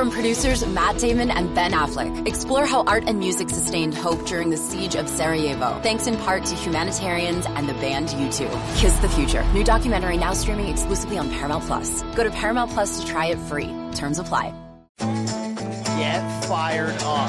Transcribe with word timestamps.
From 0.00 0.10
producers 0.10 0.66
Matt 0.66 0.96
Damon 0.96 1.30
and 1.30 1.54
Ben 1.54 1.72
Affleck, 1.72 2.26
explore 2.26 2.64
how 2.64 2.84
art 2.84 3.04
and 3.06 3.18
music 3.18 3.50
sustained 3.50 3.94
hope 3.94 4.24
during 4.26 4.48
the 4.48 4.56
siege 4.56 4.94
of 4.94 5.06
Sarajevo, 5.06 5.78
thanks 5.82 6.06
in 6.06 6.16
part 6.16 6.42
to 6.46 6.54
humanitarians 6.54 7.44
and 7.44 7.68
the 7.68 7.74
band 7.74 8.08
U2. 8.08 8.78
Kiss 8.78 8.96
the 9.00 9.10
Future. 9.10 9.44
New 9.52 9.62
documentary 9.62 10.16
now 10.16 10.32
streaming 10.32 10.68
exclusively 10.68 11.18
on 11.18 11.28
Paramount 11.28 11.64
Plus. 11.64 12.02
Go 12.14 12.24
to 12.24 12.30
Paramount 12.30 12.70
Plus 12.70 12.98
to 12.98 13.06
try 13.06 13.26
it 13.26 13.38
free. 13.40 13.74
Terms 13.94 14.18
apply. 14.18 14.54
Get 14.96 16.44
fired 16.46 16.96
up. 17.02 17.28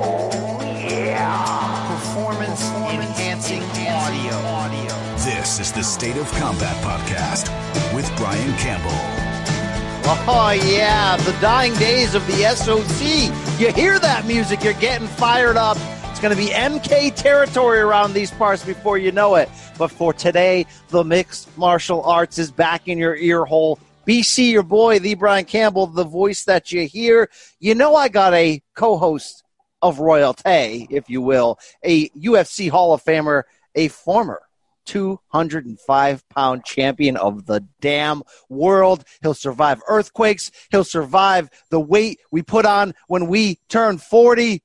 Oh, 0.00 0.58
yeah. 0.60 1.86
Performance 1.86 2.68
enhancing 2.68 3.62
audio. 3.62 4.34
audio. 4.34 5.16
This 5.18 5.60
is 5.60 5.70
the 5.70 5.84
State 5.84 6.16
of 6.16 6.28
Combat 6.32 6.82
Podcast 6.82 7.46
with 7.94 8.10
Brian 8.16 8.56
Campbell. 8.56 9.27
Oh, 10.10 10.58
yeah, 10.64 11.18
the 11.18 11.32
dying 11.32 11.74
days 11.74 12.14
of 12.14 12.26
the 12.26 12.44
SOC. 12.54 13.60
You 13.60 13.70
hear 13.74 13.98
that 13.98 14.24
music, 14.26 14.64
you're 14.64 14.72
getting 14.72 15.06
fired 15.06 15.58
up. 15.58 15.76
It's 16.04 16.18
going 16.18 16.34
to 16.34 16.42
be 16.42 16.48
MK 16.48 17.14
territory 17.14 17.80
around 17.80 18.14
these 18.14 18.30
parts 18.30 18.64
before 18.64 18.96
you 18.96 19.12
know 19.12 19.34
it. 19.34 19.50
But 19.76 19.90
for 19.90 20.14
today, 20.14 20.64
the 20.88 21.04
mixed 21.04 21.54
martial 21.58 22.02
arts 22.04 22.38
is 22.38 22.50
back 22.50 22.88
in 22.88 22.96
your 22.96 23.16
ear 23.16 23.44
hole. 23.44 23.78
BC, 24.06 24.50
your 24.50 24.62
boy, 24.62 24.98
the 24.98 25.12
Brian 25.12 25.44
Campbell, 25.44 25.86
the 25.86 26.04
voice 26.04 26.44
that 26.44 26.72
you 26.72 26.86
hear. 26.86 27.28
You 27.60 27.74
know, 27.74 27.94
I 27.94 28.08
got 28.08 28.32
a 28.32 28.62
co 28.74 28.96
host 28.96 29.44
of 29.82 29.98
royalty, 29.98 30.86
if 30.88 31.10
you 31.10 31.20
will, 31.20 31.58
a 31.82 32.08
UFC 32.08 32.70
Hall 32.70 32.94
of 32.94 33.04
Famer, 33.04 33.42
a 33.74 33.88
former 33.88 34.40
205 34.88 36.28
pound 36.30 36.64
champion 36.64 37.16
of 37.16 37.46
the 37.46 37.64
damn 37.80 38.22
world. 38.48 39.04
He'll 39.22 39.34
survive 39.34 39.80
earthquakes. 39.86 40.50
He'll 40.70 40.82
survive 40.82 41.50
the 41.70 41.78
weight 41.78 42.20
we 42.32 42.42
put 42.42 42.64
on 42.66 42.94
when 43.06 43.26
we 43.28 43.58
turn 43.68 43.98
40. 43.98 44.62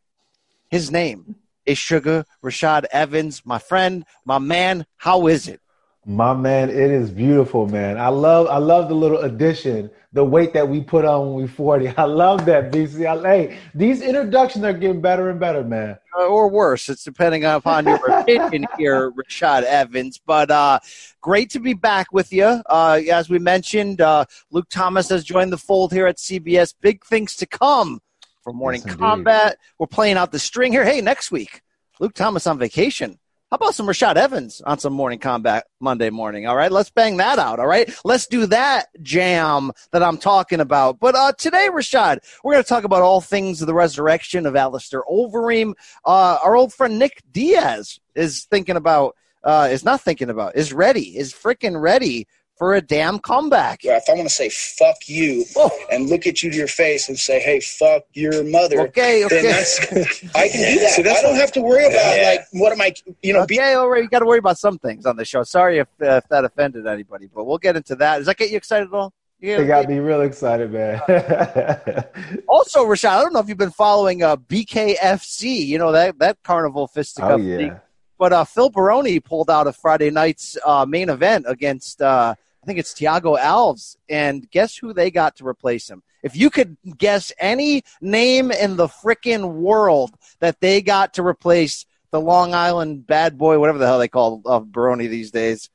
His 0.69 0.89
name 0.89 1.35
is 1.65 1.77
Sugar 1.77 2.25
Rashad 2.43 2.85
Evans, 2.91 3.43
my 3.45 3.59
friend, 3.59 4.05
my 4.25 4.39
man. 4.39 4.85
How 4.97 5.27
is 5.27 5.47
it? 5.47 5.59
My 6.05 6.33
man, 6.33 6.69
it 6.69 6.91
is 6.91 7.11
beautiful, 7.11 7.65
man. 7.65 7.97
I 7.97 8.09
love 8.09 8.47
I 8.47 8.57
love 8.57 8.89
the 8.89 8.95
little 8.95 9.19
addition, 9.19 9.89
the 10.11 10.25
weight 10.25 10.51
that 10.53 10.67
we 10.67 10.81
put 10.81 11.05
on 11.05 11.27
when 11.27 11.43
we 11.43 11.47
40. 11.47 11.87
I 11.97 12.03
love 12.03 12.45
that, 12.45 12.73
BC. 12.73 13.23
Hey, 13.25 13.57
these 13.73 14.01
introductions 14.01 14.65
are 14.65 14.73
getting 14.73 14.99
better 14.99 15.29
and 15.29 15.39
better, 15.39 15.63
man. 15.63 15.97
Uh, 16.17 16.25
or 16.25 16.49
worse. 16.49 16.89
It's 16.89 17.05
depending 17.05 17.45
upon 17.45 17.85
your 17.85 18.05
opinion 18.19 18.67
here, 18.77 19.11
Rashad 19.11 19.63
Evans. 19.63 20.19
But 20.25 20.51
uh, 20.51 20.79
great 21.21 21.49
to 21.51 21.59
be 21.59 21.73
back 21.73 22.11
with 22.11 22.33
you. 22.33 22.45
Uh, 22.45 22.99
as 23.09 23.29
we 23.29 23.39
mentioned, 23.39 24.01
uh, 24.01 24.25
Luke 24.51 24.67
Thomas 24.69 25.07
has 25.07 25.23
joined 25.23 25.53
the 25.53 25.57
fold 25.57 25.93
here 25.93 26.07
at 26.07 26.17
CBS. 26.17 26.73
Big 26.81 27.05
things 27.05 27.37
to 27.37 27.45
come 27.45 28.01
for 28.43 28.51
Morning 28.51 28.83
yes, 28.85 28.95
Combat. 28.95 29.57
We're 29.79 29.87
playing 29.87 30.17
out 30.17 30.33
the 30.33 30.39
string 30.39 30.73
here. 30.73 30.83
Hey, 30.83 30.99
next 30.99 31.31
week, 31.31 31.61
Luke 32.01 32.13
Thomas 32.13 32.45
on 32.45 32.59
vacation. 32.59 33.19
How 33.53 33.57
about 33.57 33.75
some 33.75 33.85
Rashad 33.85 34.15
Evans 34.15 34.61
on 34.61 34.79
some 34.79 34.93
morning 34.93 35.19
combat 35.19 35.67
Monday 35.79 36.09
morning? 36.09 36.47
All 36.47 36.55
right, 36.55 36.71
let's 36.71 36.89
bang 36.89 37.17
that 37.17 37.37
out. 37.37 37.59
All 37.59 37.67
right, 37.67 37.87
let's 38.03 38.25
do 38.25 38.47
that 38.47 38.87
jam 39.03 39.71
that 39.91 40.01
I'm 40.01 40.17
talking 40.17 40.59
about. 40.59 40.99
But 40.99 41.13
uh, 41.13 41.33
today, 41.33 41.67
Rashad, 41.71 42.17
we're 42.43 42.53
going 42.53 42.63
to 42.63 42.67
talk 42.67 42.83
about 42.83 43.03
all 43.03 43.21
things 43.21 43.61
of 43.61 43.67
the 43.67 43.75
resurrection 43.75 44.47
of 44.47 44.55
Alistair 44.55 45.03
Overeem. 45.07 45.73
Uh, 46.03 46.39
our 46.43 46.55
old 46.55 46.73
friend 46.73 46.97
Nick 46.97 47.21
Diaz 47.31 47.99
is 48.15 48.45
thinking 48.45 48.75
about, 48.75 49.15
uh, 49.43 49.67
is 49.69 49.85
not 49.85 50.01
thinking 50.01 50.31
about, 50.31 50.55
is 50.55 50.73
ready, 50.73 51.15
is 51.15 51.31
freaking 51.31 51.79
ready 51.79 52.25
for 52.57 52.75
a 52.75 52.81
damn 52.81 53.19
comeback. 53.19 53.83
Yeah, 53.83 53.97
if 53.97 54.03
I'm 54.07 54.15
going 54.15 54.27
to 54.27 54.33
say 54.33 54.49
fuck 54.49 54.97
you 55.07 55.45
oh. 55.55 55.71
and 55.91 56.09
look 56.09 56.27
at 56.27 56.43
you 56.43 56.51
to 56.51 56.57
your 56.57 56.67
face 56.67 57.09
and 57.09 57.17
say, 57.17 57.39
hey, 57.39 57.59
fuck 57.59 58.03
your 58.13 58.43
mother. 58.43 58.81
Okay, 58.81 59.25
okay. 59.25 59.49
I 60.35 60.47
can 60.47 60.73
do 60.73 60.79
that. 60.79 60.93
So 60.95 61.01
I 61.01 61.21
don't 61.21 61.35
have 61.35 61.51
to 61.53 61.61
worry 61.61 61.85
about, 61.85 62.17
yeah. 62.17 62.29
like, 62.29 62.47
what 62.51 62.71
am 62.71 62.81
I, 62.81 62.93
you 63.21 63.33
know. 63.33 63.41
Okay, 63.41 63.57
be- 63.57 63.73
all 63.73 63.89
right. 63.89 64.03
You 64.03 64.09
got 64.09 64.19
to 64.19 64.25
worry 64.25 64.39
about 64.39 64.57
some 64.57 64.77
things 64.77 65.05
on 65.05 65.15
the 65.15 65.25
show. 65.25 65.43
Sorry 65.43 65.79
if, 65.79 65.87
uh, 66.01 66.21
if 66.23 66.27
that 66.29 66.45
offended 66.45 66.87
anybody, 66.87 67.29
but 67.33 67.45
we'll 67.45 67.57
get 67.57 67.75
into 67.75 67.95
that. 67.95 68.17
Does 68.17 68.27
that 68.27 68.37
get 68.37 68.51
you 68.51 68.57
excited 68.57 68.87
at 68.87 68.93
all? 68.93 69.13
Yeah, 69.43 69.57
they 69.57 69.67
got 69.67 69.89
me 69.89 69.99
real 69.99 70.21
excited, 70.21 70.71
man. 70.71 71.01
also, 72.47 72.85
Rashad, 72.85 73.09
I 73.09 73.21
don't 73.23 73.33
know 73.33 73.41
if 73.41 73.49
you've 73.49 73.57
been 73.57 73.71
following 73.71 74.23
uh, 74.23 74.37
BKFC. 74.37 75.65
You 75.65 75.79
know 75.79 75.91
that 75.91 76.17
that 76.19 76.37
carnival 76.43 76.87
fisticuff 76.87 77.31
oh, 77.31 77.35
yeah. 77.35 77.57
League. 77.57 77.73
But 78.17 78.31
uh, 78.31 78.45
Phil 78.45 78.69
Baroni 78.69 79.19
pulled 79.19 79.49
out 79.49 79.67
of 79.67 79.75
Friday 79.75 80.09
night's 80.11 80.57
uh, 80.65 80.85
main 80.87 81.09
event 81.09 81.43
against 81.45 82.01
uh, 82.01 82.35
I 82.63 82.65
think 82.65 82.79
it's 82.79 82.93
Thiago 82.93 83.37
Alves. 83.37 83.97
And 84.07 84.49
guess 84.49 84.77
who 84.77 84.93
they 84.93 85.11
got 85.11 85.35
to 85.37 85.45
replace 85.45 85.89
him? 85.89 86.01
If 86.23 86.37
you 86.37 86.49
could 86.49 86.77
guess 86.97 87.33
any 87.37 87.83
name 87.99 88.51
in 88.51 88.77
the 88.77 88.87
frickin' 88.87 89.55
world 89.55 90.11
that 90.39 90.61
they 90.61 90.81
got 90.81 91.15
to 91.15 91.23
replace 91.23 91.85
the 92.11 92.21
Long 92.21 92.53
Island 92.53 93.05
bad 93.05 93.37
boy, 93.37 93.59
whatever 93.59 93.79
the 93.79 93.85
hell 93.85 93.99
they 93.99 94.07
call 94.07 94.41
uh, 94.45 94.59
Baroni 94.59 95.07
these 95.07 95.31
days, 95.31 95.69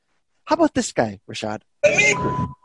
how 0.45 0.55
about 0.55 0.73
this 0.73 0.91
guy, 0.91 1.19
Rashad? 1.29 1.61
Let 1.83 1.95
me 1.95 2.15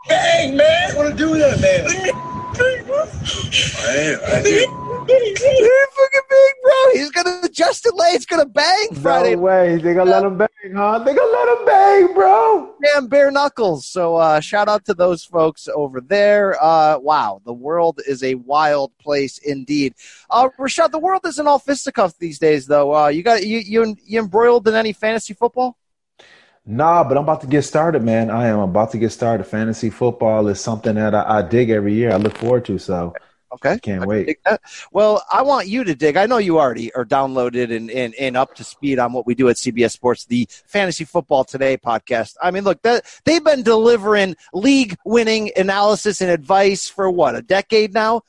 bang, 0.09 0.57
man. 0.57 0.91
I 0.91 0.97
want 0.97 1.11
to 1.11 1.17
do 1.17 1.37
that, 1.37 1.61
man. 1.61 1.85
Let 1.85 2.03
me 2.03 2.13
bang, 2.59 2.87
bro. 2.87 3.05
I, 3.05 4.17
I, 4.27 4.43
He's 4.43 4.67
fucking 5.07 6.21
big, 6.31 6.53
bro. 6.63 6.93
He's 6.93 7.11
gonna 7.11 7.49
Justin 7.49 7.93
Lane's 7.95 8.27
gonna 8.27 8.47
bang 8.47 8.95
Friday. 8.95 9.37
No 9.37 9.43
way. 9.43 9.77
They 9.77 9.95
gonna 9.95 10.11
let 10.11 10.25
him 10.25 10.39
bang, 10.39 10.49
huh? 10.75 10.99
They 11.01 11.15
gonna 11.15 11.33
let 11.33 11.59
him 11.59 11.65
bang, 11.67 12.15
bro. 12.15 12.75
Damn 12.83 13.07
bare 13.07 13.31
knuckles. 13.31 13.87
So 13.87 14.17
uh, 14.17 14.41
shout 14.41 14.69
out 14.69 14.85
to 14.87 14.95
those 14.95 15.25
folks 15.25 15.69
over 15.75 16.01
there. 16.01 16.63
Uh, 16.63 16.99
wow, 16.99 17.41
the 17.45 17.53
world 17.53 18.01
is 18.07 18.23
a 18.23 18.35
wild 18.35 18.97
place 18.99 19.39
indeed. 19.39 19.95
Uh, 20.31 20.49
Rashad, 20.59 20.91
the 20.91 20.99
world 20.99 21.23
isn't 21.27 21.47
all 21.47 21.59
fisticuffs 21.59 22.15
these 22.19 22.39
days, 22.39 22.67
though. 22.67 22.95
Uh, 22.95 23.09
you 23.09 23.23
got 23.23 23.47
you 23.47 23.59
you 23.59 23.97
you 24.05 24.21
embroiled 24.21 24.67
in 24.69 24.75
any 24.75 24.93
fantasy 24.93 25.35
football? 25.35 25.77
Nah, 26.67 27.05
but 27.05 27.19
I'm 27.19 27.25
about 27.25 27.43
to 27.43 27.47
get 27.47 27.63
started, 27.63 28.03
man. 28.03 28.31
I 28.31 28.47
am 28.47 28.61
about 28.61 28.91
to 28.93 28.99
get 28.99 29.13
started. 29.13 29.45
Fantasy 29.45 29.91
football 29.91 30.49
is 30.49 30.61
something 30.61 30.95
that 30.95 31.15
I, 31.15 31.39
I 31.39 31.43
dig 31.43 31.69
every 31.69 31.93
year. 31.93 32.11
I 32.11 32.17
look 32.17 32.39
forward 32.39 32.65
to. 32.67 32.79
So 32.79 33.13
Okay. 33.55 33.79
Can't 33.79 34.03
I 34.03 34.07
wait. 34.07 34.39
Well, 34.91 35.23
I 35.33 35.43
want 35.43 35.69
you 35.69 35.85
to 35.85 35.95
dig. 35.95 36.17
I 36.17 36.27
know 36.27 36.39
you 36.39 36.59
already 36.59 36.93
are 36.95 37.05
downloaded 37.05 37.75
and, 37.75 37.89
and, 37.89 38.13
and 38.17 38.37
up 38.37 38.57
to 38.57 38.65
speed 38.65 38.99
on 38.99 39.13
what 39.13 39.27
we 39.27 39.35
do 39.37 39.49
at 39.49 39.57
CBS 39.57 39.93
Sports, 39.93 40.25
the 40.25 40.49
Fantasy 40.67 41.05
Football 41.05 41.45
Today 41.45 41.77
podcast. 41.77 42.35
I 42.43 42.51
mean, 42.51 42.65
look, 42.65 42.83
that, 42.83 43.05
they've 43.25 43.45
been 43.45 43.63
delivering 43.63 44.35
league 44.53 44.97
winning 45.05 45.53
analysis 45.57 46.21
and 46.21 46.31
advice 46.31 46.89
for 46.89 47.09
what, 47.09 47.37
a 47.37 47.43
decade 47.43 47.95
now? 47.95 48.23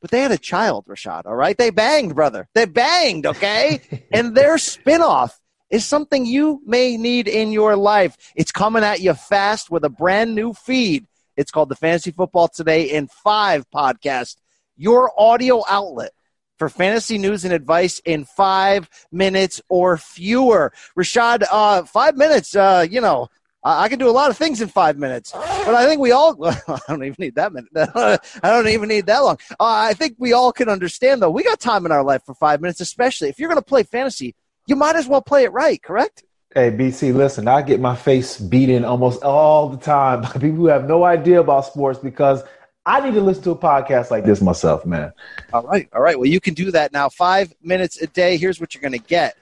But 0.00 0.10
they 0.10 0.20
had 0.20 0.32
a 0.32 0.38
child, 0.38 0.86
Rashad, 0.86 1.26
all 1.26 1.36
right? 1.36 1.56
They 1.56 1.70
banged, 1.70 2.16
brother. 2.16 2.48
They 2.54 2.64
banged, 2.64 3.24
okay? 3.24 3.80
and 4.12 4.36
their 4.36 4.56
spinoff 4.56 5.38
is 5.70 5.84
something 5.84 6.26
you 6.26 6.60
may 6.66 6.96
need 6.96 7.28
in 7.28 7.52
your 7.52 7.76
life. 7.76 8.16
It's 8.34 8.50
coming 8.50 8.82
at 8.82 9.00
you 9.00 9.14
fast 9.14 9.70
with 9.70 9.84
a 9.84 9.88
brand 9.88 10.34
new 10.34 10.54
feed. 10.54 11.06
It's 11.36 11.52
called 11.52 11.68
the 11.68 11.76
Fantasy 11.76 12.10
Football 12.10 12.48
Today 12.48 12.90
in 12.90 13.06
Five 13.06 13.64
podcast 13.70 14.36
your 14.76 15.12
audio 15.18 15.62
outlet 15.68 16.12
for 16.58 16.68
fantasy 16.68 17.18
news 17.18 17.44
and 17.44 17.52
advice 17.52 18.00
in 18.04 18.24
five 18.24 18.88
minutes 19.10 19.60
or 19.68 19.96
fewer. 19.96 20.72
Rashad, 20.96 21.44
uh, 21.50 21.82
five 21.84 22.16
minutes, 22.16 22.54
uh, 22.54 22.86
you 22.88 23.00
know, 23.00 23.28
I 23.64 23.88
can 23.88 23.98
do 23.98 24.08
a 24.08 24.12
lot 24.12 24.30
of 24.30 24.36
things 24.36 24.60
in 24.60 24.68
five 24.68 24.98
minutes, 24.98 25.30
but 25.32 25.74
I 25.74 25.86
think 25.86 26.00
we 26.00 26.10
all, 26.10 26.36
I 26.68 26.78
don't 26.88 27.04
even 27.04 27.16
need 27.18 27.36
that 27.36 27.52
minute. 27.52 27.70
I 27.76 28.18
don't 28.42 28.68
even 28.68 28.88
need 28.88 29.06
that 29.06 29.20
long. 29.20 29.38
Uh, 29.52 29.88
I 29.88 29.94
think 29.94 30.16
we 30.18 30.32
all 30.32 30.52
can 30.52 30.68
understand, 30.68 31.22
though, 31.22 31.30
we 31.30 31.44
got 31.44 31.60
time 31.60 31.86
in 31.86 31.92
our 31.92 32.02
life 32.02 32.22
for 32.24 32.34
five 32.34 32.60
minutes, 32.60 32.80
especially 32.80 33.28
if 33.28 33.38
you're 33.38 33.48
going 33.48 33.60
to 33.60 33.64
play 33.64 33.84
fantasy, 33.84 34.34
you 34.66 34.76
might 34.76 34.96
as 34.96 35.06
well 35.06 35.22
play 35.22 35.44
it 35.44 35.52
right, 35.52 35.80
correct? 35.82 36.24
Hey, 36.54 36.70
BC, 36.70 37.14
listen, 37.14 37.48
I 37.48 37.62
get 37.62 37.80
my 37.80 37.96
face 37.96 38.38
beaten 38.38 38.84
almost 38.84 39.22
all 39.22 39.68
the 39.68 39.78
time 39.78 40.20
by 40.22 40.32
people 40.32 40.56
who 40.56 40.66
have 40.66 40.86
no 40.86 41.04
idea 41.04 41.40
about 41.40 41.66
sports 41.66 41.98
because 41.98 42.42
I 42.84 43.00
need 43.00 43.14
to 43.14 43.20
listen 43.20 43.44
to 43.44 43.50
a 43.52 43.56
podcast 43.56 44.10
like 44.10 44.24
this 44.24 44.40
myself, 44.40 44.84
man. 44.84 45.12
All 45.52 45.62
right. 45.62 45.88
All 45.92 46.02
right. 46.02 46.18
Well, 46.18 46.28
you 46.28 46.40
can 46.40 46.54
do 46.54 46.72
that 46.72 46.92
now. 46.92 47.08
Five 47.08 47.54
minutes 47.62 48.00
a 48.02 48.08
day. 48.08 48.36
Here's 48.36 48.60
what 48.60 48.74
you're 48.74 48.82
going 48.82 48.92
to 48.92 48.98
get 48.98 49.36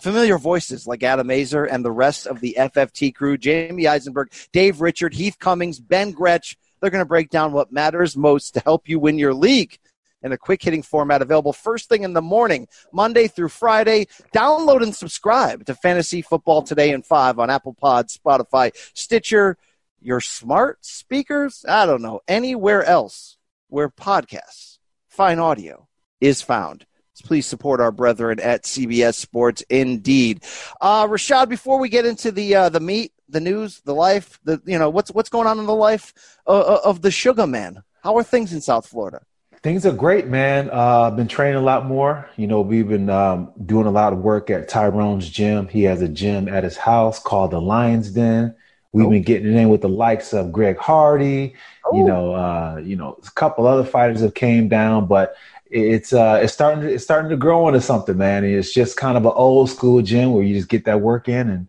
familiar 0.00 0.38
voices 0.38 0.86
like 0.86 1.02
Adam 1.02 1.28
Aizer 1.28 1.68
and 1.70 1.84
the 1.84 1.90
rest 1.90 2.26
of 2.26 2.40
the 2.40 2.56
FFT 2.58 3.14
crew 3.14 3.36
Jamie 3.36 3.86
Eisenberg, 3.86 4.32
Dave 4.52 4.80
Richard, 4.80 5.14
Heath 5.14 5.38
Cummings, 5.38 5.80
Ben 5.80 6.12
Gretch. 6.12 6.56
They're 6.80 6.90
going 6.90 7.02
to 7.02 7.08
break 7.08 7.28
down 7.30 7.52
what 7.52 7.72
matters 7.72 8.16
most 8.16 8.54
to 8.54 8.60
help 8.60 8.88
you 8.88 8.98
win 8.98 9.18
your 9.18 9.34
league 9.34 9.78
in 10.22 10.32
a 10.32 10.38
quick 10.38 10.62
hitting 10.62 10.82
format 10.82 11.22
available 11.22 11.52
first 11.52 11.88
thing 11.88 12.02
in 12.02 12.12
the 12.12 12.22
morning, 12.22 12.68
Monday 12.92 13.26
through 13.26 13.48
Friday. 13.48 14.06
Download 14.34 14.82
and 14.82 14.94
subscribe 14.94 15.64
to 15.66 15.74
Fantasy 15.74 16.22
Football 16.22 16.62
Today 16.62 16.90
in 16.90 17.02
5 17.02 17.38
on 17.38 17.50
Apple 17.50 17.74
Pod, 17.74 18.08
Spotify, 18.08 18.70
Stitcher, 18.94 19.56
your 20.00 20.20
smart 20.20 20.84
speakers, 20.84 21.64
I 21.68 21.86
don't 21.86 22.02
know, 22.02 22.20
anywhere 22.26 22.84
else 22.84 23.36
where 23.68 23.88
podcasts, 23.88 24.78
fine 25.08 25.38
audio 25.38 25.88
is 26.20 26.42
found. 26.42 26.86
please 27.24 27.46
support 27.46 27.80
our 27.80 27.92
brethren 27.92 28.40
at 28.40 28.64
CBS 28.64 29.14
Sports 29.14 29.62
Indeed. 29.68 30.42
Uh, 30.80 31.06
Rashad, 31.06 31.50
before 31.50 31.78
we 31.78 31.90
get 31.90 32.06
into 32.06 32.32
the 32.32 32.54
uh, 32.54 32.68
the 32.70 32.80
meat, 32.80 33.12
the 33.28 33.40
news, 33.40 33.82
the 33.82 33.94
life, 33.94 34.40
the 34.44 34.60
you 34.64 34.78
know 34.78 34.88
what's 34.88 35.10
what's 35.10 35.28
going 35.28 35.46
on 35.46 35.58
in 35.58 35.66
the 35.66 35.74
life 35.74 36.14
uh, 36.46 36.58
uh 36.58 36.80
of 36.84 37.02
the 37.02 37.10
Sugar 37.10 37.46
Man. 37.46 37.82
How 38.02 38.16
are 38.16 38.24
things 38.24 38.54
in 38.54 38.62
South 38.62 38.86
Florida? 38.86 39.20
Things 39.62 39.84
are 39.84 39.92
great, 39.92 40.26
man. 40.26 40.70
Uh, 40.70 41.02
I've 41.02 41.16
been 41.16 41.28
training 41.28 41.56
a 41.56 41.64
lot 41.64 41.84
more. 41.84 42.30
You 42.38 42.46
know, 42.46 42.62
we've 42.62 42.88
been 42.88 43.10
um, 43.10 43.52
doing 43.66 43.86
a 43.86 43.90
lot 43.90 44.14
of 44.14 44.20
work 44.20 44.48
at 44.48 44.68
Tyrone's 44.70 45.28
gym. 45.28 45.68
He 45.68 45.82
has 45.82 46.00
a 46.00 46.08
gym 46.08 46.48
at 46.48 46.64
his 46.64 46.78
house 46.78 47.18
called 47.18 47.50
the 47.50 47.60
Lions 47.60 48.10
Den. 48.10 48.54
We've 48.92 49.06
oh. 49.06 49.10
been 49.10 49.22
getting 49.22 49.54
in 49.56 49.68
with 49.68 49.82
the 49.82 49.88
likes 49.88 50.32
of 50.32 50.52
Greg 50.52 50.76
Hardy. 50.78 51.54
Oh. 51.84 51.96
You 51.96 52.04
know, 52.04 52.34
uh, 52.34 52.80
you 52.82 52.96
know, 52.96 53.18
a 53.24 53.30
couple 53.32 53.66
other 53.66 53.84
fighters 53.84 54.20
have 54.20 54.34
came 54.34 54.68
down, 54.68 55.06
but 55.06 55.36
it's 55.70 56.12
uh, 56.12 56.40
it's 56.42 56.52
starting 56.52 56.82
to, 56.82 56.92
it's 56.92 57.04
starting 57.04 57.30
to 57.30 57.36
grow 57.36 57.68
into 57.68 57.80
something, 57.80 58.16
man. 58.16 58.44
It's 58.44 58.72
just 58.72 58.96
kind 58.96 59.16
of 59.16 59.24
an 59.24 59.32
old 59.34 59.70
school 59.70 60.02
gym 60.02 60.32
where 60.32 60.42
you 60.42 60.54
just 60.54 60.68
get 60.68 60.84
that 60.86 61.00
work 61.00 61.28
in, 61.28 61.48
and 61.48 61.68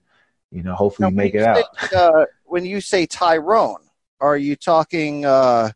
you 0.51 0.63
know, 0.63 0.73
hopefully 0.73 1.11
now, 1.11 1.15
make 1.15 1.35
it 1.35 1.43
say, 1.43 1.63
out. 1.81 1.93
uh, 1.93 2.25
when 2.45 2.65
you 2.65 2.81
say 2.81 3.05
Tyrone, 3.05 3.83
are 4.19 4.37
you 4.37 4.55
talking? 4.55 5.25
Uh, 5.25 5.71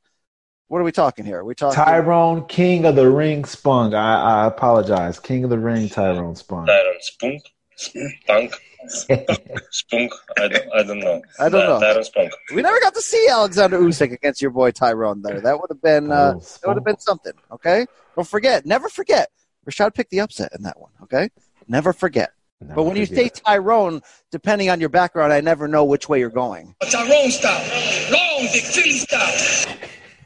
what 0.67 0.79
are 0.79 0.83
we 0.83 0.91
talking 0.91 1.25
here? 1.25 1.39
Are 1.39 1.45
we 1.45 1.53
talking 1.53 1.75
Tyrone, 1.75 2.47
King 2.47 2.85
of 2.85 2.95
the 2.95 3.09
Ring 3.09 3.45
Spunk. 3.45 3.93
I, 3.93 4.43
I 4.43 4.47
apologize. 4.47 5.19
King 5.19 5.43
of 5.43 5.51
the 5.51 5.59
Ring, 5.59 5.87
Tyrone 5.87 6.35
Spunk. 6.35 6.67
Tyrone 6.67 6.97
Spunk. 7.01 7.43
Spunk. 7.75 8.53
Spunk. 8.89 10.11
I 10.37 10.47
don't, 10.47 10.73
I 10.73 10.83
don't 10.83 10.99
know. 10.99 11.21
I 11.39 11.49
don't 11.49 11.65
know. 11.67 11.79
Tyrone 11.79 12.03
Spunk. 12.03 12.31
We 12.53 12.61
never 12.61 12.79
got 12.79 12.93
to 12.95 13.01
see 13.01 13.27
Alexander 13.29 13.79
Usyk 13.79 14.11
against 14.11 14.41
your 14.41 14.51
boy 14.51 14.71
Tyrone 14.71 15.21
there. 15.21 15.41
That 15.41 15.59
would 15.59 15.69
have 15.69 15.81
been 15.81 16.11
uh, 16.11 16.33
oh, 16.35 16.39
that 16.39 16.67
would 16.67 16.77
have 16.77 16.83
been 16.83 16.99
something. 16.99 17.33
Okay, 17.51 17.85
don't 18.15 18.27
forget. 18.27 18.65
Never 18.65 18.89
forget. 18.89 19.29
Rashad 19.69 19.93
picked 19.93 20.11
the 20.11 20.19
upset 20.19 20.51
in 20.55 20.63
that 20.63 20.79
one. 20.79 20.91
Okay, 21.03 21.29
never 21.67 21.93
forget. 21.93 22.31
Never 22.61 22.75
but 22.75 22.83
when 22.83 22.95
you 22.95 23.05
say 23.05 23.29
Tyrone, 23.29 24.01
depending 24.31 24.69
on 24.69 24.79
your 24.79 24.89
background, 24.89 25.33
I 25.33 25.41
never 25.41 25.67
know 25.67 25.83
which 25.83 26.07
way 26.07 26.19
you're 26.19 26.29
going. 26.29 26.75
Tyrone 26.89 27.31
style, 27.31 28.11
long 28.11 28.47
Dick 28.51 28.63
Philly 28.63 28.91
style. 28.91 29.75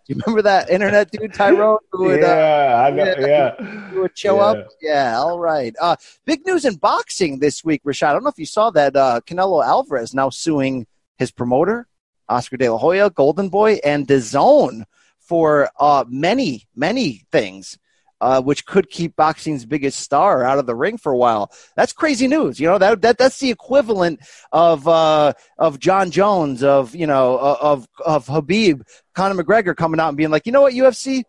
Do 0.07 0.13
you 0.13 0.21
remember 0.27 0.43
that 0.43 0.69
internet 0.69 1.11
dude 1.11 1.33
Tyrone? 1.33 1.79
Who 1.93 2.05
would, 2.05 2.23
uh, 2.23 2.27
yeah, 2.27 2.77
uh, 2.77 2.87
I 2.87 2.91
know. 2.91 3.15
Yeah, 3.27 3.55
who 3.57 4.03
would 4.03 4.19
show 4.19 4.37
yeah. 4.37 4.43
up? 4.43 4.69
Yeah, 4.83 5.19
all 5.19 5.39
right. 5.39 5.75
Uh, 5.81 5.97
big 6.27 6.45
news 6.45 6.67
in 6.67 6.75
boxing 6.75 7.39
this 7.39 7.65
week, 7.65 7.83
Rashad. 7.85 8.09
I 8.09 8.13
don't 8.13 8.23
know 8.23 8.29
if 8.29 8.39
you 8.39 8.45
saw 8.45 8.71
that. 8.71 8.95
Uh, 8.95 9.21
Canelo 9.27 9.65
Alvarez 9.65 10.13
now 10.13 10.29
suing 10.29 10.87
his 11.17 11.31
promoter, 11.31 11.87
Oscar 12.29 12.59
De 12.59 12.69
La 12.69 12.77
Hoya, 12.77 13.09
Golden 13.09 13.49
Boy, 13.49 13.81
and 13.83 14.07
DAZN 14.07 14.85
for 15.19 15.71
uh, 15.81 16.05
many, 16.07 16.67
many 16.77 17.25
things 17.33 17.79
uh, 18.25 18.41
which 18.41 18.65
could 18.65 18.89
keep 18.89 19.15
boxing's 19.17 19.67
biggest 19.67 20.01
star 20.01 20.45
out 20.45 20.59
of 20.59 20.65
the 20.65 20.75
ring 20.75 20.97
for 20.97 21.13
a 21.13 21.17
while. 21.17 21.53
That's 21.77 21.93
crazy 21.93 22.27
news. 22.27 22.59
You 22.59 22.69
know 22.69 22.79
that, 22.79 23.03
that 23.03 23.19
that's 23.19 23.39
the 23.39 23.51
equivalent 23.51 24.21
of 24.51 24.89
uh, 24.89 25.35
of 25.59 25.79
Jon 25.79 26.11
Jones, 26.11 26.63
of 26.63 26.95
you 26.95 27.07
know 27.07 27.39
of 27.39 27.87
of 28.05 28.27
Khabib, 28.27 28.81
Conor 29.15 29.43
McGregor 29.43 29.77
coming 29.77 30.01
out 30.01 30.09
and 30.09 30.17
being 30.17 30.31
like, 30.31 30.47
you 30.47 30.53
know 30.53 30.63
what, 30.63 30.73
UFC, 30.73 31.25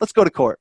let's 0.00 0.12
go 0.12 0.24
to 0.24 0.30
court 0.30 0.58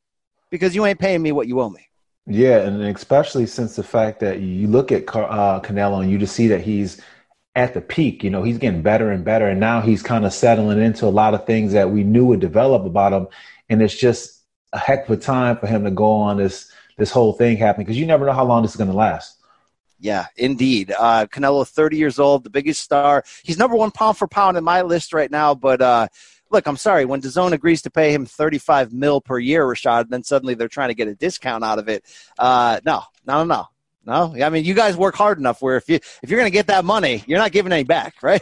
because 0.51 0.75
you 0.75 0.85
ain't 0.85 0.99
paying 0.99 1.23
me 1.23 1.31
what 1.31 1.47
you 1.47 1.59
owe 1.59 1.69
me. 1.69 1.87
Yeah, 2.27 2.59
and 2.59 2.83
especially 2.83 3.47
since 3.47 3.75
the 3.75 3.83
fact 3.83 4.19
that 4.19 4.39
you 4.39 4.67
look 4.67 4.91
at 4.91 5.03
uh, 5.15 5.61
Canelo 5.61 6.03
and 6.03 6.11
you 6.11 6.19
just 6.19 6.35
see 6.35 6.47
that 6.49 6.61
he's 6.61 7.01
at 7.55 7.73
the 7.73 7.81
peak. 7.81 8.23
You 8.23 8.29
know, 8.29 8.43
he's 8.43 8.59
getting 8.59 8.83
better 8.83 9.09
and 9.09 9.25
better, 9.25 9.47
and 9.47 9.59
now 9.59 9.81
he's 9.81 10.03
kind 10.03 10.25
of 10.25 10.33
settling 10.33 10.79
into 10.79 11.07
a 11.07 11.07
lot 11.07 11.33
of 11.33 11.47
things 11.47 11.73
that 11.73 11.89
we 11.89 12.03
knew 12.03 12.25
would 12.27 12.39
develop 12.39 12.85
about 12.85 13.13
him, 13.13 13.27
and 13.67 13.81
it's 13.81 13.97
just 13.97 14.40
a 14.73 14.79
heck 14.79 15.09
of 15.09 15.17
a 15.17 15.21
time 15.21 15.57
for 15.57 15.67
him 15.67 15.83
to 15.83 15.91
go 15.91 16.11
on 16.11 16.37
this 16.37 16.71
this 16.97 17.11
whole 17.11 17.33
thing 17.33 17.57
happening 17.57 17.85
because 17.85 17.97
you 17.97 18.05
never 18.05 18.25
know 18.25 18.33
how 18.33 18.45
long 18.45 18.61
this 18.61 18.71
is 18.71 18.77
going 18.77 18.89
to 18.89 18.95
last. 18.95 19.37
Yeah, 19.99 20.25
indeed. 20.35 20.93
Uh, 20.97 21.27
Canelo, 21.27 21.67
30 21.67 21.97
years 21.97 22.19
old, 22.19 22.43
the 22.43 22.49
biggest 22.49 22.81
star. 22.81 23.23
He's 23.43 23.57
number 23.57 23.75
one 23.75 23.91
pound 23.91 24.17
for 24.17 24.27
pound 24.27 24.57
in 24.57 24.63
my 24.63 24.81
list 24.81 25.13
right 25.13 25.29
now. 25.29 25.53
But 25.53 25.81
uh, 25.81 26.07
look, 26.49 26.67
I'm 26.67 26.77
sorry. 26.77 27.05
When 27.05 27.21
DAZN 27.21 27.51
agrees 27.51 27.83
to 27.83 27.91
pay 27.91 28.11
him 28.11 28.25
35 28.25 28.93
mil 28.93 29.21
per 29.21 29.37
year, 29.37 29.63
Rashad, 29.65 30.09
then 30.09 30.23
suddenly 30.23 30.55
they're 30.55 30.67
trying 30.67 30.89
to 30.89 30.95
get 30.95 31.07
a 31.07 31.15
discount 31.15 31.63
out 31.63 31.77
of 31.77 31.87
it. 31.87 32.03
Uh, 32.37 32.79
no, 32.83 33.03
no, 33.27 33.43
no, 33.43 33.67
no. 34.05 34.35
I 34.43 34.49
mean, 34.49 34.65
you 34.65 34.73
guys 34.73 34.97
work 34.97 35.15
hard 35.15 35.37
enough 35.37 35.61
where 35.61 35.77
if 35.77 35.87
you 35.87 35.95
if 35.95 36.29
you're 36.29 36.39
going 36.39 36.51
to 36.51 36.53
get 36.53 36.67
that 36.67 36.83
money, 36.83 37.23
you're 37.27 37.39
not 37.39 37.51
giving 37.51 37.71
any 37.71 37.83
back, 37.83 38.15
right? 38.23 38.41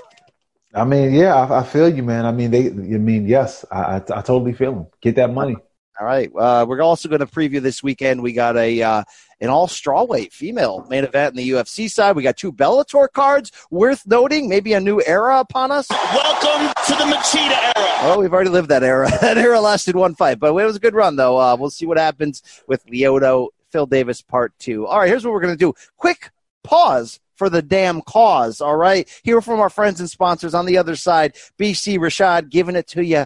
I 0.74 0.86
mean, 0.86 1.14
yeah, 1.14 1.36
I, 1.36 1.60
I, 1.60 1.64
feel 1.64 1.90
you, 1.90 2.04
man. 2.04 2.26
I 2.26 2.32
mean, 2.32 2.52
they. 2.52 2.68
I 2.68 2.72
mean, 2.72 3.28
yes, 3.28 3.66
I, 3.72 3.82
I, 3.82 3.96
I 3.96 4.22
totally 4.22 4.54
feel 4.54 4.74
them. 4.74 4.88
Get 5.02 5.16
that 5.16 5.34
money. 5.34 5.58
All 6.00 6.06
right. 6.06 6.32
Uh, 6.34 6.66
we're 6.66 6.82
also 6.82 7.10
going 7.10 7.20
to 7.20 7.26
preview 7.26 7.62
this 7.62 7.84
weekend. 7.84 8.24
We 8.24 8.32
got 8.32 8.56
a 8.56 8.82
uh, 8.82 9.04
an 9.42 9.50
all 9.50 9.68
strawweight 9.68 10.32
female 10.32 10.88
main 10.90 11.04
event 11.04 11.34
in 11.34 11.38
the 11.38 11.50
UFC 11.50 11.92
side. 11.92 12.16
We 12.16 12.24
got 12.24 12.38
two 12.38 12.54
Bellator 12.54 13.12
cards 13.12 13.52
worth 13.70 14.08
noting. 14.08 14.48
Maybe 14.48 14.72
a 14.72 14.80
new 14.80 15.02
era 15.06 15.42
upon 15.42 15.72
us. 15.72 15.90
Welcome 15.90 16.74
to 16.88 16.92
the 16.94 17.04
Machida 17.04 17.74
era. 17.76 18.14
Oh, 18.14 18.20
we've 18.22 18.34
already 18.34 18.50
lived 18.50 18.70
that 18.70 18.82
era. 18.82 19.10
that 19.22 19.38
era 19.38 19.60
lasted 19.60 19.98
one 19.98 20.16
fight, 20.16 20.40
but 20.40 20.56
it 20.56 20.66
was 20.66 20.78
a 20.78 20.80
good 20.80 20.96
run 20.96 21.18
though. 21.18 21.38
Uh, 21.38 21.58
we'll 21.60 21.70
see 21.70 21.86
what 21.86 21.98
happens 21.98 22.44
with 22.66 22.86
Lyoto, 22.86 23.50
Phil 23.70 23.86
Davis, 23.86 24.22
part 24.22 24.58
two. 24.58 24.88
All 24.88 25.00
right. 25.00 25.10
Here's 25.10 25.26
what 25.26 25.34
we're 25.34 25.42
going 25.42 25.54
to 25.54 25.58
do. 25.58 25.74
Quick 25.98 26.32
pause 26.64 27.20
for 27.36 27.50
the 27.50 27.62
damn 27.62 28.02
cause. 28.02 28.62
All 28.62 28.78
right. 28.78 29.10
Hear 29.24 29.42
from 29.42 29.60
our 29.60 29.70
friends 29.70 30.00
and 30.00 30.10
sponsors 30.10 30.54
on 30.54 30.66
the 30.66 30.78
other 30.78 30.96
side. 30.96 31.36
BC 31.58 31.98
Rashad 31.98 32.50
giving 32.50 32.78
it 32.78 32.88
to 32.90 33.04
you 33.04 33.26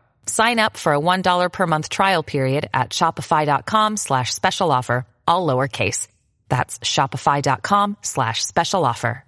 Sign 0.25 0.59
up 0.59 0.77
for 0.77 0.93
a 0.93 0.99
$1 0.99 1.51
per 1.51 1.67
month 1.67 1.89
trial 1.89 2.23
period 2.23 2.69
at 2.73 2.91
shopify.com 2.91 3.97
slash 3.97 4.33
special 4.33 4.71
offer, 4.71 5.05
all 5.27 5.45
lowercase. 5.45 6.07
That's 6.49 6.79
shopify.com 6.79 7.97
slash 8.01 8.43
special 8.43 8.85
offer. 8.85 9.25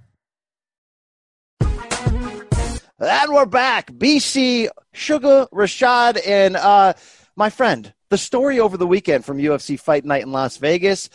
And 3.00 3.34
we're 3.34 3.46
back. 3.46 3.92
BC, 3.92 4.70
Sugar, 4.94 5.48
Rashad, 5.52 6.26
and 6.26 6.56
uh, 6.56 6.94
my 7.36 7.50
friend. 7.50 7.94
The 8.10 8.18
story 8.18 8.60
over 8.60 8.78
the 8.78 8.88
weekend 8.88 9.26
from 9.26 9.40
UFC 9.40 9.80
Fight 9.80 10.06
Night 10.06 10.24
in 10.24 10.32
Las 10.32 10.58
Vegas. 10.58 11.10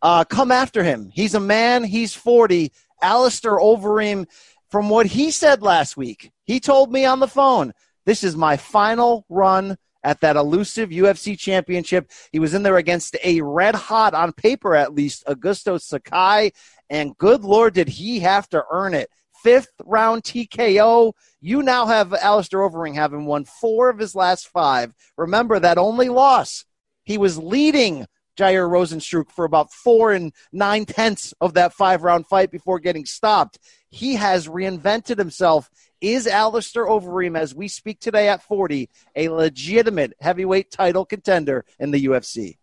Uh, 0.00 0.24
come 0.24 0.52
after 0.52 0.82
him. 0.82 1.10
He's 1.12 1.34
a 1.34 1.40
man. 1.40 1.84
He's 1.84 2.14
40. 2.14 2.72
Alistair 3.02 3.58
Overeem, 3.58 4.26
from 4.70 4.88
what 4.88 5.06
he 5.06 5.30
said 5.30 5.60
last 5.60 5.96
week, 5.96 6.30
he 6.44 6.60
told 6.60 6.92
me 6.92 7.04
on 7.04 7.20
the 7.20 7.28
phone– 7.28 7.74
this 8.06 8.24
is 8.24 8.36
my 8.36 8.56
final 8.56 9.24
run 9.28 9.76
at 10.02 10.20
that 10.20 10.36
elusive 10.36 10.90
UFC 10.90 11.38
championship. 11.38 12.10
He 12.30 12.38
was 12.38 12.54
in 12.54 12.62
there 12.62 12.76
against 12.76 13.16
a 13.24 13.40
red 13.40 13.74
hot, 13.74 14.14
on 14.14 14.32
paper 14.32 14.76
at 14.76 14.94
least, 14.94 15.24
Augusto 15.26 15.80
Sakai. 15.80 16.52
And 16.90 17.16
good 17.16 17.42
Lord, 17.42 17.74
did 17.74 17.88
he 17.88 18.20
have 18.20 18.48
to 18.50 18.62
earn 18.70 18.94
it. 18.94 19.10
Fifth 19.42 19.72
round 19.84 20.22
TKO. 20.22 21.12
You 21.40 21.62
now 21.62 21.86
have 21.86 22.14
Alistair 22.14 22.60
Overeem 22.60 22.94
having 22.94 23.26
won 23.26 23.44
four 23.44 23.88
of 23.88 23.98
his 23.98 24.14
last 24.14 24.48
five. 24.48 24.94
Remember 25.16 25.58
that 25.58 25.78
only 25.78 26.08
loss. 26.08 26.64
He 27.04 27.18
was 27.18 27.38
leading 27.38 28.06
Jair 28.38 28.68
Rozenstruik 28.68 29.30
for 29.30 29.44
about 29.44 29.72
four 29.72 30.12
and 30.12 30.32
nine 30.52 30.86
tenths 30.86 31.34
of 31.40 31.54
that 31.54 31.72
five 31.72 32.02
round 32.02 32.26
fight 32.26 32.50
before 32.50 32.78
getting 32.78 33.04
stopped. 33.04 33.58
He 33.90 34.14
has 34.16 34.48
reinvented 34.48 35.18
himself 35.18 35.70
is 36.00 36.26
Alistair 36.26 36.86
Overeem, 36.86 37.38
as 37.38 37.54
we 37.54 37.68
speak 37.68 38.00
today 38.00 38.28
at 38.28 38.42
40, 38.42 38.88
a 39.16 39.28
legitimate 39.28 40.14
heavyweight 40.20 40.70
title 40.70 41.04
contender 41.04 41.64
in 41.78 41.90
the 41.90 42.04
UFC? 42.06 42.58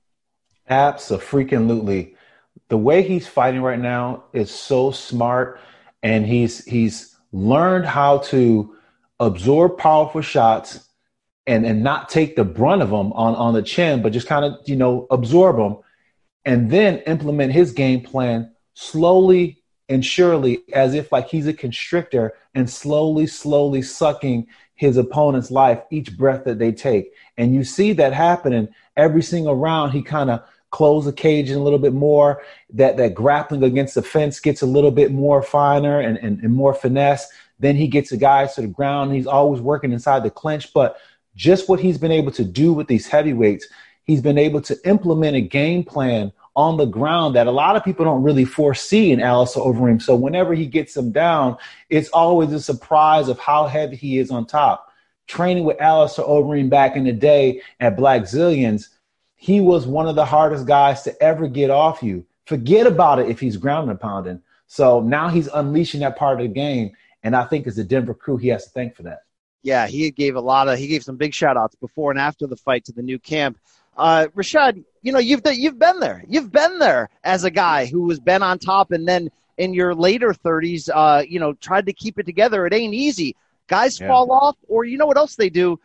Absolutely. 0.69 2.15
The 2.69 2.77
way 2.77 3.01
he's 3.01 3.27
fighting 3.27 3.61
right 3.61 3.79
now 3.79 4.25
is 4.33 4.51
so 4.51 4.91
smart, 4.91 5.59
and 6.03 6.25
he's 6.25 6.63
he's 6.65 7.15
learned 7.31 7.85
how 7.85 8.19
to 8.19 8.75
absorb 9.19 9.77
powerful 9.77 10.21
shots 10.21 10.87
and 11.47 11.65
and 11.65 11.83
not 11.83 12.09
take 12.09 12.35
the 12.35 12.43
brunt 12.45 12.81
of 12.81 12.89
them 12.89 13.11
on 13.13 13.35
on 13.35 13.53
the 13.53 13.61
chin, 13.61 14.01
but 14.01 14.13
just 14.13 14.27
kind 14.27 14.45
of 14.45 14.55
you 14.65 14.75
know 14.75 15.07
absorb 15.11 15.57
them. 15.57 15.77
and 16.45 16.71
then 16.71 16.99
implement 16.99 17.51
his 17.51 17.71
game 17.71 18.01
plan 18.01 18.51
slowly 18.73 19.60
and 19.91 20.05
surely 20.05 20.63
as 20.73 20.93
if 20.93 21.11
like 21.11 21.27
he's 21.27 21.47
a 21.47 21.53
constrictor 21.53 22.33
and 22.55 22.69
slowly 22.69 23.27
slowly 23.27 23.81
sucking 23.81 24.47
his 24.75 24.97
opponent's 24.97 25.51
life 25.51 25.81
each 25.91 26.17
breath 26.17 26.45
that 26.45 26.57
they 26.57 26.71
take. 26.71 27.13
And 27.37 27.53
you 27.53 27.63
see 27.63 27.93
that 27.93 28.13
happening 28.13 28.69
every 28.95 29.21
single 29.21 29.55
round. 29.55 29.91
He 29.91 30.01
kind 30.01 30.31
of 30.31 30.41
close 30.71 31.05
the 31.05 31.13
cage 31.13 31.51
in 31.51 31.57
a 31.57 31.63
little 31.63 31.77
bit 31.77 31.93
more. 31.93 32.41
That 32.73 32.97
that 32.97 33.13
grappling 33.13 33.63
against 33.63 33.95
the 33.95 34.01
fence 34.01 34.39
gets 34.39 34.61
a 34.61 34.65
little 34.65 34.91
bit 34.91 35.11
more 35.11 35.43
finer 35.43 35.99
and, 35.99 36.17
and, 36.17 36.39
and 36.39 36.53
more 36.53 36.73
finesse. 36.73 37.27
Then 37.59 37.75
he 37.75 37.87
gets 37.87 38.09
the 38.09 38.17
guys 38.17 38.55
to 38.55 38.61
the 38.61 38.67
ground. 38.67 39.13
He's 39.13 39.27
always 39.27 39.61
working 39.61 39.91
inside 39.91 40.23
the 40.23 40.31
clinch. 40.31 40.73
But 40.73 40.97
just 41.35 41.67
what 41.69 41.79
he's 41.79 41.97
been 41.97 42.11
able 42.11 42.31
to 42.31 42.45
do 42.45 42.73
with 42.73 42.87
these 42.87 43.07
heavyweights 43.07 43.67
he's 44.05 44.21
been 44.21 44.37
able 44.37 44.61
to 44.61 44.77
implement 44.87 45.35
a 45.35 45.41
game 45.41 45.83
plan 45.83 46.31
on 46.55 46.77
the 46.77 46.85
ground 46.85 47.35
that 47.35 47.47
a 47.47 47.51
lot 47.51 47.75
of 47.75 47.83
people 47.83 48.03
don't 48.05 48.23
really 48.23 48.45
foresee 48.45 49.11
in 49.11 49.21
Alistair 49.21 49.63
Overeem. 49.63 50.01
So 50.01 50.15
whenever 50.15 50.53
he 50.53 50.65
gets 50.65 50.95
him 50.95 51.11
down, 51.11 51.57
it's 51.89 52.09
always 52.09 52.51
a 52.51 52.59
surprise 52.59 53.29
of 53.29 53.39
how 53.39 53.67
heavy 53.67 53.95
he 53.95 54.17
is 54.17 54.31
on 54.31 54.45
top. 54.45 54.91
Training 55.27 55.63
with 55.63 55.79
Alistair 55.79 56.25
Overeem 56.25 56.69
back 56.69 56.95
in 56.95 57.05
the 57.05 57.13
day 57.13 57.61
at 57.79 57.95
Blackzilians, 57.95 58.89
he 59.35 59.61
was 59.61 59.87
one 59.87 60.07
of 60.07 60.15
the 60.15 60.25
hardest 60.25 60.67
guys 60.67 61.03
to 61.03 61.23
ever 61.23 61.47
get 61.47 61.69
off 61.69 62.03
you. 62.03 62.25
Forget 62.45 62.85
about 62.85 63.19
it 63.19 63.29
if 63.29 63.39
he's 63.39 63.55
ground 63.55 63.89
and 63.89 63.99
pounding. 63.99 64.41
So 64.67 64.99
now 64.99 65.29
he's 65.29 65.47
unleashing 65.47 66.01
that 66.01 66.17
part 66.17 66.41
of 66.41 66.47
the 66.47 66.53
game. 66.53 66.91
And 67.23 67.35
I 67.35 67.45
think 67.45 67.65
as 67.65 67.75
the 67.75 67.83
Denver 67.83 68.13
crew 68.13 68.37
he 68.37 68.49
has 68.49 68.65
to 68.65 68.69
thank 68.71 68.95
for 68.95 69.03
that. 69.03 69.23
Yeah, 69.63 69.87
he 69.87 70.09
gave 70.11 70.35
a 70.35 70.41
lot 70.41 70.67
of 70.67 70.77
he 70.79 70.87
gave 70.87 71.03
some 71.03 71.17
big 71.17 71.33
shout 71.33 71.55
outs 71.55 71.75
before 71.75 72.11
and 72.11 72.19
after 72.19 72.47
the 72.47 72.57
fight 72.57 72.85
to 72.85 72.91
the 72.91 73.01
new 73.01 73.19
camp. 73.19 73.57
Uh, 73.95 74.27
Rashad, 74.35 74.83
you 75.01 75.11
know 75.11 75.19
you've 75.19 75.41
you've 75.45 75.79
been 75.79 75.99
there. 75.99 76.23
You've 76.27 76.51
been 76.51 76.79
there 76.79 77.09
as 77.23 77.43
a 77.43 77.51
guy 77.51 77.85
who 77.85 78.09
has 78.09 78.19
been 78.19 78.43
on 78.43 78.59
top, 78.59 78.91
and 78.91 79.07
then 79.07 79.29
in 79.57 79.73
your 79.73 79.93
later 79.93 80.33
30s, 80.33 80.89
uh, 80.93 81.23
you 81.27 81.39
know, 81.39 81.53
tried 81.53 81.85
to 81.85 81.93
keep 81.93 82.17
it 82.19 82.25
together. 82.25 82.65
It 82.65 82.73
ain't 82.73 82.93
easy. 82.93 83.35
Guys 83.67 83.99
yeah. 83.99 84.07
fall 84.07 84.31
off, 84.31 84.57
or 84.67 84.85
you 84.85 84.97
know 84.97 85.05
what 85.05 85.17
else 85.17 85.35
they 85.35 85.49
do? 85.49 85.79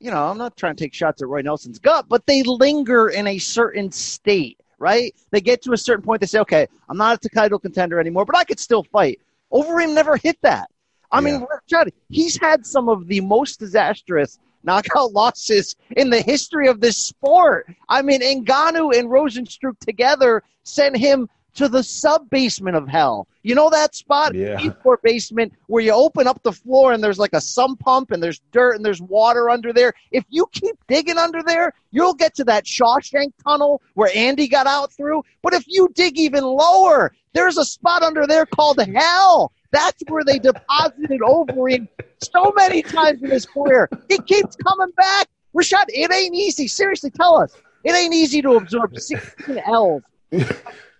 You 0.00 0.10
know, 0.10 0.26
I'm 0.26 0.38
not 0.38 0.56
trying 0.56 0.76
to 0.76 0.84
take 0.84 0.94
shots 0.94 1.22
at 1.22 1.28
Roy 1.28 1.42
Nelson's 1.42 1.78
gut, 1.78 2.06
but 2.08 2.26
they 2.26 2.42
linger 2.42 3.08
in 3.08 3.26
a 3.26 3.38
certain 3.38 3.90
state, 3.90 4.58
right? 4.78 5.14
They 5.30 5.40
get 5.40 5.62
to 5.62 5.72
a 5.72 5.78
certain 5.78 6.04
point, 6.04 6.20
they 6.20 6.26
say, 6.26 6.40
okay, 6.40 6.66
I'm 6.88 6.96
not 6.96 7.24
a 7.24 7.28
title 7.28 7.58
contender 7.58 8.00
anymore, 8.00 8.24
but 8.24 8.36
I 8.36 8.44
could 8.44 8.58
still 8.58 8.82
fight. 8.82 9.20
Overeem 9.52 9.94
never 9.94 10.16
hit 10.16 10.36
that. 10.42 10.70
I 11.12 11.20
yeah. 11.20 11.38
mean, 11.38 11.90
he's 12.10 12.36
had 12.40 12.66
some 12.66 12.88
of 12.88 13.06
the 13.06 13.20
most 13.20 13.60
disastrous 13.60 14.38
knockout 14.64 15.12
losses 15.12 15.76
in 15.96 16.10
the 16.10 16.20
history 16.20 16.68
of 16.68 16.80
this 16.80 16.96
sport. 16.96 17.66
I 17.88 18.02
mean, 18.02 18.20
Ngannou 18.20 18.96
and 18.96 19.08
Rozenstruik 19.08 19.78
together 19.80 20.42
sent 20.62 20.96
him 20.96 21.28
to 21.54 21.68
the 21.68 21.82
sub 21.82 22.28
basement 22.30 22.76
of 22.76 22.88
hell. 22.88 23.28
You 23.42 23.54
know 23.54 23.70
that 23.70 23.94
spot, 23.94 24.34
yeah. 24.34 24.60
Eastport 24.60 25.02
basement, 25.02 25.52
where 25.66 25.82
you 25.82 25.92
open 25.92 26.26
up 26.26 26.42
the 26.42 26.52
floor 26.52 26.92
and 26.92 27.02
there's 27.02 27.18
like 27.18 27.32
a 27.32 27.40
sump 27.40 27.80
pump 27.80 28.10
and 28.10 28.22
there's 28.22 28.40
dirt 28.52 28.74
and 28.74 28.84
there's 28.84 29.00
water 29.00 29.50
under 29.50 29.72
there. 29.72 29.92
If 30.10 30.24
you 30.28 30.46
keep 30.52 30.76
digging 30.88 31.18
under 31.18 31.42
there, 31.42 31.72
you'll 31.90 32.14
get 32.14 32.34
to 32.36 32.44
that 32.44 32.64
Shawshank 32.64 33.32
tunnel 33.44 33.82
where 33.94 34.10
Andy 34.14 34.48
got 34.48 34.66
out 34.66 34.92
through. 34.92 35.22
But 35.42 35.54
if 35.54 35.64
you 35.68 35.88
dig 35.94 36.18
even 36.18 36.42
lower, 36.42 37.14
there's 37.34 37.58
a 37.58 37.64
spot 37.64 38.02
under 38.02 38.26
there 38.26 38.46
called 38.46 38.80
hell. 38.80 39.52
That's 39.74 40.02
where 40.06 40.22
they 40.22 40.38
deposited 40.38 41.20
Overeem 41.20 41.88
so 42.22 42.52
many 42.56 42.80
times 42.80 43.20
in 43.24 43.30
his 43.30 43.44
career. 43.44 43.88
He 44.08 44.18
keeps 44.18 44.54
coming 44.54 44.92
back. 44.96 45.26
Rashad, 45.52 45.86
it 45.88 46.12
ain't 46.12 46.34
easy. 46.34 46.68
Seriously, 46.68 47.10
tell 47.10 47.36
us. 47.36 47.56
It 47.82 47.92
ain't 47.92 48.14
easy 48.14 48.40
to 48.42 48.52
absorb 48.52 48.96
16 48.96 49.58
L's 49.66 50.02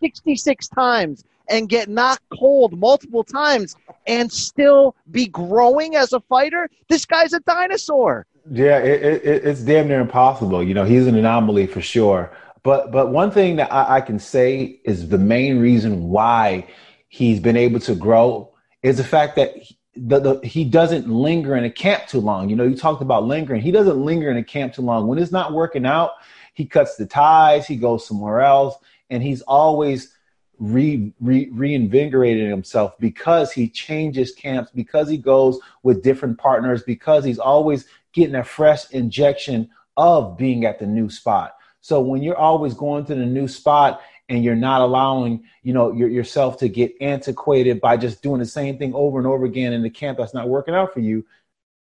66 0.03 0.69
times 0.69 1.25
and 1.49 1.69
get 1.69 1.89
knocked 1.89 2.25
cold 2.37 2.77
multiple 2.77 3.23
times 3.23 3.77
and 4.09 4.33
still 4.33 4.97
be 5.13 5.27
growing 5.27 5.95
as 5.95 6.13
a 6.13 6.19
fighter. 6.21 6.69
This 6.89 7.05
guy's 7.05 7.33
a 7.33 7.41
dinosaur. 7.41 8.27
Yeah, 8.51 8.79
it, 8.79 9.25
it, 9.25 9.45
it's 9.45 9.61
damn 9.61 9.87
near 9.87 10.01
impossible. 10.01 10.65
You 10.65 10.75
know, 10.75 10.85
he's 10.85 11.07
an 11.07 11.15
anomaly 11.15 11.69
for 11.69 11.81
sure. 11.81 12.33
But 12.65 12.91
but 12.91 13.11
one 13.11 13.31
thing 13.31 13.57
that 13.57 13.73
I, 13.73 13.97
I 13.97 14.01
can 14.01 14.19
say 14.19 14.81
is 14.85 15.09
the 15.11 15.19
main 15.19 15.61
reason 15.61 16.09
why 16.09 16.67
he's 17.09 17.39
been 17.39 17.57
able 17.57 17.79
to 17.81 17.95
grow 17.95 18.54
is 18.85 18.99
the 18.99 19.05
fact 19.05 19.35
that 19.37 19.57
he, 19.57 19.79
the, 19.97 20.21
the, 20.21 20.47
he 20.47 20.63
doesn't 20.65 21.09
linger 21.09 21.57
in 21.57 21.65
a 21.65 21.71
camp 21.71 22.07
too 22.07 22.21
long. 22.21 22.51
You 22.51 22.57
know, 22.57 22.65
you 22.65 22.77
talked 22.77 23.01
about 23.01 23.25
lingering. 23.25 23.63
He 23.63 23.73
doesn't 23.73 23.97
linger 23.97 24.31
in 24.31 24.37
a 24.37 24.45
camp 24.45 24.75
too 24.75 24.83
long. 24.83 25.09
When 25.09 25.19
it's 25.19 25.33
not 25.33 25.55
working 25.55 25.87
out, 25.87 26.13
he 26.53 26.67
cuts 26.67 26.97
the 26.97 27.07
ties, 27.07 27.67
he 27.67 27.77
goes 27.77 28.07
somewhere 28.07 28.43
else, 28.43 28.77
and 29.09 29.23
he's 29.23 29.41
always 29.43 30.15
re, 30.59 31.13
re, 31.19 31.49
reinvigorating 31.51 32.51
himself 32.51 32.93
because 33.01 33.53
he 33.53 33.69
changes 33.69 34.33
camps, 34.33 34.71
because 34.73 35.09
he 35.09 35.17
goes 35.17 35.59
with 35.83 36.03
different 36.03 36.37
partners, 36.37 36.83
because 36.83 37.25
he's 37.25 37.39
always 37.39 37.87
getting 38.13 38.35
a 38.35 38.45
fresh 38.45 38.91
injection 38.91 39.71
of 39.97 40.37
being 40.37 40.67
at 40.67 40.79
the 40.79 40.87
new 40.87 41.09
spot. 41.09 41.57
So 41.81 42.01
when 42.01 42.23
you're 42.23 42.37
always 42.37 42.75
going 42.75 43.07
to 43.07 43.15
the 43.15 43.27
new 43.27 43.49
spot 43.49 44.03
and 44.29 44.43
you're 44.43 44.57
not 44.57 44.81
allowing 44.81 45.45
you 45.63 45.73
know 45.73 45.93
your, 45.93 46.09
yourself 46.09 46.59
to 46.59 46.69
get 46.69 46.95
antiquated 47.01 47.81
by 47.81 47.97
just 47.97 48.23
doing 48.23 48.41
the 48.41 48.47
same 48.47 48.79
thing 48.79 48.95
over 48.95 49.19
and 49.19 49.27
over 49.27 49.45
again 49.45 49.73
in 49.73 49.83
the 49.83 49.91
camp 49.91 50.19
that's 50.19 50.35
not 50.35 50.49
working 50.49 50.75
out 50.75 50.93
for 50.93 51.01
you 51.01 51.25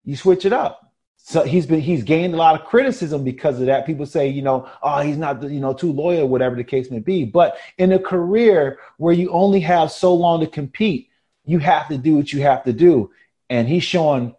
you 0.04 0.16
switch 0.16 0.46
it 0.46 0.54
up. 0.54 0.92
So 1.18 1.42
he's 1.42 1.66
been 1.66 1.80
he's 1.80 2.02
gained 2.02 2.32
a 2.32 2.38
lot 2.38 2.58
of 2.58 2.66
criticism 2.66 3.22
because 3.22 3.60
of 3.60 3.66
that. 3.66 3.84
People 3.84 4.06
say 4.06 4.28
you 4.28 4.40
know 4.40 4.68
oh 4.82 5.00
he's 5.00 5.18
not 5.18 5.42
you 5.42 5.60
know 5.60 5.74
too 5.74 5.92
loyal 5.92 6.28
whatever 6.28 6.56
the 6.56 6.64
case 6.64 6.90
may 6.90 7.00
be. 7.00 7.24
But 7.24 7.58
in 7.76 7.92
a 7.92 7.98
career 7.98 8.78
where 8.96 9.12
you 9.12 9.30
only 9.30 9.60
have 9.60 9.92
so 9.92 10.14
long 10.14 10.40
to 10.40 10.46
compete 10.46 11.10
you 11.44 11.58
have 11.58 11.88
to 11.88 11.96
do 11.96 12.14
what 12.14 12.32
you 12.32 12.42
have 12.42 12.62
to 12.64 12.72
do. 12.72 13.10
And 13.48 13.66
he's 13.66 13.82
showing 13.82 14.34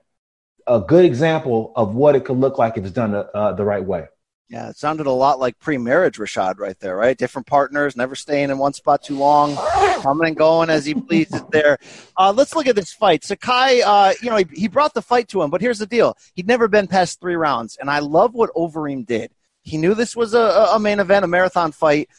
a 0.67 0.79
good 0.79 1.05
example 1.05 1.73
of 1.75 1.95
what 1.95 2.15
it 2.15 2.23
could 2.23 2.37
look 2.37 2.59
like 2.59 2.77
if 2.77 2.83
it's 2.83 2.93
done 2.93 3.15
uh, 3.15 3.53
the 3.53 3.65
right 3.65 3.83
way 3.83 4.07
yeah, 4.49 4.69
it 4.69 4.77
sounded 4.77 5.05
a 5.05 5.11
lot 5.11 5.39
like 5.39 5.59
pre-marriage 5.59 6.17
Rashad 6.17 6.57
right 6.57 6.77
there, 6.79 6.97
right? 6.97 7.15
Different 7.15 7.45
partners, 7.45 7.95
never 7.95 8.15
staying 8.15 8.49
in 8.49 8.57
one 8.57 8.73
spot 8.73 9.03
too 9.03 9.15
long, 9.15 9.55
coming 10.01 10.27
and 10.27 10.35
going 10.35 10.71
as 10.71 10.87
he 10.87 10.95
pleases 10.95 11.43
there. 11.51 11.77
Uh, 12.17 12.33
let's 12.35 12.55
look 12.55 12.65
at 12.65 12.75
this 12.75 12.91
fight. 12.91 13.23
Sakai, 13.23 13.83
uh, 13.83 14.13
you 14.23 14.29
know, 14.31 14.37
he, 14.37 14.45
he 14.53 14.67
brought 14.67 14.95
the 14.95 15.03
fight 15.03 15.27
to 15.29 15.43
him, 15.43 15.51
but 15.51 15.61
here's 15.61 15.77
the 15.77 15.85
deal. 15.85 16.17
He'd 16.33 16.47
never 16.47 16.67
been 16.67 16.87
past 16.87 17.19
three 17.19 17.35
rounds, 17.35 17.77
and 17.79 17.91
I 17.91 17.99
love 17.99 18.33
what 18.33 18.51
Overeem 18.55 19.05
did. 19.05 19.31
He 19.61 19.77
knew 19.77 19.93
this 19.93 20.15
was 20.15 20.33
a, 20.33 20.69
a 20.73 20.79
main 20.79 20.99
event, 20.99 21.25
a 21.25 21.27
marathon 21.27 21.71
fight. 21.71 22.09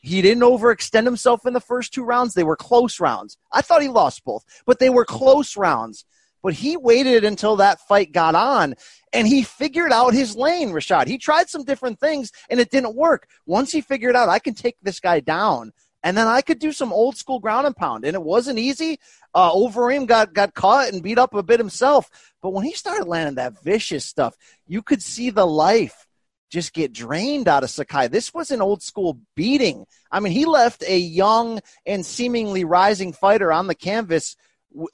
He 0.00 0.22
didn't 0.22 0.42
overextend 0.42 1.04
himself 1.04 1.46
in 1.46 1.52
the 1.52 1.60
first 1.60 1.92
two 1.92 2.04
rounds. 2.04 2.32
They 2.32 2.44
were 2.44 2.56
close 2.56 2.98
rounds. 2.98 3.36
I 3.52 3.60
thought 3.60 3.82
he 3.82 3.88
lost 3.88 4.24
both, 4.24 4.44
but 4.64 4.78
they 4.78 4.88
were 4.88 5.04
close 5.04 5.54
rounds. 5.54 6.06
But 6.44 6.52
he 6.52 6.76
waited 6.76 7.24
until 7.24 7.56
that 7.56 7.80
fight 7.88 8.12
got 8.12 8.34
on 8.34 8.74
and 9.14 9.26
he 9.26 9.42
figured 9.42 9.92
out 9.92 10.12
his 10.12 10.36
lane, 10.36 10.72
Rashad. 10.72 11.06
He 11.06 11.16
tried 11.16 11.48
some 11.48 11.64
different 11.64 11.98
things 11.98 12.32
and 12.50 12.60
it 12.60 12.70
didn't 12.70 12.94
work. 12.94 13.26
Once 13.46 13.72
he 13.72 13.80
figured 13.80 14.14
out, 14.14 14.28
I 14.28 14.38
can 14.38 14.52
take 14.52 14.76
this 14.82 15.00
guy 15.00 15.20
down 15.20 15.72
and 16.02 16.18
then 16.18 16.26
I 16.26 16.42
could 16.42 16.58
do 16.58 16.70
some 16.70 16.92
old 16.92 17.16
school 17.16 17.40
ground 17.40 17.66
and 17.66 17.74
pound. 17.74 18.04
And 18.04 18.14
it 18.14 18.22
wasn't 18.22 18.58
easy. 18.58 19.00
Uh, 19.32 19.52
Overeem 19.52 20.06
got, 20.06 20.34
got 20.34 20.52
caught 20.52 20.92
and 20.92 21.02
beat 21.02 21.16
up 21.16 21.32
a 21.32 21.42
bit 21.42 21.58
himself. 21.58 22.10
But 22.42 22.52
when 22.52 22.66
he 22.66 22.74
started 22.74 23.08
landing 23.08 23.36
that 23.36 23.62
vicious 23.62 24.04
stuff, 24.04 24.36
you 24.66 24.82
could 24.82 25.02
see 25.02 25.30
the 25.30 25.46
life 25.46 26.06
just 26.50 26.74
get 26.74 26.92
drained 26.92 27.48
out 27.48 27.64
of 27.64 27.70
Sakai. 27.70 28.08
This 28.08 28.34
was 28.34 28.50
an 28.50 28.60
old 28.60 28.82
school 28.82 29.18
beating. 29.34 29.86
I 30.12 30.20
mean, 30.20 30.34
he 30.34 30.44
left 30.44 30.84
a 30.86 30.98
young 30.98 31.60
and 31.86 32.04
seemingly 32.04 32.64
rising 32.64 33.14
fighter 33.14 33.50
on 33.50 33.66
the 33.66 33.74
canvas 33.74 34.36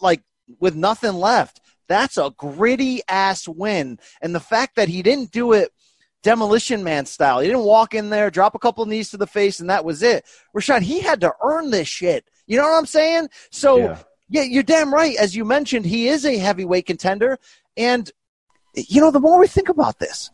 like 0.00 0.22
with 0.58 0.74
nothing 0.74 1.14
left. 1.14 1.60
That's 1.88 2.18
a 2.18 2.32
gritty 2.36 3.02
ass 3.08 3.48
win. 3.48 3.98
And 4.22 4.34
the 4.34 4.40
fact 4.40 4.76
that 4.76 4.88
he 4.88 5.02
didn't 5.02 5.32
do 5.32 5.52
it 5.52 5.72
demolition 6.22 6.84
man 6.84 7.06
style, 7.06 7.40
he 7.40 7.48
didn't 7.48 7.64
walk 7.64 7.94
in 7.94 8.10
there, 8.10 8.30
drop 8.30 8.54
a 8.54 8.58
couple 8.58 8.84
knees 8.86 9.10
to 9.10 9.16
the 9.16 9.26
face, 9.26 9.58
and 9.60 9.70
that 9.70 9.84
was 9.84 10.02
it. 10.02 10.24
Rashad, 10.54 10.82
he 10.82 11.00
had 11.00 11.20
to 11.22 11.32
earn 11.42 11.70
this 11.70 11.88
shit. 11.88 12.24
You 12.46 12.58
know 12.58 12.64
what 12.64 12.78
I'm 12.78 12.86
saying? 12.86 13.28
So, 13.50 13.78
yeah, 13.78 13.98
yeah 14.28 14.42
you're 14.42 14.62
damn 14.62 14.92
right. 14.92 15.16
As 15.16 15.34
you 15.34 15.44
mentioned, 15.44 15.86
he 15.86 16.08
is 16.08 16.24
a 16.24 16.36
heavyweight 16.38 16.86
contender. 16.86 17.38
And, 17.76 18.10
you 18.74 19.00
know, 19.00 19.10
the 19.10 19.20
more 19.20 19.38
we 19.38 19.46
think 19.46 19.68
about 19.68 19.98
this, 19.98 20.30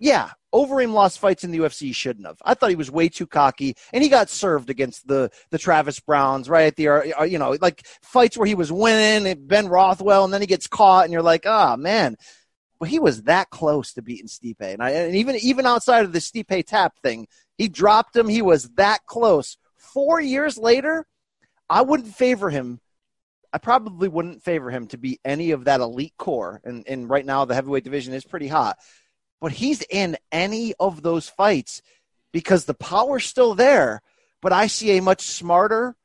yeah, 0.00 0.30
Overeem 0.52 0.92
lost 0.92 1.18
fights 1.18 1.44
in 1.44 1.50
the 1.50 1.58
UFC 1.58 1.82
he 1.82 1.92
shouldn't 1.92 2.26
have. 2.26 2.38
I 2.42 2.54
thought 2.54 2.70
he 2.70 2.76
was 2.76 2.90
way 2.90 3.10
too 3.10 3.26
cocky, 3.26 3.76
and 3.92 4.02
he 4.02 4.08
got 4.08 4.30
served 4.30 4.70
against 4.70 5.06
the 5.06 5.30
the 5.50 5.58
Travis 5.58 6.00
Browns, 6.00 6.48
right? 6.48 6.74
The 6.74 6.88
uh, 6.88 7.22
you 7.24 7.38
know 7.38 7.56
like 7.60 7.86
fights 8.02 8.36
where 8.36 8.46
he 8.46 8.54
was 8.54 8.72
winning, 8.72 9.46
Ben 9.46 9.68
Rothwell, 9.68 10.24
and 10.24 10.32
then 10.32 10.40
he 10.40 10.46
gets 10.46 10.66
caught, 10.66 11.04
and 11.04 11.12
you're 11.12 11.22
like, 11.22 11.44
ah, 11.46 11.74
oh, 11.74 11.76
man. 11.76 12.16
But 12.80 12.88
he 12.88 12.98
was 12.98 13.24
that 13.24 13.50
close 13.50 13.92
to 13.92 14.02
beating 14.02 14.26
Stipe, 14.26 14.56
and, 14.60 14.82
I, 14.82 14.90
and 14.90 15.14
even 15.14 15.36
even 15.36 15.66
outside 15.66 16.06
of 16.06 16.14
the 16.14 16.18
Stipe 16.18 16.66
tap 16.66 16.94
thing, 17.02 17.28
he 17.58 17.68
dropped 17.68 18.16
him. 18.16 18.26
He 18.26 18.42
was 18.42 18.70
that 18.70 19.04
close. 19.04 19.58
Four 19.76 20.18
years 20.20 20.56
later, 20.56 21.06
I 21.68 21.82
wouldn't 21.82 22.14
favor 22.14 22.48
him. 22.48 22.80
I 23.52 23.58
probably 23.58 24.08
wouldn't 24.08 24.44
favor 24.44 24.70
him 24.70 24.86
to 24.88 24.96
be 24.96 25.18
any 25.24 25.50
of 25.50 25.64
that 25.64 25.80
elite 25.80 26.14
core, 26.16 26.62
and 26.64 26.88
and 26.88 27.10
right 27.10 27.26
now 27.26 27.44
the 27.44 27.54
heavyweight 27.54 27.84
division 27.84 28.14
is 28.14 28.24
pretty 28.24 28.48
hot 28.48 28.78
but 29.40 29.52
he's 29.52 29.82
in 29.82 30.16
any 30.30 30.74
of 30.78 31.02
those 31.02 31.28
fights. 31.28 31.82
because 32.32 32.64
the 32.64 32.74
power's 32.74 33.24
still 33.24 33.56
there, 33.56 34.02
but 34.40 34.52
I 34.52 34.68
see 34.68 34.96
a 34.96 35.02
much 35.02 35.22
smarter, 35.22 35.96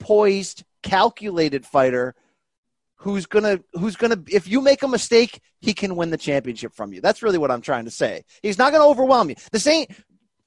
poised, 0.00 0.64
calculated 0.82 1.66
fighter 1.66 2.14
who's 3.02 3.26
gonna 3.26 3.60
who's 3.74 3.96
gonna 3.96 4.22
if 4.28 4.48
you 4.48 4.60
make 4.60 4.82
a 4.82 4.88
mistake, 4.88 5.40
he 5.60 5.74
can 5.74 5.96
win 5.96 6.10
the 6.10 6.16
championship 6.16 6.72
from 6.72 6.92
you. 6.92 7.00
That's 7.00 7.22
really 7.22 7.38
what 7.38 7.50
I'm 7.50 7.60
trying 7.60 7.84
to 7.84 7.90
say. 7.90 8.24
He's 8.42 8.58
not 8.58 8.72
gonna 8.72 8.86
overwhelm 8.86 9.28
you. 9.28 9.36
This 9.50 9.66
ain't 9.66 9.90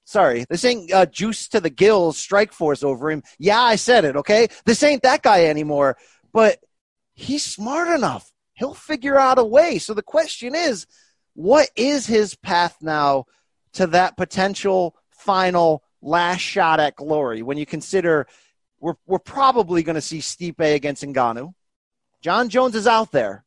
sorry, 0.05 0.45
this 0.49 0.63
ain't 0.63 0.91
uh, 0.91 1.05
juice 1.05 1.47
to 1.49 1.59
the 1.59 1.69
gills 1.69 2.17
Strikeforce 2.17 2.83
Overeem. 2.83 3.23
Yeah, 3.37 3.61
I 3.61 3.75
said 3.75 4.05
it, 4.05 4.15
okay? 4.15 4.47
This 4.65 4.83
ain't 4.83 5.03
that 5.03 5.21
guy 5.21 5.45
anymore, 5.45 5.97
but 6.33 6.59
he's 7.13 7.43
smart 7.43 7.89
enough. 7.89 8.31
He'll 8.53 8.73
figure 8.73 9.19
out 9.19 9.37
a 9.37 9.43
way. 9.43 9.79
So 9.79 9.93
the 9.93 10.01
question 10.01 10.55
is, 10.55 10.87
what 11.35 11.69
is 11.75 12.07
his 12.07 12.35
path 12.35 12.77
now 12.81 13.25
to 13.73 13.87
that 13.87 14.17
potential 14.17 14.95
final 15.11 15.83
last 16.01 16.39
shot 16.39 16.79
at 16.79 16.95
glory 16.95 17.41
when 17.41 17.57
you 17.57 17.65
consider 17.65 18.27
we're, 18.79 18.95
we're 19.07 19.19
probably 19.19 19.83
going 19.83 19.95
to 19.95 20.01
see 20.01 20.19
Stipe 20.19 20.59
against 20.59 21.03
Ngannou. 21.03 21.53
Jon 22.21 22.49
Jones 22.49 22.75
is 22.75 22.87
out 22.87 23.11
there. 23.11 23.43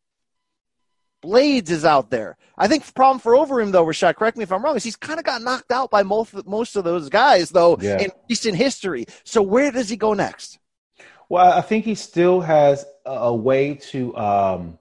Blaydes 1.22 1.70
is 1.70 1.84
out 1.84 2.10
there. 2.10 2.36
I 2.56 2.68
think 2.68 2.84
the 2.84 2.92
problem 2.92 3.18
for 3.18 3.32
Overeem, 3.32 3.72
though, 3.72 3.84
Rashad, 3.84 4.16
correct 4.16 4.36
me 4.36 4.44
if 4.44 4.52
I'm 4.52 4.64
wrong, 4.64 4.76
is 4.76 4.84
he's 4.84 4.96
kind 4.96 5.18
of 5.18 5.24
got 5.24 5.42
knocked 5.42 5.70
out 5.70 5.90
by 5.90 6.02
most, 6.02 6.46
most 6.46 6.76
of 6.76 6.84
those 6.84 7.08
guys, 7.08 7.50
though, 7.50 7.76
yeah. 7.80 8.00
in 8.00 8.10
recent 8.28 8.56
history. 8.56 9.06
So 9.24 9.42
where 9.42 9.70
does 9.70 9.88
he 9.88 9.96
go 9.96 10.14
next? 10.14 10.58
Well, 11.28 11.52
I 11.52 11.60
think 11.60 11.84
he 11.84 11.94
still 11.94 12.40
has 12.40 12.86
a, 13.04 13.34
way 13.34 13.74
to 13.90 14.16
um, 14.16 14.78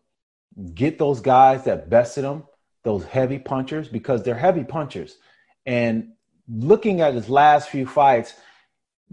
get 0.74 0.98
those 0.98 1.20
guys 1.20 1.66
that 1.66 1.90
bested 1.90 2.24
him, 2.24 2.44
those 2.88 3.04
heavy 3.04 3.38
punchers, 3.38 3.90
because 3.90 4.24
they're 4.24 4.34
heavy 4.34 4.64
punchers. 4.64 5.18
And 5.66 6.14
looking 6.50 7.02
at 7.02 7.14
his 7.14 7.30
last 7.30 7.68
few 7.70 7.86
fights, 7.86 8.34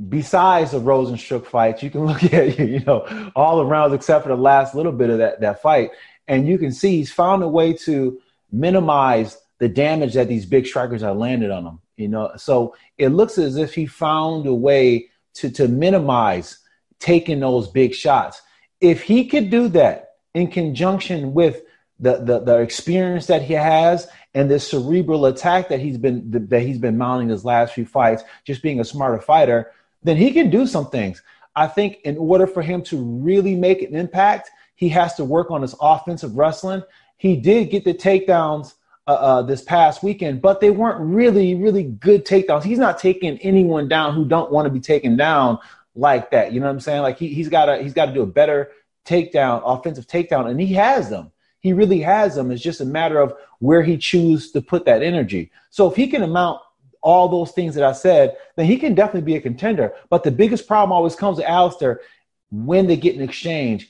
besides 0.09 0.71
the 0.71 0.81
Rozenstruik 0.81 1.45
fights, 1.45 1.83
you 1.83 1.91
can 1.91 2.07
look 2.07 2.23
at 2.25 2.57
you 2.59 2.81
know 2.81 3.31
all 3.35 3.59
the 3.59 3.67
rounds 3.67 3.93
except 3.93 4.23
for 4.23 4.29
the 4.29 4.41
last 4.41 4.75
little 4.75 4.93
bit 4.93 5.11
of 5.11 5.19
that 5.19 5.41
that 5.41 5.61
fight, 5.61 5.91
and 6.29 6.47
you 6.47 6.57
can 6.57 6.73
see 6.73 6.97
he's 6.99 7.13
found 7.13 7.43
a 7.43 7.49
way 7.49 7.73
to 7.73 8.21
minimize 8.53 9.37
the 9.59 9.69
damage 9.69 10.15
that 10.15 10.29
these 10.29 10.47
big 10.47 10.67
strikers 10.67 11.03
have 11.03 11.17
landed 11.17 11.51
on 11.51 11.67
him. 11.67 11.81
You 11.97 12.09
know, 12.09 12.31
so 12.37 12.77
it 12.97 13.09
looks 13.09 13.39
as 13.39 13.57
if 13.57 13.75
he 13.75 13.87
found 13.87 14.47
a 14.47 14.55
way 14.55 15.11
to 15.35 15.51
to 15.51 15.67
minimize 15.67 16.59
taking 17.01 17.41
those 17.41 17.69
big 17.69 17.93
shots. 17.93 18.41
If 18.81 19.03
he 19.03 19.27
could 19.27 19.51
do 19.51 19.67
that 19.71 20.11
in 20.33 20.47
conjunction 20.49 21.35
with 21.35 21.63
the, 22.01 22.19
the, 22.19 22.41
the 22.41 22.59
experience 22.59 23.27
that 23.27 23.43
he 23.43 23.55
has 23.55 24.09
and 24.35 24.51
this 24.51 24.69
cerebral 24.69 25.27
attack 25.27 25.69
that 25.69 25.81
he's 25.81 25.97
been 25.97 26.49
that 26.49 26.63
he's 26.63 26.79
been 26.79 26.99
mounting 26.99 27.29
his 27.29 27.45
last 27.45 27.75
few 27.75 27.87
fights, 27.87 28.25
just 28.45 28.63
being 28.63 28.81
a 28.81 28.85
smarter 28.85 29.21
fighter, 29.21 29.73
then 30.03 30.17
he 30.17 30.33
can 30.33 30.51
do 30.51 30.67
some 30.67 30.91
things. 30.91 31.23
I 31.57 31.69
think 31.69 32.01
in 32.05 32.19
order 32.19 32.47
for 32.47 32.63
him 32.63 32.83
to 32.85 32.97
really 33.01 33.55
make 33.55 33.83
an 33.83 33.95
impact, 33.95 34.51
he 34.75 34.89
has 34.89 35.15
to 35.15 35.25
work 35.25 35.51
on 35.51 35.63
his 35.63 35.75
offensive 35.81 36.37
wrestling. 36.37 36.83
He 37.17 37.37
did 37.37 37.71
get 37.71 37.85
the 37.85 37.95
takedowns 37.95 38.75
uh, 39.07 39.13
uh, 39.13 39.43
this 39.43 39.63
past 39.63 40.03
weekend, 40.03 40.43
but 40.43 40.61
they 40.61 40.71
weren't 40.71 41.01
really, 41.01 41.55
really 41.55 41.85
good 41.85 42.27
takedowns. 42.27 42.65
He's 42.65 42.79
not 42.79 42.99
taking 42.99 43.39
anyone 43.39 43.87
down 43.87 44.15
who 44.15 44.25
don't 44.25 44.51
want 44.51 44.67
to 44.67 44.71
be 44.71 44.81
taken 44.81 45.17
down 45.17 45.59
like 45.95 46.31
that. 46.33 46.53
You 46.53 46.61
know 46.61 46.67
what 46.67 46.73
I'm 46.73 46.81
saying? 46.81 47.03
Like 47.03 47.19
he, 47.19 47.29
he's 47.29 47.49
got 47.49 47.67
to 47.67 47.83
he's 47.83 47.95
got 47.95 48.07
to 48.07 48.13
do 48.13 48.23
a 48.23 48.27
better 48.27 48.73
takedown, 49.05 49.63
offensive 49.65 50.07
takedown, 50.07 50.51
and 50.51 50.61
he 50.61 50.73
has 50.75 51.09
them. 51.09 51.31
He 51.65 51.73
really 51.73 52.01
has 52.01 52.35
them. 52.35 52.51
It's 52.51 52.63
just 52.63 52.83
a 52.83 52.85
matter 52.85 53.19
of 53.19 53.33
where 53.59 53.83
he 53.83 53.97
chooses 53.97 54.53
to 54.53 54.61
put 54.61 54.85
that 54.85 55.03
energy. 55.03 55.51
So 55.71 55.91
if 55.91 55.97
he 55.97 56.09
can 56.09 56.23
amount 56.23 56.61
all 57.01 57.27
those 57.27 57.53
things 57.53 57.75
that 57.75 57.83
I 57.83 57.93
said, 57.93 58.37
then 58.57 58.67
he 58.67 58.77
can 58.77 58.95
definitely 58.95 59.23
be 59.23 59.37
a 59.37 59.41
contender. 59.41 59.95
But 60.11 60.25
the 60.25 60.31
biggest 60.31 60.69
problem 60.69 60.93
always 60.93 61.17
comes 61.17 61.39
to 61.39 61.49
Alistair 61.49 62.03
when 62.51 62.87
they 62.87 62.97
get 62.97 63.17
an 63.17 63.23
exchange. 63.23 63.89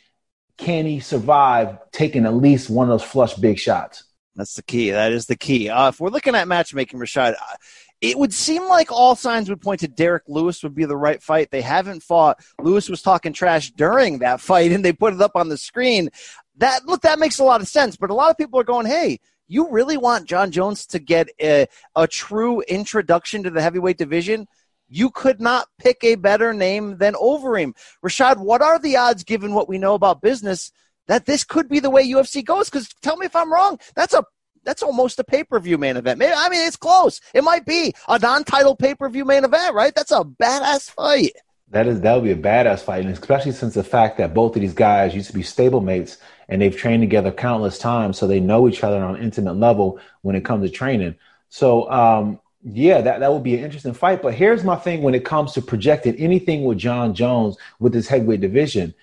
Can 0.56 0.86
he 0.86 1.00
survive 1.00 1.78
taking 1.90 2.26
at 2.26 2.34
least 2.34 2.70
one 2.70 2.88
of 2.88 3.00
those 3.00 3.10
flush 3.10 3.34
big 3.34 3.58
shots? 3.58 4.04
That's 4.36 4.54
the 4.54 4.62
key. 4.62 4.92
That 4.92 5.10
is 5.10 5.26
the 5.26 5.36
key. 5.36 5.68
Uh, 5.68 5.88
if 5.88 5.98
we're 5.98 6.10
looking 6.10 6.36
at 6.36 6.46
matchmaking, 6.46 7.00
Rashad, 7.00 7.32
uh, 7.32 7.56
it 8.00 8.18
would 8.18 8.34
seem 8.34 8.68
like 8.68 8.92
all 8.92 9.16
signs 9.16 9.48
would 9.48 9.62
point 9.62 9.80
to 9.80 9.88
Derrick 9.88 10.24
Lewis 10.28 10.62
would 10.62 10.74
be 10.74 10.84
the 10.84 10.96
right 10.96 11.22
fight. 11.22 11.50
They 11.50 11.62
haven't 11.62 12.02
fought. 12.02 12.44
Lewis 12.60 12.88
was 12.88 13.00
talking 13.00 13.32
trash 13.32 13.70
during 13.70 14.18
that 14.18 14.40
fight, 14.40 14.72
and 14.72 14.84
they 14.84 14.92
put 14.92 15.14
it 15.14 15.22
up 15.22 15.36
on 15.36 15.48
the 15.48 15.56
screen. 15.56 16.10
That 16.56 16.86
look, 16.86 17.02
that 17.02 17.18
makes 17.18 17.38
a 17.38 17.44
lot 17.44 17.60
of 17.60 17.68
sense. 17.68 17.96
But 17.96 18.10
a 18.10 18.14
lot 18.14 18.30
of 18.30 18.38
people 18.38 18.60
are 18.60 18.64
going, 18.64 18.86
"Hey, 18.86 19.20
you 19.48 19.68
really 19.70 19.96
want 19.96 20.26
Jon 20.28 20.50
Jones 20.50 20.86
to 20.86 20.98
get 20.98 21.28
a, 21.40 21.66
a 21.96 22.06
true 22.06 22.60
introduction 22.62 23.42
to 23.42 23.50
the 23.50 23.62
heavyweight 23.62 23.98
division?" 23.98 24.46
You 24.88 25.10
could 25.10 25.40
not 25.40 25.68
pick 25.78 26.04
a 26.04 26.14
better 26.14 26.52
name 26.52 26.98
than 26.98 27.14
Overeem. 27.14 27.74
Rashad, 28.04 28.36
what 28.36 28.62
are 28.62 28.78
the 28.78 28.96
odds, 28.96 29.24
given 29.24 29.54
what 29.54 29.68
we 29.68 29.78
know 29.78 29.94
about 29.94 30.20
business, 30.20 30.70
that 31.08 31.26
this 31.26 31.42
could 31.42 31.68
be 31.68 31.80
the 31.80 31.90
way 31.90 32.06
UFC 32.06 32.44
goes? 32.44 32.68
Because 32.68 32.88
tell 33.02 33.16
me 33.16 33.26
if 33.26 33.34
I'm 33.34 33.52
wrong. 33.52 33.80
That's 33.96 34.14
a 34.14 34.24
that's 34.64 34.82
almost 34.82 35.18
a 35.18 35.24
pay 35.24 35.44
per 35.44 35.60
view 35.60 35.78
main 35.78 35.96
event. 35.96 36.18
Maybe 36.18 36.32
I 36.34 36.48
mean 36.48 36.66
it's 36.66 36.76
close. 36.76 37.20
It 37.32 37.44
might 37.44 37.66
be 37.66 37.94
a 38.08 38.18
non 38.18 38.44
title 38.44 38.76
pay 38.76 38.94
per 38.94 39.08
view 39.08 39.24
main 39.24 39.44
event, 39.44 39.74
right? 39.74 39.94
That's 39.94 40.12
a 40.12 40.24
badass 40.24 40.90
fight. 40.90 41.32
That 41.68 41.86
is 41.86 42.00
that 42.02 42.14
would 42.14 42.24
be 42.24 42.30
a 42.30 42.36
badass 42.36 42.80
fight, 42.80 43.04
and 43.04 43.12
especially 43.12 43.52
since 43.52 43.74
the 43.74 43.84
fact 43.84 44.18
that 44.18 44.34
both 44.34 44.54
of 44.54 44.62
these 44.62 44.74
guys 44.74 45.14
used 45.14 45.28
to 45.28 45.34
be 45.34 45.42
stablemates 45.42 46.18
and 46.48 46.60
they've 46.60 46.76
trained 46.76 47.02
together 47.02 47.30
countless 47.32 47.78
times, 47.78 48.18
so 48.18 48.26
they 48.26 48.40
know 48.40 48.68
each 48.68 48.84
other 48.84 49.02
on 49.02 49.16
an 49.16 49.22
intimate 49.22 49.54
level 49.54 49.98
when 50.22 50.36
it 50.36 50.44
comes 50.44 50.68
to 50.68 50.74
training. 50.74 51.14
So 51.48 51.90
um, 51.90 52.40
yeah, 52.64 53.02
that, 53.02 53.20
that 53.20 53.32
would 53.32 53.42
be 53.42 53.54
an 53.56 53.64
interesting 53.64 53.92
fight. 53.92 54.22
But 54.22 54.34
here's 54.34 54.64
my 54.64 54.76
thing 54.76 55.02
when 55.02 55.14
it 55.14 55.24
comes 55.24 55.52
to 55.52 55.62
projecting 55.62 56.16
anything 56.16 56.64
with 56.64 56.78
Jon 56.78 57.14
Jones 57.14 57.56
with 57.78 57.92
his 57.92 58.08
heavyweight 58.08 58.40
division. 58.40 58.94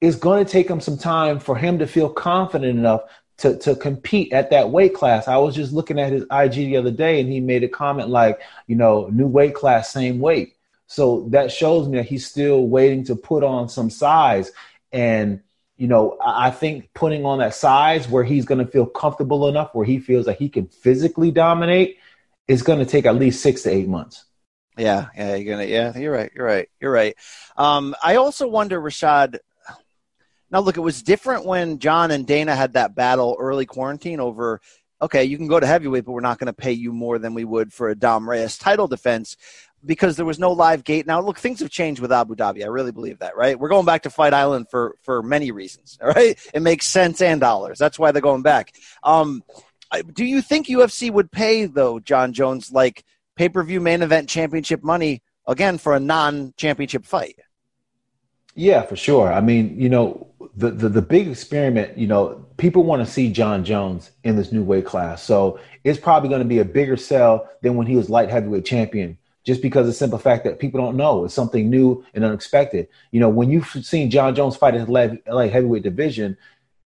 It's 0.00 0.16
going 0.16 0.44
to 0.44 0.50
take 0.50 0.68
him 0.68 0.80
some 0.80 0.98
time 0.98 1.38
for 1.38 1.56
him 1.56 1.78
to 1.78 1.86
feel 1.86 2.10
confident 2.10 2.78
enough 2.78 3.02
to, 3.38 3.56
to 3.58 3.76
compete 3.76 4.32
at 4.32 4.50
that 4.50 4.70
weight 4.70 4.94
class. 4.94 5.28
I 5.28 5.36
was 5.36 5.54
just 5.54 5.72
looking 5.72 6.00
at 6.00 6.12
his 6.12 6.24
IG 6.30 6.54
the 6.54 6.76
other 6.76 6.90
day 6.90 7.20
and 7.20 7.30
he 7.30 7.40
made 7.40 7.62
a 7.62 7.68
comment 7.68 8.08
like, 8.08 8.40
you 8.66 8.76
know, 8.76 9.08
new 9.12 9.26
weight 9.26 9.54
class, 9.54 9.92
same 9.92 10.18
weight. 10.18 10.56
So 10.88 11.28
that 11.30 11.52
shows 11.52 11.88
me 11.88 11.98
that 11.98 12.06
he's 12.06 12.26
still 12.26 12.66
waiting 12.66 13.04
to 13.04 13.16
put 13.16 13.44
on 13.44 13.68
some 13.68 13.90
size. 13.90 14.52
And, 14.92 15.42
you 15.76 15.86
know, 15.86 16.16
I 16.24 16.50
think 16.50 16.90
putting 16.94 17.24
on 17.24 17.38
that 17.38 17.54
size 17.54 18.08
where 18.08 18.24
he's 18.24 18.46
going 18.46 18.64
to 18.64 18.70
feel 18.70 18.86
comfortable 18.86 19.48
enough, 19.48 19.74
where 19.74 19.84
he 19.84 19.98
feels 19.98 20.26
like 20.26 20.38
he 20.38 20.48
can 20.48 20.68
physically 20.68 21.30
dominate, 21.30 21.98
is 22.48 22.62
going 22.62 22.78
to 22.78 22.86
take 22.86 23.06
at 23.06 23.16
least 23.16 23.42
six 23.42 23.62
to 23.62 23.70
eight 23.70 23.88
months. 23.88 24.24
Yeah, 24.78 25.08
yeah, 25.16 25.34
you're 25.36 25.56
gonna. 25.56 25.66
Yeah, 25.66 25.96
you're 25.96 26.12
right. 26.12 26.30
You're 26.34 26.44
right. 26.44 26.68
You're 26.80 26.92
right. 26.92 27.16
Um, 27.56 27.94
I 28.02 28.16
also 28.16 28.46
wonder, 28.46 28.80
Rashad, 28.80 29.38
now, 30.50 30.60
look, 30.60 30.76
it 30.76 30.80
was 30.80 31.02
different 31.02 31.44
when 31.44 31.78
Jon 31.78 32.10
and 32.10 32.26
Dana 32.26 32.54
had 32.54 32.74
that 32.74 32.94
battle 32.94 33.36
early 33.38 33.66
quarantine 33.66 34.20
over. 34.20 34.60
Okay, 35.02 35.24
you 35.24 35.36
can 35.36 35.48
go 35.48 35.60
to 35.60 35.66
heavyweight, 35.66 36.04
but 36.04 36.12
we're 36.12 36.20
not 36.20 36.38
going 36.38 36.46
to 36.46 36.52
pay 36.54 36.72
you 36.72 36.92
more 36.92 37.18
than 37.18 37.34
we 37.34 37.44
would 37.44 37.72
for 37.72 37.88
a 37.88 37.94
Dom 37.94 38.28
Reyes 38.28 38.56
title 38.56 38.86
defense 38.86 39.36
because 39.84 40.16
there 40.16 40.26
was 40.26 40.38
no 40.38 40.52
live 40.52 40.84
gate. 40.84 41.06
Now, 41.06 41.20
look, 41.20 41.38
things 41.38 41.60
have 41.60 41.70
changed 41.70 42.00
with 42.00 42.12
Abu 42.12 42.34
Dhabi. 42.34 42.64
I 42.64 42.68
really 42.68 42.92
believe 42.92 43.18
that, 43.20 43.36
right? 43.36 43.58
We're 43.58 43.68
going 43.68 43.86
back 43.86 44.02
to 44.02 44.10
Fight 44.10 44.34
Island 44.34 44.66
for 44.70 44.96
for 45.02 45.22
many 45.22 45.50
reasons. 45.50 45.98
All 46.02 46.08
right, 46.08 46.38
it 46.52 46.62
makes 46.62 46.86
sense 46.86 47.20
and 47.20 47.40
dollars. 47.40 47.78
That's 47.78 47.98
why 47.98 48.12
they're 48.12 48.22
going 48.22 48.42
back. 48.42 48.74
Um, 49.02 49.42
do 50.12 50.24
you 50.24 50.42
think 50.42 50.66
UFC 50.66 51.10
would 51.10 51.30
pay 51.30 51.66
though, 51.66 51.98
Jon 52.00 52.32
Jones, 52.32 52.72
like 52.72 53.04
pay 53.36 53.48
per 53.48 53.62
view 53.62 53.80
main 53.80 54.02
event 54.02 54.28
championship 54.28 54.82
money 54.82 55.22
again 55.46 55.78
for 55.78 55.94
a 55.94 56.00
non 56.00 56.54
championship 56.56 57.04
fight? 57.04 57.38
Yeah, 58.54 58.82
for 58.82 58.96
sure. 58.96 59.32
I 59.32 59.42
mean, 59.42 59.78
you 59.78 59.90
know, 59.90 60.28
the, 60.56 60.70
the, 60.70 60.88
the 60.88 61.02
big 61.02 61.28
experiment, 61.28 61.98
you 61.98 62.06
know, 62.06 62.46
people 62.56 62.84
want 62.84 63.04
to 63.04 63.10
see 63.10 63.30
Jon 63.30 63.64
Jones 63.64 64.10
in 64.24 64.36
this 64.36 64.50
new 64.50 64.62
weight 64.62 64.86
class. 64.86 65.22
So 65.22 65.60
it's 65.84 66.00
probably 66.00 66.30
going 66.30 66.40
to 66.40 66.48
be 66.48 66.60
a 66.60 66.64
bigger 66.64 66.96
sell 66.96 67.48
than 67.60 67.76
when 67.76 67.86
he 67.86 67.96
was 67.96 68.08
light 68.08 68.30
heavyweight 68.30 68.64
champion, 68.64 69.18
just 69.46 69.62
because 69.62 69.82
of 69.82 69.86
the 69.86 69.92
simple 69.92 70.18
fact 70.18 70.44
that 70.44 70.58
people 70.58 70.80
don't 70.80 70.96
know. 70.96 71.24
It's 71.24 71.34
something 71.34 71.70
new 71.70 72.04
and 72.14 72.24
unexpected. 72.24 72.88
You 73.12 73.20
know, 73.20 73.28
when 73.28 73.50
you've 73.50 73.66
seen 73.66 74.10
Jon 74.10 74.34
Jones 74.34 74.56
fight 74.56 74.74
in 74.74 74.84
the 74.84 75.20
light 75.28 75.52
heavyweight 75.52 75.84
division, 75.84 76.36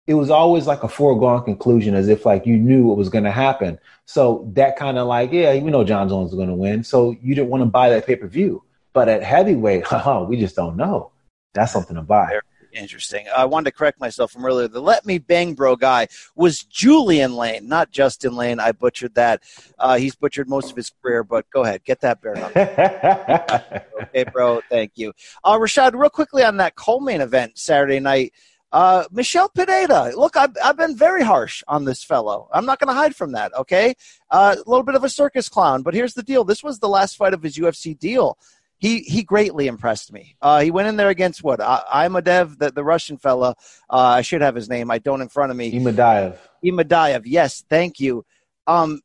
it 0.07 0.15
was 0.15 0.31
always 0.31 0.67
like 0.67 0.83
a 0.83 0.89
foregone 0.89 1.43
conclusion, 1.45 1.95
as 1.95 2.09
if 2.09 2.27
like 2.27 2.47
you 2.47 2.57
knew 2.57 2.87
what 2.87 2.97
was 2.97 3.09
going 3.09 3.25
to 3.25 3.31
happen. 3.31 3.79
So 4.05 4.49
that 4.53 4.77
kind 4.77 4.99
of 4.99 5.07
like, 5.07 5.33
yeah, 5.33 5.53
you 5.53 5.71
know, 5.71 5.85
Jon 5.85 6.09
Jones 6.09 6.31
is 6.31 6.37
going 6.37 6.49
to 6.49 6.55
win. 6.55 6.85
So 6.85 7.17
you 7.23 7.35
didn't 7.35 7.51
want 7.51 7.63
to 7.63 7.67
buy 7.67 7.91
that 7.91 8.07
pay 8.07 8.17
per 8.17 8.27
view. 8.27 8.63
But 8.93 9.09
at 9.09 9.23
heavyweight, 9.23 9.85
uh-huh, 9.93 10.27
we 10.29 10.37
just 10.37 10.55
don't 10.57 10.77
know 10.77 11.11
that's 11.55 11.73
something 11.73 11.97
to 11.97 12.03
buy. 12.03 12.39
Interesting. 12.73 13.27
I 13.35 13.45
wanted 13.47 13.71
to 13.71 13.77
correct 13.77 14.01
myself 14.01 14.33
from 14.33 14.45
earlier. 14.45 14.69
The 14.69 14.81
Let 14.81 15.05
Me 15.05 15.19
Bang 15.19 15.55
Bro 15.55 15.77
guy 15.77 16.09
was 16.37 16.63
Julian 16.65 17.35
Lane, 17.35 17.69
not 17.69 17.91
Justin 17.91 18.37
Lane. 18.37 18.61
I 18.61 18.73
butchered 18.73 19.15
that. 19.15 19.43
Uh, 19.79 19.97
he's 19.97 20.15
butchered 20.15 20.49
most 20.49 20.71
of 20.71 20.77
his 20.77 20.93
career, 21.03 21.25
but 21.25 21.51
go 21.51 21.65
ahead, 21.65 21.85
get 21.85 22.01
that 22.01 22.23
bear 22.23 22.37
up. 22.39 22.57
okay, 24.03 24.25
bro. 24.33 24.61
Thank 24.71 24.93
you. 24.95 25.13
Uh, 25.43 25.59
Rashad, 25.59 25.99
real 25.99 26.11
quickly 26.11 26.45
on 26.45 26.59
that 26.59 26.77
co-main 26.77 27.21
event 27.21 27.59
Saturday 27.59 28.01
night. 28.01 28.33
Uh, 28.73 29.05
Michel 29.11 29.49
Pineda. 29.49 30.13
Look, 30.17 30.37
I've, 30.37 30.57
I've 30.63 30.77
been 30.77 30.97
very 30.97 31.25
harsh 31.25 31.65
on 31.67 31.85
this 31.85 32.05
fellow. 32.05 32.49
I'm 32.53 32.67
not 32.67 32.79
going 32.79 32.89
to 32.89 32.95
hide 32.95 33.17
from 33.17 33.33
that, 33.33 33.53
okay? 33.57 33.95
Uh, 34.31 34.55
a 34.57 34.71
little 34.71 34.85
bit 34.85 34.95
of 34.95 35.03
a 35.03 35.09
circus 35.09 35.49
clown, 35.49 35.83
but 35.83 35.93
here's 35.93 36.15
the 36.15 36.23
deal. 36.23 36.45
This 36.45 36.63
was 36.63 36.79
the 36.79 36.89
last 36.89 37.17
fight 37.17 37.35
of 37.35 37.43
his 37.43 37.59
UFC 37.59 37.99
deal. 37.99 38.39
He, 38.81 39.01
he 39.01 39.23
greatly 39.23 39.67
impressed 39.67 40.11
me. 40.11 40.37
Uh, 40.41 40.61
he 40.61 40.71
went 40.71 40.89
in 40.89 40.97
there 40.97 41.11
against 41.11 41.45
what? 41.45 41.61
I'm 41.61 42.15
Imadaev, 42.15 42.59
the, 42.59 42.71
the 42.71 42.83
Russian 42.83 43.19
fella. 43.19 43.55
Uh, 43.91 43.97
I 43.99 44.23
should 44.23 44.41
have 44.41 44.55
his 44.55 44.71
name. 44.71 44.91
I 44.91 44.99
don't 44.99 45.21
in 45.21 45.29
front 45.29 45.51
of 45.51 45.57
me. 45.57 45.71
Imadaev. 45.71 46.39
Imadaev. 46.65 47.23
Yes, 47.27 47.63
thank 47.69 48.01
you. 48.01 48.25
Um, 48.67 49.03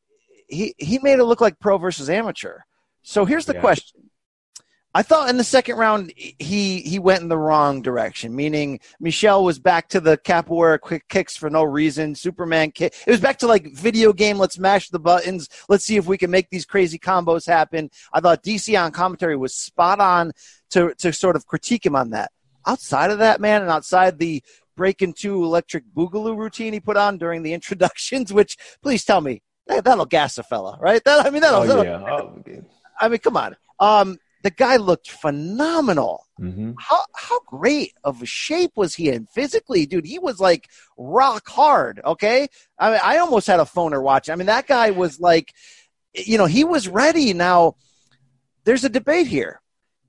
he, 0.47 0.73
he 0.77 0.99
made 0.99 1.19
it 1.19 1.25
look 1.25 1.41
like 1.41 1.59
pro 1.59 1.77
versus 1.77 2.09
amateur. 2.09 2.59
So 3.03 3.25
here's 3.25 3.45
the 3.45 3.53
Yeah. 3.53 3.59
question. 3.61 4.04
I 4.95 5.01
thought 5.01 5.29
in 5.29 5.35
the 5.35 5.43
second 5.43 5.75
round 5.75 6.13
he 6.15 6.79
he 6.79 6.99
went 6.99 7.21
in 7.21 7.27
the 7.27 7.37
wrong 7.37 7.81
direction, 7.81 8.33
meaning 8.33 8.79
Michel 9.01 9.43
was 9.43 9.59
back 9.59 9.89
to 9.89 9.99
the 9.99 10.17
capoeira 10.17 10.79
quick 10.79 11.05
kicks 11.09 11.35
for 11.35 11.49
no 11.49 11.63
reason. 11.63 12.15
Superman 12.15 12.71
kick. 12.71 12.95
It 13.05 13.11
was 13.11 13.19
back 13.19 13.37
to 13.39 13.47
like 13.47 13.73
video 13.73 14.13
game. 14.13 14.37
Let's 14.37 14.57
mash 14.57 14.87
the 14.87 14.99
buttons. 14.99 15.49
Let's 15.67 15.83
see 15.83 15.97
if 15.97 16.07
we 16.07 16.17
can 16.17 16.31
make 16.31 16.49
these 16.49 16.65
crazy 16.65 16.97
combos 16.97 17.45
happen. 17.45 17.89
I 18.13 18.21
thought 18.21 18.41
DC 18.41 18.81
on 18.81 18.93
commentary 18.93 19.35
was 19.35 19.53
spot 19.53 19.99
on 19.99 20.31
to 20.69 20.93
to 20.99 21.11
sort 21.11 21.35
of 21.35 21.45
critique 21.45 21.85
him 21.85 21.97
on 21.97 22.11
that. 22.11 22.31
Outside 22.65 23.11
of 23.11 23.19
that, 23.19 23.41
man, 23.41 23.63
and 23.63 23.69
outside 23.69 24.17
the 24.17 24.41
break 24.77 25.01
into 25.01 25.43
electric 25.43 25.83
boogaloo 25.93 26.37
routine 26.37 26.71
he 26.71 26.79
put 26.79 26.95
on 26.95 27.17
during 27.17 27.43
the 27.43 27.53
introductions, 27.59 28.31
which 28.31 28.55
please 28.81 29.03
tell 29.03 29.19
me 29.19 29.41
that, 29.67 29.83
that'll 29.83 30.05
gas 30.05 30.37
a 30.37 30.43
fella, 30.43 30.77
right? 30.79 31.03
That 31.03 31.25
I 31.25 31.31
mean 31.31 31.41
that'll, 31.41 31.69
Oh, 31.69 31.83
yeah. 31.83 32.01
Oh. 32.01 32.41
I 32.97 33.09
mean, 33.09 33.19
come 33.19 33.35
on. 33.35 33.57
Um, 33.77 34.19
the 34.45 34.51
guy 34.51 34.75
looked 34.75 35.09
phenomenal. 35.09 36.27
hmm 36.37 36.73
How 36.77 36.99
how 37.15 37.39
great 37.47 37.93
of 38.03 38.21
a 38.21 38.27
shape 38.27 38.73
was 38.75 38.93
he 38.93 39.09
in 39.09 39.25
physically, 39.25 39.87
dude? 39.87 40.05
He 40.05 40.19
was 40.19 40.39
like 40.39 40.69
rock 40.97 41.49
hard. 41.49 41.99
Okay, 42.05 42.47
I 42.77 42.91
mean, 42.91 42.99
I 43.03 43.17
almost 43.17 43.47
had 43.47 43.59
a 43.59 43.63
phoner 43.63 44.03
watching. 44.03 44.33
I 44.33 44.35
mean, 44.35 44.45
that 44.45 44.67
guy 44.67 44.91
was 44.91 45.19
like, 45.19 45.51
you 46.13 46.37
know, 46.37 46.45
he 46.45 46.63
was 46.63 46.87
ready. 46.87 47.33
Now, 47.33 47.75
there's 48.65 48.83
a 48.83 48.89
debate 48.89 49.25
here 49.25 49.61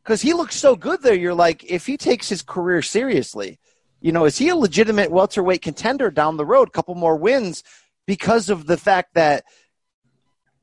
because 0.05 0.21
he 0.21 0.35
looks 0.35 0.55
so 0.55 0.77
good 0.77 1.01
there. 1.01 1.15
You're 1.15 1.33
like, 1.33 1.65
if 1.65 1.87
he 1.87 1.97
takes 1.97 2.29
his 2.29 2.43
career 2.43 2.83
seriously, 2.83 3.59
you 4.03 4.13
know, 4.13 4.27
is 4.27 4.37
he 4.37 4.51
a 4.51 4.57
legitimate 4.57 5.11
welterweight 5.11 5.63
contender 5.63 6.11
down 6.11 6.37
the 6.37 6.45
road? 6.45 6.75
couple 6.75 6.95
more 6.95 7.17
wins 7.17 7.65
because 8.07 8.51
of 8.51 8.67
the 8.67 8.77
fact 8.77 9.15
that 9.15 9.45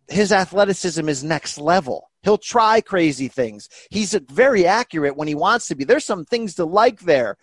his 0.07 0.31
athleticism 0.31 1.09
is 1.09 1.23
next 1.23 1.57
level. 1.57 2.12
He'll 2.23 2.38
try 2.38 2.81
crazy 2.81 3.27
things. 3.27 3.69
He's 3.91 4.13
very 4.13 4.65
accurate 4.65 5.17
when 5.17 5.27
he 5.27 5.36
wants 5.36 5.67
to 5.67 5.75
be. 5.75 5.83
There's 5.83 6.05
some 6.05 6.25
things 6.25 6.55
to 6.55 6.65
like 6.65 7.01
there. 7.01 7.38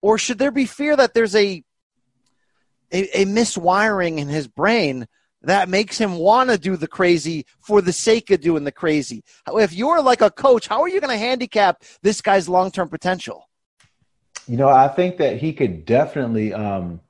Or 0.00 0.18
should 0.18 0.38
there 0.38 0.52
be 0.52 0.66
fear 0.66 0.96
that 0.96 1.14
there's 1.14 1.34
a 1.34 1.62
a, 2.92 3.22
a 3.22 3.24
miswiring 3.24 4.18
in 4.18 4.28
his 4.28 4.46
brain 4.46 5.06
that 5.42 5.68
makes 5.68 5.98
him 5.98 6.14
want 6.14 6.50
to 6.50 6.56
do 6.56 6.76
the 6.76 6.86
crazy 6.86 7.44
for 7.60 7.82
the 7.82 7.92
sake 7.92 8.30
of 8.30 8.40
doing 8.40 8.64
the 8.64 8.72
crazy? 8.72 9.24
If 9.48 9.72
you're 9.72 10.00
like 10.00 10.20
a 10.20 10.30
coach, 10.30 10.68
how 10.68 10.82
are 10.82 10.88
you 10.88 11.00
going 11.00 11.16
to 11.16 11.18
handicap 11.18 11.82
this 12.02 12.20
guy's 12.20 12.48
long-term 12.48 12.88
potential? 12.88 13.48
You 14.46 14.58
know, 14.58 14.68
I 14.68 14.88
think 14.88 15.16
that 15.16 15.38
he 15.38 15.52
could 15.52 15.86
definitely 15.86 16.52
um, 16.52 17.00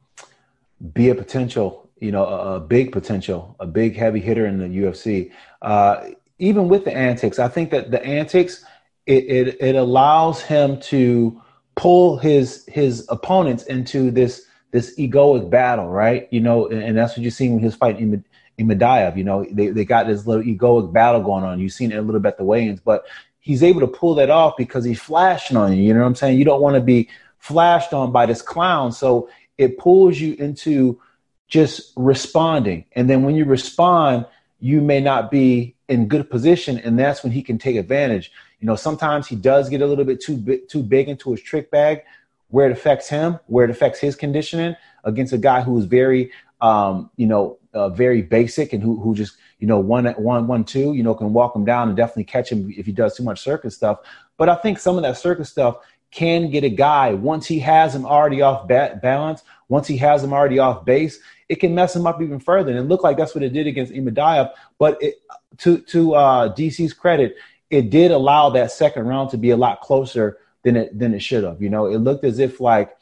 be 0.92 1.10
a 1.10 1.14
potential, 1.14 1.90
you 1.98 2.12
know, 2.12 2.24
a, 2.24 2.56
a 2.56 2.60
big 2.60 2.92
potential, 2.92 3.56
a 3.58 3.66
big 3.66 3.96
heavy 3.96 4.20
hitter 4.20 4.46
in 4.46 4.58
the 4.58 4.66
UFC. 4.66 5.32
Uh, 5.60 6.10
even 6.38 6.68
with 6.68 6.84
the 6.84 6.92
antics, 6.92 7.38
I 7.38 7.48
think 7.48 7.70
that 7.70 7.90
the 7.90 8.04
antics 8.04 8.64
it, 9.06 9.24
it 9.24 9.56
it 9.60 9.76
allows 9.76 10.40
him 10.40 10.80
to 10.80 11.40
pull 11.76 12.16
his 12.16 12.64
his 12.66 13.06
opponents 13.08 13.64
into 13.64 14.10
this 14.10 14.46
this 14.70 14.96
egoic 14.98 15.50
battle, 15.50 15.88
right? 15.88 16.28
You 16.32 16.40
know, 16.40 16.66
and, 16.66 16.82
and 16.82 16.98
that's 16.98 17.16
what 17.16 17.22
you 17.22 17.30
see 17.30 17.48
when 17.48 17.60
he 17.60 17.66
was 17.66 17.76
fighting 17.76 18.12
Im- 18.12 18.24
Imadaev. 18.58 19.16
You 19.16 19.24
know, 19.24 19.46
they 19.50 19.68
they 19.68 19.84
got 19.84 20.06
this 20.06 20.26
little 20.26 20.42
egoic 20.42 20.92
battle 20.92 21.22
going 21.22 21.44
on. 21.44 21.60
You've 21.60 21.72
seen 21.72 21.92
it 21.92 21.96
a 21.96 22.02
little 22.02 22.20
bit 22.20 22.30
at 22.30 22.38
the 22.38 22.44
weigh-ins, 22.44 22.80
but 22.80 23.04
he's 23.38 23.62
able 23.62 23.80
to 23.80 23.86
pull 23.86 24.14
that 24.16 24.30
off 24.30 24.54
because 24.56 24.84
he's 24.84 25.00
flashing 25.00 25.56
on 25.56 25.76
you. 25.76 25.82
You 25.82 25.94
know 25.94 26.00
what 26.00 26.06
I'm 26.06 26.14
saying? 26.14 26.38
You 26.38 26.44
don't 26.44 26.62
want 26.62 26.76
to 26.76 26.80
be 26.80 27.08
flashed 27.38 27.92
on 27.92 28.10
by 28.10 28.26
this 28.26 28.42
clown, 28.42 28.92
so 28.92 29.28
it 29.58 29.78
pulls 29.78 30.18
you 30.18 30.34
into 30.34 31.00
just 31.46 31.92
responding. 31.94 32.86
And 32.92 33.08
then 33.08 33.22
when 33.22 33.34
you 33.34 33.44
respond, 33.44 34.26
you 34.60 34.80
may 34.80 35.00
not 35.00 35.30
be 35.30 35.73
in 35.88 36.08
good 36.08 36.30
position, 36.30 36.78
and 36.78 36.98
that's 36.98 37.22
when 37.22 37.32
he 37.32 37.42
can 37.42 37.58
take 37.58 37.76
advantage. 37.76 38.32
You 38.60 38.66
know, 38.66 38.76
sometimes 38.76 39.26
he 39.26 39.36
does 39.36 39.68
get 39.68 39.82
a 39.82 39.86
little 39.86 40.04
bit 40.04 40.20
too 40.20 40.36
big, 40.36 40.68
too 40.68 40.82
big 40.82 41.08
into 41.08 41.30
his 41.30 41.42
trick 41.42 41.70
bag, 41.70 42.02
where 42.48 42.66
it 42.66 42.72
affects 42.72 43.08
him, 43.08 43.38
where 43.46 43.64
it 43.64 43.70
affects 43.70 43.98
his 43.98 44.16
conditioning 44.16 44.76
against 45.04 45.32
a 45.32 45.38
guy 45.38 45.60
who 45.60 45.78
is 45.78 45.84
very, 45.84 46.32
um, 46.60 47.10
you 47.16 47.26
know, 47.26 47.58
uh, 47.74 47.88
very 47.88 48.22
basic 48.22 48.72
and 48.72 48.82
who 48.82 48.98
who 49.00 49.14
just 49.14 49.36
you 49.58 49.66
know 49.66 49.78
one 49.78 50.06
one 50.06 50.46
one 50.46 50.64
two, 50.64 50.94
you 50.94 51.02
know, 51.02 51.14
can 51.14 51.32
walk 51.32 51.54
him 51.54 51.64
down 51.64 51.88
and 51.88 51.96
definitely 51.96 52.24
catch 52.24 52.50
him 52.50 52.72
if 52.76 52.86
he 52.86 52.92
does 52.92 53.16
too 53.16 53.22
much 53.22 53.40
circus 53.40 53.74
stuff. 53.74 53.98
But 54.36 54.48
I 54.48 54.54
think 54.56 54.78
some 54.78 54.96
of 54.96 55.02
that 55.02 55.16
circus 55.18 55.50
stuff 55.50 55.76
can 56.10 56.48
get 56.48 56.62
a 56.62 56.68
guy 56.68 57.12
once 57.12 57.44
he 57.46 57.58
has 57.58 57.94
him 57.94 58.06
already 58.06 58.40
off 58.40 58.68
ba- 58.68 58.98
balance, 59.02 59.42
once 59.68 59.88
he 59.88 59.96
has 59.96 60.22
him 60.22 60.32
already 60.32 60.60
off 60.60 60.84
base, 60.84 61.18
it 61.48 61.56
can 61.56 61.74
mess 61.74 61.94
him 61.94 62.06
up 62.06 62.20
even 62.22 62.40
further. 62.40 62.70
And 62.70 62.78
it 62.78 62.84
looked 62.84 63.04
like 63.04 63.16
that's 63.16 63.34
what 63.34 63.44
it 63.44 63.52
did 63.52 63.66
against 63.66 63.92
Imadaev. 63.92 64.52
But 64.78 65.02
it, 65.02 65.16
to 65.58 65.78
to 65.78 66.14
uh, 66.14 66.54
DC's 66.54 66.92
credit, 66.92 67.36
it 67.70 67.90
did 67.90 68.10
allow 68.10 68.50
that 68.50 68.72
second 68.72 69.06
round 69.06 69.30
to 69.30 69.38
be 69.38 69.50
a 69.50 69.56
lot 69.56 69.80
closer 69.80 70.38
than 70.62 70.76
it 70.76 70.98
than 70.98 71.14
it 71.14 71.20
should 71.20 71.44
have. 71.44 71.62
You 71.62 71.70
know, 71.70 71.86
it 71.86 71.98
looked 71.98 72.24
as 72.24 72.38
if 72.38 72.60
like 72.60 72.96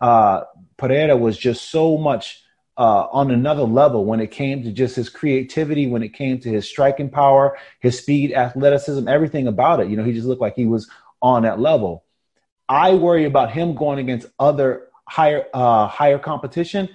uh, 0.00 0.42
Pereira 0.76 1.16
was 1.16 1.36
just 1.36 1.70
so 1.70 1.96
much 1.96 2.42
uh, 2.76 3.06
on 3.12 3.30
another 3.30 3.62
level 3.62 4.04
when 4.04 4.20
it 4.20 4.30
came 4.30 4.62
to 4.64 4.72
just 4.72 4.96
his 4.96 5.08
creativity, 5.08 5.86
when 5.86 6.02
it 6.02 6.12
came 6.12 6.40
to 6.40 6.48
his 6.48 6.68
striking 6.68 7.08
power, 7.08 7.56
his 7.80 7.98
speed, 7.98 8.32
athleticism, 8.32 9.06
everything 9.06 9.46
about 9.46 9.80
it. 9.80 9.88
You 9.88 9.96
know, 9.96 10.04
he 10.04 10.12
just 10.12 10.26
looked 10.26 10.40
like 10.40 10.56
he 10.56 10.66
was 10.66 10.90
on 11.22 11.42
that 11.42 11.60
level. 11.60 12.04
I 12.68 12.94
worry 12.94 13.26
about 13.26 13.52
him 13.52 13.74
going 13.74 13.98
against 13.98 14.26
other 14.38 14.88
higher 15.06 15.44
uh, 15.52 15.86
higher 15.86 16.18
competition 16.18 16.88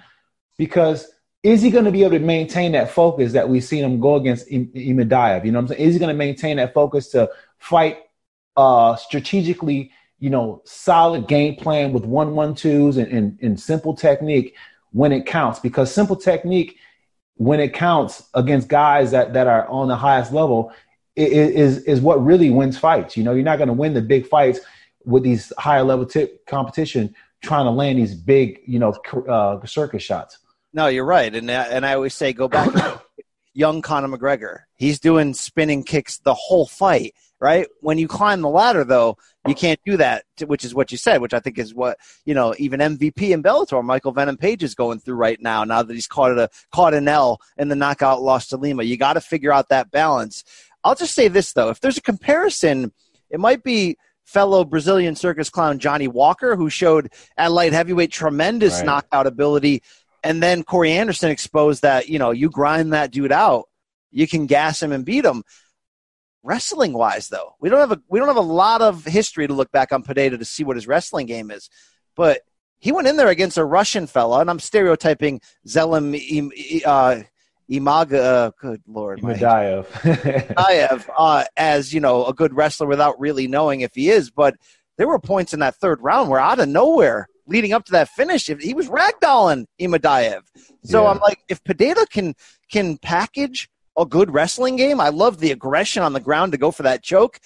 because 0.60 1.08
is 1.42 1.62
he 1.62 1.72
going 1.72 1.86
to 1.86 1.92
be 1.92 2.04
able 2.04 2.12
to 2.12 2.20
maintain 2.20 2.74
that 2.74 2.92
focus 2.92 3.32
that 3.32 3.48
we've 3.48 3.64
seen 3.64 3.84
him 3.84 4.02
go 4.02 4.16
against 4.16 4.52
Im- 4.52 4.68
Imadaev? 4.74 5.46
You 5.46 5.54
know 5.54 5.60
what 5.60 5.72
I'm 5.72 5.78
saying? 5.78 5.88
Is 5.88 5.96
he 5.96 6.00
going 6.00 6.14
to 6.14 6.18
maintain 6.18 6.58
that 6.58 6.74
focus 6.74 7.08
to 7.12 7.30
fight 7.58 8.00
uh, 8.58 8.98
strategically, 8.98 9.92
you 10.20 10.30
know, 10.30 10.62
solid 10.66 11.30
game 11.30 11.56
plan 11.56 11.94
with 11.94 12.04
one 12.04 12.36
one 12.36 12.54
twos 12.54 12.98
and, 12.98 13.08
and, 13.08 13.40
and 13.42 13.58
simple 13.58 13.96
technique 13.96 14.54
when 14.92 15.14
it 15.14 15.26
counts? 15.26 15.60
Because 15.60 15.94
simple 15.94 16.18
technique, 16.18 16.78
when 17.36 17.62
it 17.62 17.74
counts 17.74 18.28
against 18.34 18.68
guys 18.68 19.12
that, 19.12 19.32
that 19.32 19.48
are 19.48 19.66
on 19.70 19.88
the 19.88 19.96
highest 19.96 20.34
level, 20.34 20.74
is 21.16 21.84
is 21.84 22.02
what 22.02 22.24
really 22.24 22.50
wins 22.50 22.78
fights. 22.78 23.16
You 23.16 23.24
know, 23.24 23.34
you're 23.34 23.44
not 23.44 23.58
going 23.58 23.68
to 23.68 23.74
win 23.74 23.94
the 23.94 24.02
big 24.02 24.28
fights 24.28 24.60
with 25.06 25.24
these 25.24 25.54
higher 25.58 25.84
level 25.84 26.06
tip 26.06 26.46
competition 26.48 27.16
trying 27.42 27.66
to 27.66 27.72
land 27.72 27.98
these 27.98 28.14
big, 28.14 28.60
you 28.66 28.80
know, 28.80 28.92
uh, 29.30 29.66
circus 29.66 30.04
shots. 30.04 30.38
No, 30.74 30.88
you're 30.88 31.06
right, 31.06 31.34
and 31.34 31.50
I- 31.50 31.66
and 31.68 31.86
I 31.86 31.96
always 31.96 32.14
say 32.14 32.34
go 32.34 32.48
back 32.48 32.70
young 33.54 33.82
Conor 33.82 34.08
McGregor. 34.18 34.60
He's 34.76 35.00
doing 35.00 35.34
spinning 35.34 35.84
kicks 35.84 36.20
the 36.20 36.34
whole 36.36 36.68
fight, 36.68 37.14
right? 37.40 37.68
When 37.82 37.98
you 37.98 38.08
climb 38.08 38.42
the 38.42 38.50
ladder, 38.50 38.84
though, 38.84 39.18
you 39.48 39.56
can't 39.56 39.80
do 39.84 39.98
that, 39.98 40.26
which 40.46 40.64
is 40.64 40.76
what 40.76 40.92
you 40.92 40.98
said, 40.98 41.22
which 41.22 41.34
I 41.34 41.40
think 41.40 41.58
is 41.58 41.74
what 41.74 41.98
you 42.26 42.36
know. 42.36 42.54
Even 42.60 42.80
MVP 42.82 43.32
in 43.32 43.42
Bellator, 43.42 43.84
Michael 43.84 44.12
Venom 44.12 44.38
Page 44.38 44.62
is 44.64 44.76
going 44.76 45.00
through 45.00 45.16
right 45.16 45.42
now. 45.42 45.64
Now 45.64 45.82
that 45.82 45.94
he's 45.94 46.08
caught 46.08 46.38
a 46.38 46.50
caught 46.72 46.94
an 46.94 47.08
L 47.08 47.40
in 47.58 47.70
the 47.70 47.76
knockout 47.76 48.22
loss 48.22 48.48
to 48.48 48.58
Lima, 48.58 48.84
you 48.84 48.96
got 48.96 49.14
to 49.14 49.22
figure 49.22 49.52
out 49.52 49.70
that 49.70 49.90
balance. 49.90 50.44
I'll 50.84 50.96
just 50.96 51.16
say 51.16 51.28
this 51.30 51.54
though: 51.54 51.70
if 51.70 51.80
there's 51.80 51.98
a 51.98 52.02
comparison, 52.02 52.92
it 53.32 53.40
might 53.40 53.64
be 53.64 53.98
fellow 54.24 54.64
Brazilian 54.64 55.16
circus 55.16 55.50
clown 55.50 55.80
Johnny 55.80 56.08
Walker, 56.08 56.56
who 56.56 56.70
showed 56.70 57.12
at 57.36 57.52
light 57.52 57.74
heavyweight 57.74 58.12
tremendous 58.12 58.76
Right. 58.78 58.86
knockout 58.86 59.26
ability 59.26 59.82
and 60.24 60.42
then 60.42 60.64
Corey 60.64 60.92
Anderson 60.92 61.32
exposed 61.32 61.82
that 61.82 62.10
you 62.10 62.20
know 62.20 62.32
you 62.32 62.50
grind 62.50 62.94
that 62.94 63.12
dude 63.12 63.32
out, 63.32 63.66
you 64.12 64.28
can 64.28 64.46
gas 64.46 64.82
him 64.82 64.92
and 64.92 65.06
beat 65.06 65.26
him. 65.26 65.44
Wrestling 66.42 66.94
wise, 66.94 67.28
though, 67.28 67.56
we 67.60 67.70
don't 67.70 67.80
have 67.80 67.92
a 67.92 68.02
we 68.08 68.20
don't 68.20 68.30
have 68.30 68.38
a 68.38 68.42
lot 68.42 68.82
of 68.82 69.04
history 69.06 69.48
to 69.48 69.54
look 69.54 69.72
back 69.72 69.92
on 69.92 70.04
Pineda 70.04 70.38
to 70.38 70.46
see 70.46 70.64
what 70.64 70.78
his 70.78 70.88
wrestling 70.88 71.26
game 71.26 71.52
is, 71.52 71.70
but 72.16 72.42
he 72.80 72.92
went 72.92 73.08
in 73.08 73.18
there 73.18 73.28
against 73.28 73.58
a 73.58 73.66
Russian 73.66 74.08
fella, 74.08 74.40
and 74.40 74.50
I'm 74.50 74.60
stereotyping 74.60 75.42
Zelim 75.68 76.16
uh, 76.86 77.24
Imaga. 77.70 78.14
Uh, 78.14 78.52
good 78.60 78.82
lord, 78.88 79.22
my 79.22 79.34
Imadaev. 79.34 81.10
Uh, 81.16 81.44
as 81.58 81.94
you 81.94 82.00
know 82.00 82.26
a 82.26 82.34
good 82.34 82.54
wrestler 82.54 82.88
without 82.88 83.20
really 83.20 83.48
knowing 83.48 83.82
if 83.82 83.94
he 83.94 84.10
is. 84.10 84.32
But 84.32 84.56
there 84.98 85.08
were 85.08 85.20
points 85.20 85.54
in 85.54 85.60
that 85.60 85.76
third 85.76 86.02
round 86.02 86.30
where 86.30 86.40
out 86.40 86.60
of 86.60 86.70
nowhere, 86.70 87.28
leading 87.50 87.74
up 87.74 87.86
to 87.86 87.92
that 87.92 88.10
finish, 88.10 88.50
if 88.50 88.62
he 88.62 88.74
was 88.74 88.88
ragdolling 88.88 89.66
Imadaev. 89.82 90.42
So 90.84 91.04
Yeah. 91.04 91.10
I'm 91.10 91.20
like, 91.20 91.40
if 91.50 91.64
Pineda 91.64 92.06
can 92.10 92.36
can 92.72 92.98
package 92.98 93.70
a 93.98 94.06
good 94.06 94.32
wrestling 94.32 94.76
game, 94.78 95.02
I 95.02 95.10
love 95.10 95.40
the 95.40 95.52
aggression 95.52 96.04
on 96.04 96.14
the 96.14 96.20
ground 96.20 96.54
to 96.54 96.58
go 96.58 96.72
for 96.72 96.84
that 96.84 97.04
choke. 97.04 97.40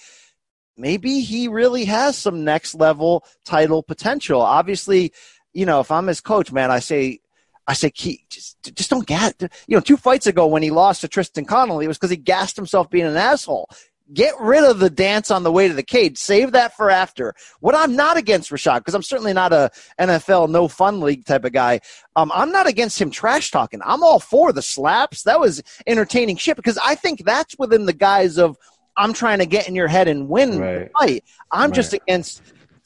Maybe 0.76 1.20
he 1.20 1.48
really 1.48 1.84
has 1.86 2.16
some 2.16 2.44
next 2.44 2.74
level 2.74 3.24
title 3.44 3.82
potential. 3.82 4.40
Obviously, 4.40 5.12
you 5.52 5.66
know, 5.66 5.80
if 5.80 5.90
I'm 5.90 6.06
his 6.06 6.20
coach, 6.20 6.52
man, 6.52 6.70
I 6.70 6.80
say, 6.80 7.20
I 7.66 7.74
say, 7.74 7.90
Key, 7.90 8.26
just, 8.28 8.56
just 8.74 8.90
don't 8.90 9.06
get, 9.06 9.40
you 9.66 9.76
know, 9.76 9.80
two 9.80 9.96
fights 9.96 10.26
ago 10.26 10.46
when 10.46 10.62
he 10.62 10.70
lost 10.70 11.00
to 11.00 11.08
Tristan 11.08 11.44
Connelly, 11.44 11.86
it 11.86 11.88
was 11.88 11.96
because 11.96 12.10
he 12.10 12.16
gassed 12.16 12.56
himself 12.56 12.90
being 12.90 13.06
an 13.06 13.16
asshole. 13.16 13.68
Get 14.12 14.34
rid 14.38 14.64
of 14.64 14.80
the 14.80 14.90
dance 14.90 15.30
on 15.30 15.44
the 15.44 15.50
way 15.52 15.66
to 15.66 15.72
the 15.72 15.82
cage. 15.82 16.18
Save 16.18 16.52
that 16.52 16.76
for 16.76 16.90
after. 16.90 17.34
What 17.60 17.74
I'm 17.74 17.96
not 17.96 18.18
against 18.18 18.50
Rashad, 18.50 18.78
because 18.80 18.94
I'm 18.94 19.02
certainly 19.02 19.32
not 19.32 19.52
a 19.54 19.70
NFL 19.98 20.50
no 20.50 20.68
fun 20.68 21.00
league 21.00 21.24
type 21.24 21.44
of 21.44 21.52
guy. 21.52 21.80
Um, 22.14 22.30
I'm 22.34 22.52
not 22.52 22.66
against 22.66 23.00
him 23.00 23.10
trash 23.10 23.50
talking. 23.50 23.80
I'm 23.82 24.02
all 24.02 24.20
for 24.20 24.52
the 24.52 24.60
slaps. 24.60 25.22
That 25.22 25.40
was 25.40 25.62
entertaining 25.86 26.36
shit 26.36 26.56
because 26.56 26.78
I 26.84 26.94
think 26.96 27.24
that's 27.24 27.56
within 27.58 27.86
the 27.86 27.94
guise 27.94 28.36
of 28.38 28.58
I'm 28.96 29.12
trying 29.12 29.38
to 29.38 29.46
get 29.46 29.68
in 29.68 29.74
your 29.74 29.88
head 29.88 30.06
and 30.06 30.28
win 30.28 30.58
Right. 30.60 30.78
the 30.80 30.90
fight. 30.98 31.24
I'm 31.50 31.70
Right. 31.70 31.74
just 31.74 31.92
against 31.94 32.42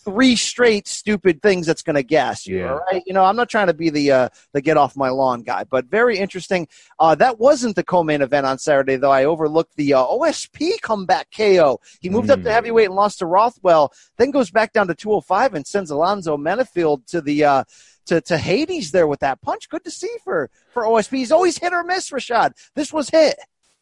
three 0.09 0.37
straight 0.37 0.89
stupid 0.89 1.43
things 1.43 1.67
that's 1.67 1.83
going 1.83 1.97
to 1.97 2.03
gas 2.03 2.47
you. 2.47 2.59
Yeah. 2.61 2.73
All 2.73 2.81
right, 2.91 3.03
you 3.07 3.13
know, 3.13 3.25
I'm 3.25 3.37
not 3.37 3.49
trying 3.49 3.67
to 3.67 3.75
be 3.75 3.91
the 3.91 4.11
uh, 4.11 4.29
the 4.53 4.61
get 4.63 4.77
off 4.77 4.97
my 4.97 5.09
lawn 5.11 5.43
guy, 5.43 5.65
but 5.65 5.85
very 5.87 6.19
interesting. 6.19 6.67
Uh, 6.99 7.15
that 7.17 7.39
wasn't 7.39 7.77
the 7.77 7.85
co-main 7.85 8.23
event 8.23 8.47
on 8.47 8.59
Saturday, 8.59 8.97
though. 8.97 9.11
I 9.11 9.25
overlooked 9.25 9.77
the 9.77 9.95
uh, 9.95 10.03
OSP 10.05 10.81
comeback 10.81 11.29
KO. 11.37 11.81
He 12.01 12.09
moved 12.09 12.31
up 12.31 12.43
to 12.43 12.49
Mm. 12.49 12.53
heavyweight 12.53 12.87
and 12.87 12.95
lost 12.95 13.19
to 13.19 13.27
Rothwell, 13.27 13.93
then 14.17 14.31
goes 14.31 14.51
back 14.51 14.73
down 14.73 14.87
to 14.89 14.95
205 14.95 15.55
and 15.55 15.67
sends 15.67 15.91
Alonzo 15.91 16.37
Menifield 16.37 17.07
to 17.09 17.21
the. 17.21 17.45
Uh, 17.45 17.65
to, 18.07 18.23
to 18.23 18.39
Hades 18.39 18.91
there 18.91 19.07
with 19.07 19.21
that 19.21 19.43
punch. 19.43 19.69
Good 19.69 19.85
to 19.85 19.91
see 19.91 20.09
for, 20.25 20.49
for 20.73 20.85
OSP. 20.85 21.19
He's 21.19 21.31
always 21.31 21.59
hit 21.59 21.75
or 21.75 21.85
miss, 21.85 22.09
Rashad. 22.09 22.53
This 22.75 22.91
was 22.91 23.11
hit. 23.11 23.37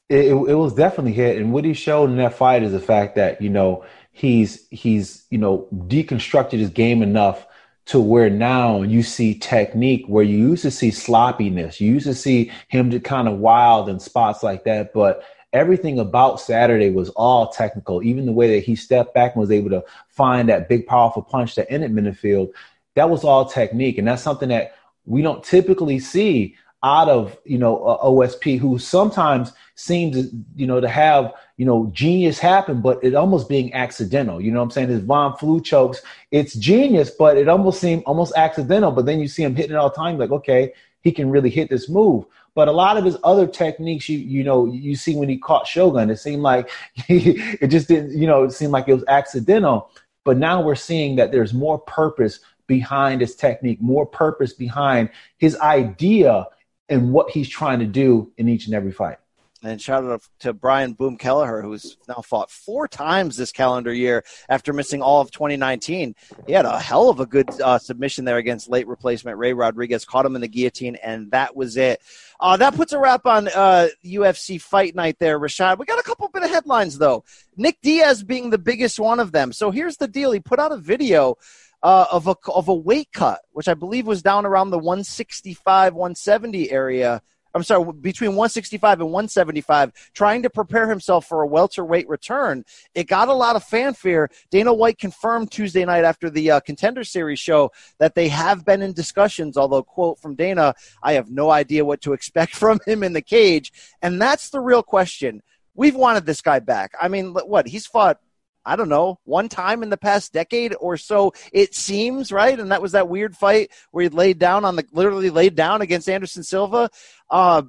it, 0.09 0.25
it, 0.25 0.35
it 0.35 0.55
was 0.57 0.75
definitely 0.75 1.12
hit. 1.12 1.37
And 1.37 1.53
what 1.53 1.65
he 1.65 1.75
showed 1.75 2.11
in 2.11 2.17
that 2.17 2.35
fight 2.35 2.65
is 2.65 2.73
the 2.73 2.81
fact 2.81 3.15
that 3.15 3.41
you 3.41 3.51
know 3.51 3.85
he's 4.17 4.67
he's 4.71 5.27
you 5.29 5.37
know 5.37 5.69
deconstructed 5.73 6.59
his 6.59 6.71
game 6.71 7.03
enough 7.03 7.47
to 7.85 8.01
where 8.01 8.31
now 8.31 8.81
you 8.81 9.03
see 9.03 9.35
technique 9.39 10.05
where 10.09 10.25
you 10.25 10.39
used 10.39 10.63
to 10.63 10.71
see 10.71 10.91
sloppiness. 10.91 11.81
You 11.81 11.93
used 11.93 12.07
to 12.07 12.15
see 12.15 12.51
him 12.69 12.91
to 12.91 12.99
kind 12.99 13.29
of 13.29 13.39
wild 13.39 13.91
in 13.91 14.01
spots 14.01 14.43
like 14.43 14.65
that, 14.65 14.95
but 14.95 15.23
everything 15.53 15.99
about 15.99 16.41
Saturday 16.41 16.91
was 16.91 17.11
all 17.11 17.49
technical. 17.51 18.03
Even 18.03 18.25
the 18.25 18.33
way 18.33 18.55
that 18.55 18.65
he 18.65 18.75
stepped 18.75 19.15
back 19.15 19.35
and 19.35 19.41
was 19.41 19.53
able 19.53 19.71
to 19.71 19.85
find 20.09 20.49
that 20.49 20.69
big, 20.69 20.87
powerful 20.87 21.23
punch 21.23 21.55
that 21.55 21.71
ended 21.71 21.93
Menifield, 21.93 22.49
that 22.95 23.11
was 23.11 23.23
all 23.23 23.45
technique, 23.45 23.99
and 23.99 24.09
that's 24.09 24.23
something 24.23 24.49
that 24.49 24.75
we 25.05 25.21
don't 25.21 25.45
typically 25.45 25.99
see 25.99 26.57
out 26.87 27.09
of 27.09 27.37
you 27.44 27.59
know 27.59 27.85
uh, 27.85 28.05
OSP, 28.05 28.59
who 28.59 28.79
sometimes 28.79 29.53
seems 29.75 30.33
you 30.55 30.66
know 30.66 30.81
to 30.81 30.88
have 30.88 31.35
you 31.57 31.66
know 31.66 31.90
genius 31.92 32.38
happen, 32.38 32.81
but 32.81 33.03
it 33.03 33.14
almost 33.14 33.49
being 33.49 33.75
accidental. 33.75 34.40
You 34.40 34.53
know 34.53 34.61
what 34.61 34.66
I'm 34.66 34.70
saying? 34.70 34.88
His 34.88 35.03
Von 35.03 35.37
Flue 35.37 35.61
chokes, 35.61 36.01
it's 36.31 36.55
genius, 36.55 37.11
but 37.11 37.37
it 37.37 37.49
almost 37.49 37.81
seemed 37.81 38.05
almost 38.05 38.35
accidental. 38.37 38.92
But 38.92 39.05
then 39.05 39.18
you 39.18 39.27
see 39.27 39.42
him 39.42 39.57
hitting 39.57 39.72
it 39.72 39.77
all 39.77 39.90
the 39.90 39.96
time, 39.96 40.16
like 40.16 40.31
okay, 40.31 40.72
he 41.03 41.11
can 41.11 41.29
really 41.29 41.51
hit 41.51 41.68
this 41.68 41.88
move. 41.88 42.25
But 42.55 42.68
a 42.68 42.72
lot 42.72 42.96
of 42.96 43.05
his 43.05 43.18
other 43.25 43.49
techniques, 43.49 44.09
you 44.09 44.18
you 44.18 44.44
know, 44.44 44.66
you 44.66 44.94
see 44.94 45.16
when 45.16 45.29
he 45.29 45.38
caught 45.38 45.66
Shogun, 45.66 46.09
it 46.09 46.18
seemed 46.18 46.42
like 46.42 46.70
it 47.09 47.66
just 47.66 47.88
didn't, 47.88 48.16
you 48.16 48.29
know, 48.29 48.44
it 48.44 48.53
seemed 48.53 48.72
like 48.72 48.87
it 48.87 48.94
was 48.94 49.05
accidental. 49.09 49.90
But 50.22 50.38
now 50.38 50.62
we're 50.62 50.77
seeing 50.77 51.16
that 51.16 51.33
there's 51.33 51.53
more 51.53 51.79
purpose 51.79 52.40
behind 52.68 53.20
his 53.20 53.35
technique, 53.37 53.81
more 53.81 54.07
purpose 54.07 54.53
behind 54.53 55.11
his 55.38 55.57
idea 55.59 56.46
and 56.88 57.12
what 57.12 57.31
he's 57.31 57.49
trying 57.49 57.81
to 57.81 57.87
do 57.87 58.33
in 58.37 58.49
each 58.49 58.66
and 58.66 58.75
every 58.75 58.92
fight. 58.92 59.18
And 59.62 59.81
shout 59.81 60.05
out 60.05 60.22
to 60.40 60.53
Brian 60.53 60.92
Boom 60.92 61.16
Kelleher, 61.16 61.62
who's 61.62 61.96
now 62.07 62.22
fought 62.22 62.51
four 62.51 62.87
times 62.87 63.37
this 63.37 63.53
calendar 63.53 63.92
year 63.92 64.22
after 64.49 64.72
missing 64.72 65.03
all 65.03 65.20
of 65.20 65.31
2019. 65.31 66.14
He 66.46 66.53
had 66.53 66.66
a 66.66 66.79
hell 66.79 67.09
of 67.09 67.20
a 67.20 67.27
good 67.27 67.49
uh, 67.61 67.79
submission 67.79 68.25
there 68.25 68.37
against 68.37 68.68
late 68.68 68.87
replacement 68.87 69.38
Ray 69.38 69.55
Rodriguez, 69.55 70.05
caught 70.05 70.27
him 70.27 70.37
in 70.37 70.42
the 70.42 70.49
guillotine, 70.49 70.96
and 70.96 71.31
that 71.31 71.57
was 71.57 71.77
it. 71.77 72.01
Uh, 72.38 72.57
that 72.59 72.75
puts 72.75 72.92
a 72.92 72.99
wrap 72.99 73.25
on 73.27 73.49
uh, 73.49 73.88
UFC 74.05 74.61
Fight 74.61 74.94
Night 74.94 75.16
there, 75.18 75.40
Rashad. 75.40 75.79
We 75.79 75.87
got 75.87 75.99
a 75.99 76.05
couple 76.05 76.29
bit 76.29 76.42
of 76.42 76.51
headlines, 76.51 76.99
though. 76.99 77.25
Nick 77.57 77.81
Diaz 77.81 78.22
being 78.22 78.51
the 78.51 78.59
biggest 78.59 79.01
one 79.01 79.18
of 79.18 79.33
them. 79.33 79.53
So 79.53 79.70
here's 79.70 79.96
the 79.96 80.09
deal. 80.09 80.33
He 80.33 80.40
put 80.40 80.59
out 80.59 80.70
a 80.70 80.77
video 80.77 81.38
uh, 81.83 82.07
of, 82.11 82.27
a, 82.27 82.37
of 82.55 82.69
a 82.69 82.75
weight 82.75 83.09
cut, 83.12 83.41
which 83.53 83.69
I 83.69 83.75
believe 83.75 84.07
was 84.07 84.23
down 84.23 84.47
around 84.47 84.71
the 84.71 84.79
165, 84.79 85.95
170 85.95 86.71
area. 86.71 87.23
I'm 87.57 87.62
sorry, 87.62 87.91
between 87.91 88.31
165 88.33 89.01
and 89.01 89.11
175, 89.11 89.93
trying 90.12 90.43
to 90.43 90.51
prepare 90.51 90.91
himself 90.91 91.25
for 91.25 91.41
a 91.41 91.47
welterweight 91.47 92.07
return. 92.07 92.65
It 92.95 93.05
got 93.05 93.29
a 93.29 93.33
lot 93.33 93.57
of 93.57 93.65
fanfare. 93.65 94.29
Dana 94.51 94.75
White 94.75 94.99
confirmed 94.99 95.51
Tuesday 95.51 95.83
night 95.87 96.05
after 96.05 96.29
the 96.29 96.51
uh, 96.51 96.61
Contender 96.61 97.03
Series 97.03 97.39
show 97.39 97.73
that 97.99 98.15
they 98.15 98.29
have 98.29 98.67
been 98.67 98.83
in 98.83 98.93
discussions, 98.93 99.57
although, 99.57 99.83
quote 99.83 100.19
from 100.21 100.35
Dana, 100.35 100.75
I 101.03 101.15
have 101.15 101.31
no 101.31 101.51
idea 101.51 101.83
what 101.83 102.03
to 102.03 102.12
expect 102.12 102.55
from 102.57 102.79
him 102.85 103.03
in 103.03 103.15
the 103.15 103.23
cage. 103.23 103.73
And 104.03 104.21
that's 104.21 104.51
the 104.51 104.61
real 104.61 104.83
question. 104.83 105.43
We've 105.75 105.97
wanted 105.97 106.27
this 106.27 106.43
guy 106.43 106.59
back. 106.59 106.93
I 107.01 107.09
mean, 107.09 107.33
what? 107.33 107.67
He's 107.67 107.87
fought 107.87 108.19
I 108.67 108.75
don't 108.75 108.89
know, 108.89 109.21
one 109.23 109.49
time 109.49 109.85
in 109.85 109.91
the 109.91 109.97
past 109.97 110.33
decade 110.33 110.75
or 110.81 110.97
so, 110.97 111.33
it 111.53 111.73
seems, 111.73 112.33
right? 112.33 112.59
And 112.59 112.73
that 112.73 112.83
was 112.83 112.93
that 112.93 113.09
weird 113.09 113.37
fight 113.37 113.71
where 113.93 114.03
he 114.03 114.09
laid 114.09 114.41
down 114.41 114.65
on 114.65 114.75
the, 114.75 114.85
literally 114.91 115.31
laid 115.31 115.55
down 115.55 115.83
against 115.83 116.09
Anderson 116.09 116.43
Silva. 116.43 116.91
Uh, 117.31 117.63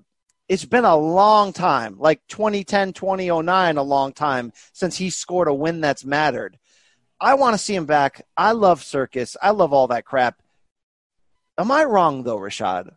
it's 0.50 0.66
been 0.66 0.86
a 0.86 0.98
long 0.98 1.54
time, 1.54 2.00
like 2.00 2.22
2010, 2.30 2.94
2009, 2.94 3.78
a 3.78 3.84
long 3.84 4.12
time 4.12 4.52
since 4.74 4.98
he 4.98 5.12
scored 5.12 5.48
a 5.48 5.54
win 5.54 5.82
that's 5.82 6.04
mattered. 6.04 6.58
I 7.20 7.36
want 7.36 7.54
to 7.54 7.60
see 7.60 7.76
him 7.76 7.86
back. 7.86 8.26
I 8.36 8.54
love 8.54 8.84
Circus. 8.84 9.38
I 9.40 9.52
love 9.52 9.74
all 9.74 9.88
that 9.88 10.06
crap. 10.06 10.42
Am 11.60 11.72
I 11.72 11.84
wrong, 11.84 12.24
though, 12.24 12.40
Rashad? 12.40 12.90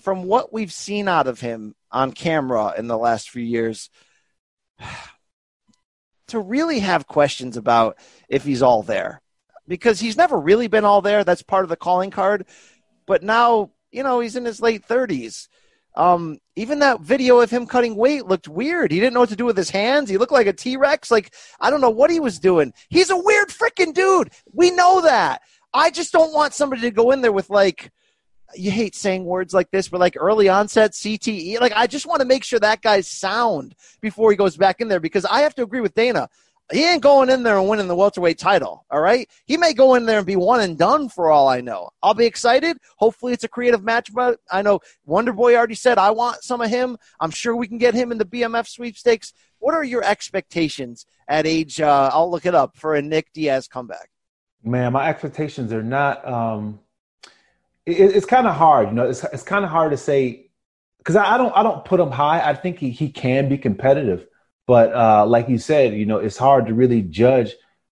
From 0.00 0.24
what 0.24 0.52
we've 0.52 0.72
seen 0.72 1.08
out 1.08 1.26
of 1.26 1.40
him 1.40 1.74
on 1.90 2.12
camera 2.12 2.74
in 2.78 2.86
the 2.86 2.98
last 2.98 3.30
few 3.30 3.42
years, 3.42 3.90
to 6.32 6.40
really 6.40 6.80
have 6.80 7.06
questions 7.06 7.56
about 7.56 7.96
if 8.28 8.44
he's 8.44 8.62
all 8.62 8.82
there 8.82 9.22
because 9.68 10.00
he's 10.00 10.16
never 10.16 10.38
really 10.38 10.68
been 10.68 10.84
all 10.84 11.02
there. 11.02 11.24
That's 11.24 11.42
part 11.42 11.64
of 11.64 11.68
the 11.70 11.76
calling 11.76 12.10
card. 12.10 12.46
But 13.06 13.22
now, 13.22 13.70
you 13.90 14.02
know, 14.02 14.20
he's 14.20 14.36
in 14.36 14.44
his 14.44 14.60
late 14.60 14.86
30s. 14.86 15.48
Um, 15.94 16.38
even 16.56 16.78
that 16.78 17.00
video 17.00 17.40
of 17.40 17.50
him 17.50 17.66
cutting 17.66 17.96
weight 17.96 18.26
looked 18.26 18.48
weird. 18.48 18.90
He 18.90 18.98
didn't 18.98 19.14
know 19.14 19.20
what 19.20 19.28
to 19.28 19.36
do 19.36 19.44
with 19.44 19.56
his 19.56 19.70
hands. 19.70 20.08
He 20.08 20.16
looked 20.16 20.32
like 20.32 20.46
a 20.46 20.52
T 20.52 20.76
Rex. 20.76 21.10
Like, 21.10 21.34
I 21.60 21.70
don't 21.70 21.80
know 21.82 21.90
what 21.90 22.10
he 22.10 22.20
was 22.20 22.38
doing. 22.38 22.72
He's 22.88 23.10
a 23.10 23.16
weird 23.16 23.48
freaking 23.48 23.92
dude. 23.92 24.30
We 24.52 24.70
know 24.70 25.02
that. 25.02 25.42
I 25.74 25.90
just 25.90 26.12
don't 26.12 26.32
want 26.32 26.54
somebody 26.54 26.82
to 26.82 26.90
go 26.90 27.10
in 27.10 27.20
there 27.20 27.32
with, 27.32 27.50
like, 27.50 27.90
you 28.54 28.70
hate 28.70 28.94
saying 28.94 29.24
words 29.24 29.54
like 29.54 29.70
this, 29.70 29.88
but 29.88 30.00
like 30.00 30.16
early 30.18 30.48
onset 30.48 30.92
CTE. 30.92 31.60
Like, 31.60 31.72
I 31.74 31.86
just 31.86 32.06
want 32.06 32.20
to 32.20 32.26
make 32.26 32.44
sure 32.44 32.58
that 32.60 32.82
guy's 32.82 33.08
sound 33.08 33.74
before 34.00 34.30
he 34.30 34.36
goes 34.36 34.56
back 34.56 34.80
in 34.80 34.88
there 34.88 35.00
because 35.00 35.24
I 35.24 35.40
have 35.40 35.54
to 35.56 35.62
agree 35.62 35.80
with 35.80 35.94
Dana. 35.94 36.28
He 36.70 36.88
ain't 36.88 37.02
going 37.02 37.28
in 37.28 37.42
there 37.42 37.58
and 37.58 37.68
winning 37.68 37.88
the 37.88 37.94
welterweight 37.94 38.38
title. 38.38 38.86
All 38.90 39.00
right. 39.00 39.28
He 39.46 39.56
may 39.56 39.74
go 39.74 39.94
in 39.94 40.06
there 40.06 40.18
and 40.18 40.26
be 40.26 40.36
one 40.36 40.60
and 40.60 40.78
done 40.78 41.08
for 41.08 41.30
all 41.30 41.48
I 41.48 41.60
know. 41.60 41.90
I'll 42.02 42.14
be 42.14 42.24
excited. 42.24 42.78
Hopefully 42.96 43.32
it's 43.32 43.44
a 43.44 43.48
creative 43.48 43.82
match, 43.82 44.12
but 44.14 44.38
I 44.50 44.62
know 44.62 44.80
Wonder 45.04 45.32
Boy 45.32 45.54
already 45.54 45.74
said 45.74 45.98
I 45.98 46.12
want 46.12 46.42
some 46.44 46.60
of 46.60 46.70
him. 46.70 46.96
I'm 47.20 47.30
sure 47.30 47.54
we 47.54 47.68
can 47.68 47.78
get 47.78 47.94
him 47.94 48.10
in 48.10 48.18
the 48.18 48.24
BMF 48.24 48.68
sweepstakes. 48.68 49.34
What 49.58 49.74
are 49.74 49.84
your 49.84 50.02
expectations 50.02 51.04
at 51.28 51.46
age, 51.46 51.80
uh, 51.80 52.10
I'll 52.12 52.30
look 52.30 52.46
it 52.46 52.54
up 52.54 52.76
for 52.76 52.94
a 52.94 53.02
Nick 53.02 53.32
Diaz 53.32 53.68
comeback? 53.68 54.08
Man, 54.64 54.92
my 54.92 55.08
expectations 55.08 55.72
are 55.72 55.82
not. 55.82 56.26
Um, 56.26 56.80
it, 57.86 58.16
it's 58.16 58.26
kind 58.26 58.46
of 58.46 58.54
hard, 58.54 58.88
you 58.88 58.94
know. 58.94 59.08
It's 59.08 59.24
it's 59.24 59.42
kind 59.42 59.64
of 59.64 59.70
hard 59.70 59.90
to 59.92 59.96
say 59.96 60.50
because 60.98 61.16
I, 61.16 61.34
I 61.34 61.38
don't 61.38 61.56
I 61.56 61.62
don't 61.62 61.84
put 61.84 62.00
him 62.00 62.10
high. 62.10 62.40
I 62.48 62.54
think 62.54 62.78
he 62.78 62.90
he 62.90 63.08
can 63.08 63.48
be 63.48 63.58
competitive, 63.58 64.26
but 64.66 64.92
uh, 64.94 65.26
like 65.26 65.48
you 65.48 65.58
said, 65.58 65.94
you 65.94 66.06
know, 66.06 66.18
it's 66.18 66.38
hard 66.38 66.66
to 66.66 66.74
really 66.74 67.02
judge 67.02 67.52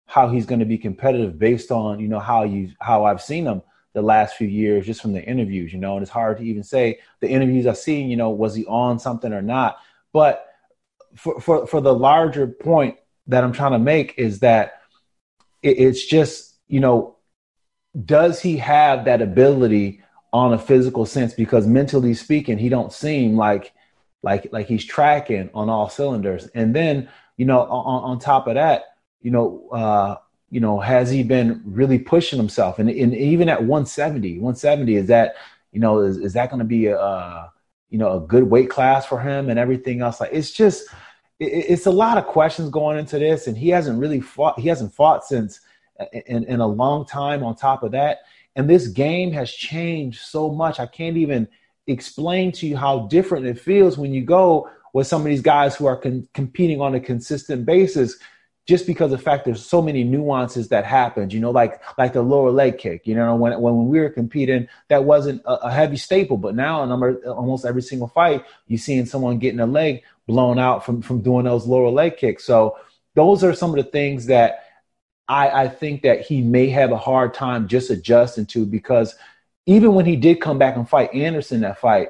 how 0.05 0.29
he's 0.29 0.45
going 0.45 0.59
to 0.59 0.65
be 0.65 0.77
competitive 0.77 1.39
based 1.39 1.71
on 1.71 1.99
you 1.99 2.07
know 2.07 2.19
how 2.19 2.43
you 2.43 2.71
how 2.79 3.05
I've 3.05 3.21
seen 3.21 3.45
him 3.45 3.61
the 3.93 4.01
last 4.01 4.35
few 4.35 4.47
years 4.47 4.85
just 4.85 5.01
from 5.01 5.13
the 5.13 5.23
interviews, 5.23 5.71
you 5.71 5.79
know. 5.79 5.93
And 5.95 6.01
it's 6.01 6.11
hard 6.11 6.37
to 6.37 6.43
even 6.43 6.63
say 6.63 6.99
the 7.19 7.29
interviews 7.29 7.67
I've 7.67 7.77
seen, 7.77 8.09
you 8.09 8.17
know, 8.17 8.29
was 8.29 8.55
he 8.55 8.65
on 8.65 8.99
something 8.99 9.31
or 9.31 9.41
not. 9.41 9.77
But 10.11 10.47
for 11.15 11.39
for 11.39 11.67
for 11.67 11.81
the 11.81 11.93
larger 11.93 12.47
point 12.47 12.97
that 13.27 13.43
I'm 13.43 13.53
trying 13.53 13.73
to 13.73 13.79
make 13.79 14.15
is 14.17 14.39
that 14.39 14.81
it, 15.61 15.77
it's 15.77 16.05
just 16.05 16.55
you 16.67 16.79
know, 16.79 17.17
does 18.05 18.41
he 18.41 18.57
have 18.57 19.05
that 19.05 19.21
ability 19.21 20.01
on 20.31 20.53
a 20.53 20.57
physical 20.57 21.05
sense? 21.05 21.33
Because 21.33 21.67
mentally 21.67 22.13
speaking, 22.13 22.57
he 22.57 22.69
don't 22.69 22.91
seem 22.91 23.35
like 23.35 23.73
like 24.23 24.47
like 24.51 24.67
he's 24.67 24.85
tracking 24.85 25.49
on 25.53 25.69
all 25.69 25.89
cylinders. 25.89 26.47
And 26.55 26.75
then, 26.75 27.09
you 27.37 27.45
know, 27.45 27.61
on, 27.61 28.11
on 28.11 28.19
top 28.19 28.47
of 28.47 28.55
that, 28.55 28.95
you 29.21 29.31
know, 29.31 29.67
uh, 29.71 30.15
you 30.49 30.59
know, 30.59 30.79
has 30.79 31.09
he 31.09 31.23
been 31.23 31.61
really 31.65 31.97
pushing 31.97 32.37
himself? 32.37 32.77
And, 32.77 32.89
and 32.89 33.15
even 33.15 33.49
at 33.49 33.63
170, 33.63 34.33
170, 34.33 34.95
is 34.95 35.07
that, 35.07 35.35
you 35.71 35.79
know, 35.79 35.99
is, 35.99 36.17
is 36.17 36.33
that 36.33 36.49
going 36.51 36.59
to 36.59 36.65
be 36.65 36.85
a, 36.87 37.49
you 37.89 37.97
know, 37.97 38.17
a 38.17 38.19
good 38.19 38.43
weight 38.43 38.69
class 38.69 39.05
for 39.05 39.19
him 39.19 39.49
and 39.49 39.57
everything 39.57 40.01
else? 40.01 40.19
Like, 40.19 40.29
it's 40.31 40.51
just, 40.51 40.87
it, 41.39 41.45
it's 41.45 41.87
a 41.87 41.91
lot 41.91 42.19
of 42.19 42.27
questions 42.27 42.69
going 42.69 42.99
into 42.99 43.17
this, 43.17 43.47
and 43.47 43.57
he 43.57 43.69
hasn't 43.69 43.99
really 43.99 44.21
fought. 44.21 44.59
He 44.59 44.67
hasn't 44.69 44.93
fought 44.93 45.25
since 45.25 45.59
in, 46.11 46.43
in 46.45 46.59
a 46.59 46.67
long 46.67 47.05
time 47.05 47.43
on 47.43 47.55
top 47.55 47.83
of 47.83 47.91
that. 47.91 48.19
And 48.55 48.69
this 48.69 48.87
game 48.87 49.31
has 49.31 49.51
changed 49.51 50.21
so 50.21 50.51
much. 50.51 50.79
I 50.79 50.85
can't 50.85 51.17
even 51.17 51.47
explain 51.87 52.51
to 52.53 52.67
you 52.67 52.77
how 52.77 53.07
different 53.07 53.45
it 53.45 53.59
feels 53.59 53.97
when 53.97 54.13
you 54.13 54.23
go 54.23 54.69
with 54.93 55.07
some 55.07 55.21
of 55.21 55.25
these 55.25 55.41
guys 55.41 55.75
who 55.75 55.85
are 55.85 55.97
con- 55.97 56.27
competing 56.33 56.79
on 56.79 56.95
a 56.95 56.99
consistent 56.99 57.65
basis 57.65 58.17
just 58.65 58.87
because 58.87 59.11
of 59.11 59.19
the 59.19 59.23
fact 59.23 59.43
there's 59.43 59.65
so 59.65 59.81
many 59.81 60.05
nuances 60.05 60.69
that 60.69 60.85
happened, 60.85 61.33
you 61.33 61.39
know, 61.39 61.51
like 61.51 61.81
like 61.97 62.13
the 62.13 62.21
lower 62.21 62.49
leg 62.49 62.77
kick. 62.77 63.05
You 63.05 63.15
know, 63.15 63.35
when 63.35 63.59
when 63.59 63.87
we 63.89 63.99
were 63.99 64.09
competing, 64.09 64.67
that 64.87 65.03
wasn't 65.03 65.41
a, 65.45 65.67
a 65.67 65.71
heavy 65.71 65.97
staple, 65.97 66.37
but 66.37 66.55
now 66.55 66.81
in 66.83 66.91
almost 67.27 67.65
every 67.65 67.81
single 67.81 68.07
fight, 68.07 68.45
you're 68.67 68.77
seeing 68.77 69.05
someone 69.05 69.37
getting 69.37 69.59
a 69.59 69.65
leg 69.65 70.01
blown 70.27 70.59
out 70.59 70.85
from 70.85 71.01
from 71.01 71.21
doing 71.21 71.43
those 71.43 71.67
lower 71.67 71.89
leg 71.89 72.15
kicks. 72.15 72.45
So 72.45 72.77
those 73.15 73.43
are 73.43 73.53
some 73.53 73.71
of 73.71 73.75
the 73.75 73.91
things 73.91 74.27
that 74.27 74.62
I, 75.27 75.63
I 75.63 75.67
think 75.67 76.01
that 76.03 76.21
he 76.21 76.41
may 76.41 76.69
have 76.69 76.91
a 76.91 76.97
hard 76.97 77.33
time 77.33 77.67
just 77.67 77.89
adjusting 77.89 78.45
to 78.47 78.65
because 78.65 79.15
even 79.65 79.93
when 79.93 80.05
he 80.05 80.15
did 80.15 80.41
come 80.41 80.57
back 80.57 80.75
and 80.75 80.87
fight 80.87 81.13
Anderson 81.13 81.61
that 81.61 81.79
fight, 81.79 82.09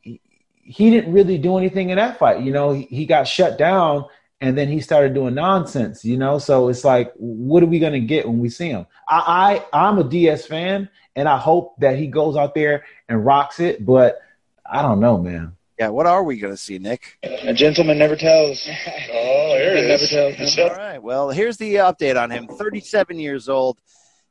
he, 0.00 0.20
he 0.54 0.90
didn't 0.90 1.12
really 1.12 1.38
do 1.38 1.58
anything 1.58 1.90
in 1.90 1.96
that 1.96 2.18
fight. 2.18 2.42
You 2.42 2.52
know, 2.52 2.72
he, 2.72 2.82
he 2.82 3.06
got 3.06 3.26
shut 3.26 3.58
down 3.58 4.06
and 4.40 4.56
then 4.56 4.68
he 4.68 4.80
started 4.80 5.14
doing 5.14 5.34
nonsense, 5.34 6.04
you 6.04 6.16
know. 6.16 6.38
So 6.38 6.68
it's 6.68 6.84
like, 6.84 7.12
what 7.16 7.62
are 7.62 7.66
we 7.66 7.80
gonna 7.80 8.00
get 8.00 8.26
when 8.26 8.38
we 8.38 8.48
see 8.48 8.68
him? 8.68 8.86
I, 9.08 9.64
I 9.72 9.86
I'm 9.86 9.98
a 9.98 10.04
Diaz 10.04 10.46
fan, 10.46 10.88
and 11.16 11.28
I 11.28 11.38
hope 11.38 11.74
that 11.80 11.98
he 11.98 12.06
goes 12.06 12.36
out 12.36 12.54
there 12.54 12.84
and 13.08 13.24
rocks 13.26 13.58
it. 13.58 13.84
But 13.84 14.20
I 14.64 14.82
don't 14.82 15.00
know, 15.00 15.18
man. 15.18 15.56
Yeah, 15.78 15.88
what 15.90 16.06
are 16.06 16.24
we 16.24 16.38
gonna 16.38 16.56
see, 16.56 16.78
Nick? 16.78 17.18
A 17.22 17.54
gentleman 17.54 17.98
never 17.98 18.16
tells. 18.16 18.68
Oh, 19.10 19.56
here 19.56 19.76
it 19.76 19.90
is. 19.90 20.12
Never 20.12 20.36
tells. 20.36 20.58
All 20.58 20.76
right. 20.76 21.02
Well, 21.02 21.30
here's 21.30 21.56
the 21.56 21.76
update 21.76 22.20
on 22.20 22.30
him. 22.30 22.46
37 22.46 23.18
years 23.18 23.48
old. 23.48 23.78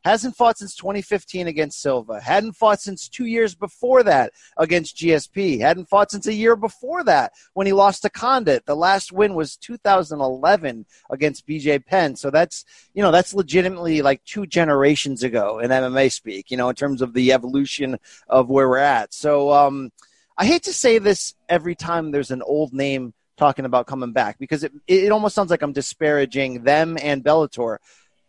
Hasn't 0.04 0.36
fought 0.36 0.58
since 0.58 0.76
2015 0.76 1.48
against 1.48 1.82
Silva. 1.82 2.22
Hadn't 2.22 2.54
fought 2.54 2.80
since 2.80 3.10
two 3.10 3.26
years 3.26 3.56
before 3.56 4.04
that 4.04 4.32
against 4.56 4.96
GSP. 4.96 5.60
Hadn't 5.60 5.90
fought 5.90 6.12
since 6.12 6.28
a 6.28 6.34
year 6.34 6.56
before 6.56 7.04
that 7.06 7.34
when 7.56 7.68
he 7.68 7.74
lost 7.74 8.04
to 8.04 8.10
Condit. 8.10 8.66
The 8.66 8.76
last 8.76 9.12
win 9.12 9.34
was 9.34 9.58
2011 9.58 10.86
against 11.10 11.48
BJ 11.48 11.84
Penn. 11.86 12.16
So 12.16 12.30
that's, 12.30 12.64
you 12.94 13.02
know, 13.02 13.12
that's 13.12 13.34
legitimately 13.34 14.02
like 14.02 14.24
two 14.24 14.46
generations 14.46 15.24
ago 15.24 15.60
in 15.60 15.72
MMA 15.72 16.12
speak, 16.12 16.52
you 16.52 16.58
know, 16.58 16.70
in 16.70 16.76
terms 16.76 17.02
of 17.02 17.14
the 17.14 17.34
evolution 17.34 17.98
of 18.30 18.50
where 18.50 18.70
we're 18.70 18.78
at. 18.78 19.14
So, 19.14 19.52
um, 19.52 19.92
I 20.38 20.46
hate 20.46 20.64
to 20.64 20.74
say 20.74 21.00
this 21.00 21.34
every 21.50 21.76
time 21.76 22.12
there's 22.12 22.32
an 22.32 22.42
old 22.42 22.74
name 22.74 23.14
talking 23.38 23.66
about 23.66 23.88
coming 23.88 24.14
back 24.14 24.38
because 24.40 24.64
it, 24.64 24.72
it 24.88 25.12
almost 25.12 25.36
sounds 25.36 25.50
like 25.50 25.62
I'm 25.62 25.74
disparaging 25.74 26.64
them 26.64 26.98
and 27.02 27.24
Bellator 27.24 27.78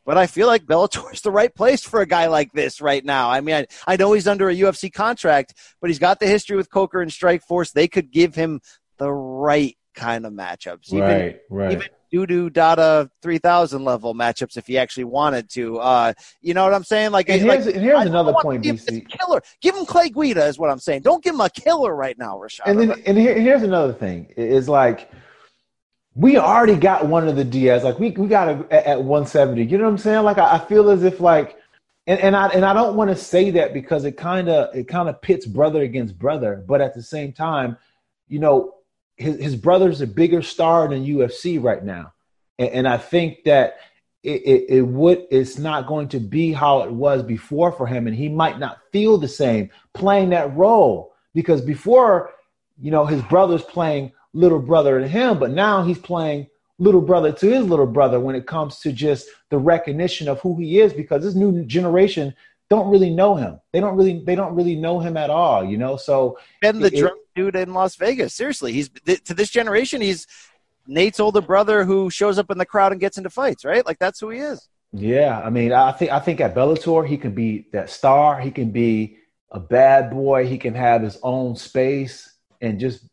but 0.09 0.17
I 0.17 0.27
feel 0.27 0.47
like 0.47 0.65
Bellator 0.65 1.13
is 1.13 1.21
the 1.21 1.31
right 1.31 1.55
place 1.55 1.83
for 1.83 2.01
a 2.01 2.07
guy 2.07 2.29
like 2.29 2.51
this 2.53 2.81
right 2.81 3.05
now. 3.05 3.29
I 3.29 3.43
mean, 3.43 3.57
I, 3.57 3.67
I 3.87 3.97
know 3.97 4.15
he's 4.15 4.27
under 4.27 4.49
a 4.49 4.55
UFC 4.55 4.91
contract, 4.91 5.53
but 5.83 5.91
he's 5.91 5.99
got 5.99 6.19
the 6.19 6.27
history 6.27 6.57
with 6.57 6.71
Coker 6.71 7.03
and 7.03 7.11
Strikeforce. 7.11 7.73
They 7.73 7.89
could 7.89 8.11
give 8.11 8.35
him 8.35 8.63
the 8.97 9.13
right 9.13 9.77
kind 9.95 10.25
of 10.25 10.33
matchups. 10.33 10.95
Even, 10.95 11.01
right, 11.03 11.41
right. 11.51 11.73
Even 11.73 11.89
Dudu 12.13 12.53
Dada 12.53 13.11
3000 13.23 13.85
level 13.85 14.15
matchups 14.15 14.57
if 14.57 14.67
he 14.67 14.79
actually 14.79 15.05
wanted 15.05 15.51
to. 15.51 15.79
Uh, 15.79 16.13
you 16.41 16.55
know 16.55 16.65
what 16.65 16.75
I'm 16.75 16.85
saying? 16.85 17.11
Like, 17.11 17.29
and 17.29 17.43
here's, 17.43 17.67
like, 17.67 17.75
and 17.75 17.85
here's 17.85 18.07
another 18.07 18.35
point, 18.41 18.65
DC. 18.65 19.09
Killer. 19.09 19.43
Give 19.61 19.77
him 19.77 19.87
Clay 19.87 20.11
Guida 20.11 20.47
is 20.47 20.59
what 20.59 20.71
I'm 20.71 20.79
saying. 20.79 21.03
Don't 21.03 21.23
give 21.23 21.35
him 21.35 21.41
a 21.41 21.51
killer 21.51 21.95
right 21.95 22.19
now, 22.19 22.37
Rashad. 22.37 22.63
And 22.67 22.81
then, 22.81 23.03
and 23.07 23.19
here, 23.19 23.39
here's 23.39 23.63
another 23.63 23.93
thing 23.93 24.33
is 24.37 24.69
like– 24.69 25.11
we 26.19 26.37
already 26.37 26.75
got 26.75 27.07
one 27.07 27.29
of 27.29 27.37
the 27.37 27.45
Diaz. 27.45 27.85
Like 27.85 28.01
we 28.01 28.11
we 28.11 28.27
got 28.27 28.49
it 28.49 28.73
at, 28.73 28.87
at 28.87 28.99
170. 28.99 29.63
You 29.63 29.79
know 29.79 29.85
what 29.85 29.91
I'm 29.91 29.99
saying? 29.99 30.25
Like 30.25 30.39
I, 30.39 30.57
I 30.57 30.59
feel 30.59 30.91
as 30.91 31.05
if 31.05 31.21
like 31.21 31.57
and, 32.09 32.19
and 32.21 32.35
I 32.35 32.49
and 32.49 32.65
I 32.65 32.73
don't 32.75 32.97
want 32.97 33.11
to 33.11 33.17
say 33.17 33.51
that 33.53 33.73
because 33.73 34.05
it 34.05 34.17
kind 34.17 34.49
of 34.49 34.75
it 34.75 34.89
kind 34.89 35.09
of 35.09 35.23
pits 35.23 35.47
brother 35.47 35.83
against 35.83 36.19
brother, 36.19 36.65
but 36.67 36.81
at 36.81 36.95
the 36.95 37.03
same 37.03 37.33
time, 37.33 37.77
you 38.27 38.41
know, 38.41 38.75
his 39.19 39.39
his 39.41 39.57
brother's 39.57 40.01
a 40.01 40.07
bigger 40.07 40.43
star 40.43 40.89
than 40.89 41.05
UFC 41.05 41.63
right 41.63 41.85
now, 41.85 42.13
and, 42.59 42.71
and 42.71 42.89
I 42.89 42.97
think 42.97 43.45
that 43.45 43.79
it, 44.23 44.43
it, 44.43 44.65
it 44.69 44.83
would 44.83 45.27
it's 45.31 45.59
not 45.59 45.87
going 45.87 46.09
to 46.09 46.21
be 46.21 46.53
how 46.53 46.83
it 46.83 46.93
was 46.93 47.23
before 47.23 47.73
for 47.73 47.87
him, 47.87 48.07
and 48.07 48.17
he 48.17 48.29
might 48.29 48.59
not 48.59 48.79
feel 48.93 49.19
the 49.19 49.29
same 49.29 49.71
playing 49.93 50.31
that 50.31 50.57
role 50.57 51.15
because 51.35 51.61
before, 51.61 52.33
you 52.81 52.91
know, 52.91 53.05
his 53.05 53.23
brother's 53.23 53.63
playing 53.63 54.13
little 54.33 54.61
brother 54.61 55.01
to 55.01 55.09
him, 55.09 55.39
but 55.39 55.51
now 55.51 55.83
he's 55.83 55.99
playing 55.99 56.47
little 56.79 57.01
brother 57.01 57.33
to 57.33 57.51
his 57.51 57.67
little 57.67 57.87
brother 57.87 58.21
when 58.21 58.37
it 58.37 58.47
comes 58.47 58.79
to 58.81 58.93
just 58.93 59.29
the 59.51 59.59
recognition 59.59 60.29
of 60.29 60.41
who 60.41 60.57
he 60.57 60.79
is 60.79 60.93
because 60.93 61.23
this 61.23 61.35
new 61.35 61.65
generation 61.65 62.35
don't 62.71 62.89
really 62.89 63.11
know 63.11 63.35
him. 63.35 63.61
They 63.73 63.81
don't 63.81 63.97
really 63.97 64.23
they 64.25 64.35
don't 64.35 64.55
really 64.55 64.77
know 64.77 65.01
him 65.01 65.17
at 65.17 65.31
all, 65.31 65.65
you 65.65 65.79
know. 65.79 65.97
So 65.97 66.39
and 66.63 66.83
the 66.83 66.89
it, 66.89 66.99
drunk 66.99 67.21
dude 67.35 67.57
in 67.57 67.73
Las 67.73 67.97
Vegas. 67.97 68.35
Seriously, 68.35 68.73
he's 68.73 68.91
to 69.07 69.35
this 69.35 69.51
generation 69.51 70.01
he's 70.01 70.27
Nate's 70.87 71.21
older 71.21 71.41
brother 71.41 71.85
who 71.85 72.11
shows 72.11 72.39
up 72.39 72.51
in 72.51 72.59
the 72.59 72.67
crowd 72.67 72.93
and 72.93 73.01
gets 73.01 73.19
into 73.19 73.31
fights, 73.31 73.65
right? 73.65 73.85
Like 73.85 73.99
that's 73.99 74.21
who 74.21 74.31
he 74.31 74.39
is. 74.39 74.69
Yeah, 74.93 75.39
I 75.39 75.51
mean, 75.51 75.73
I 75.73 75.93
think 75.93 76.11
I 76.11 76.19
think 76.19 76.41
at 76.41 76.55
Bellator 76.55 77.07
he 77.07 77.17
can 77.17 77.33
be 77.33 77.67
that 77.73 77.91
star. 77.91 78.41
He 78.41 78.51
can 78.51 78.71
be 78.71 79.19
a 79.51 79.61
bad 79.61 80.11
boy. 80.11 80.47
He 80.47 80.59
can 80.59 80.75
have 80.75 81.03
his 81.03 81.19
own 81.23 81.57
space 81.57 82.35
and 82.61 82.81
just 82.81 83.05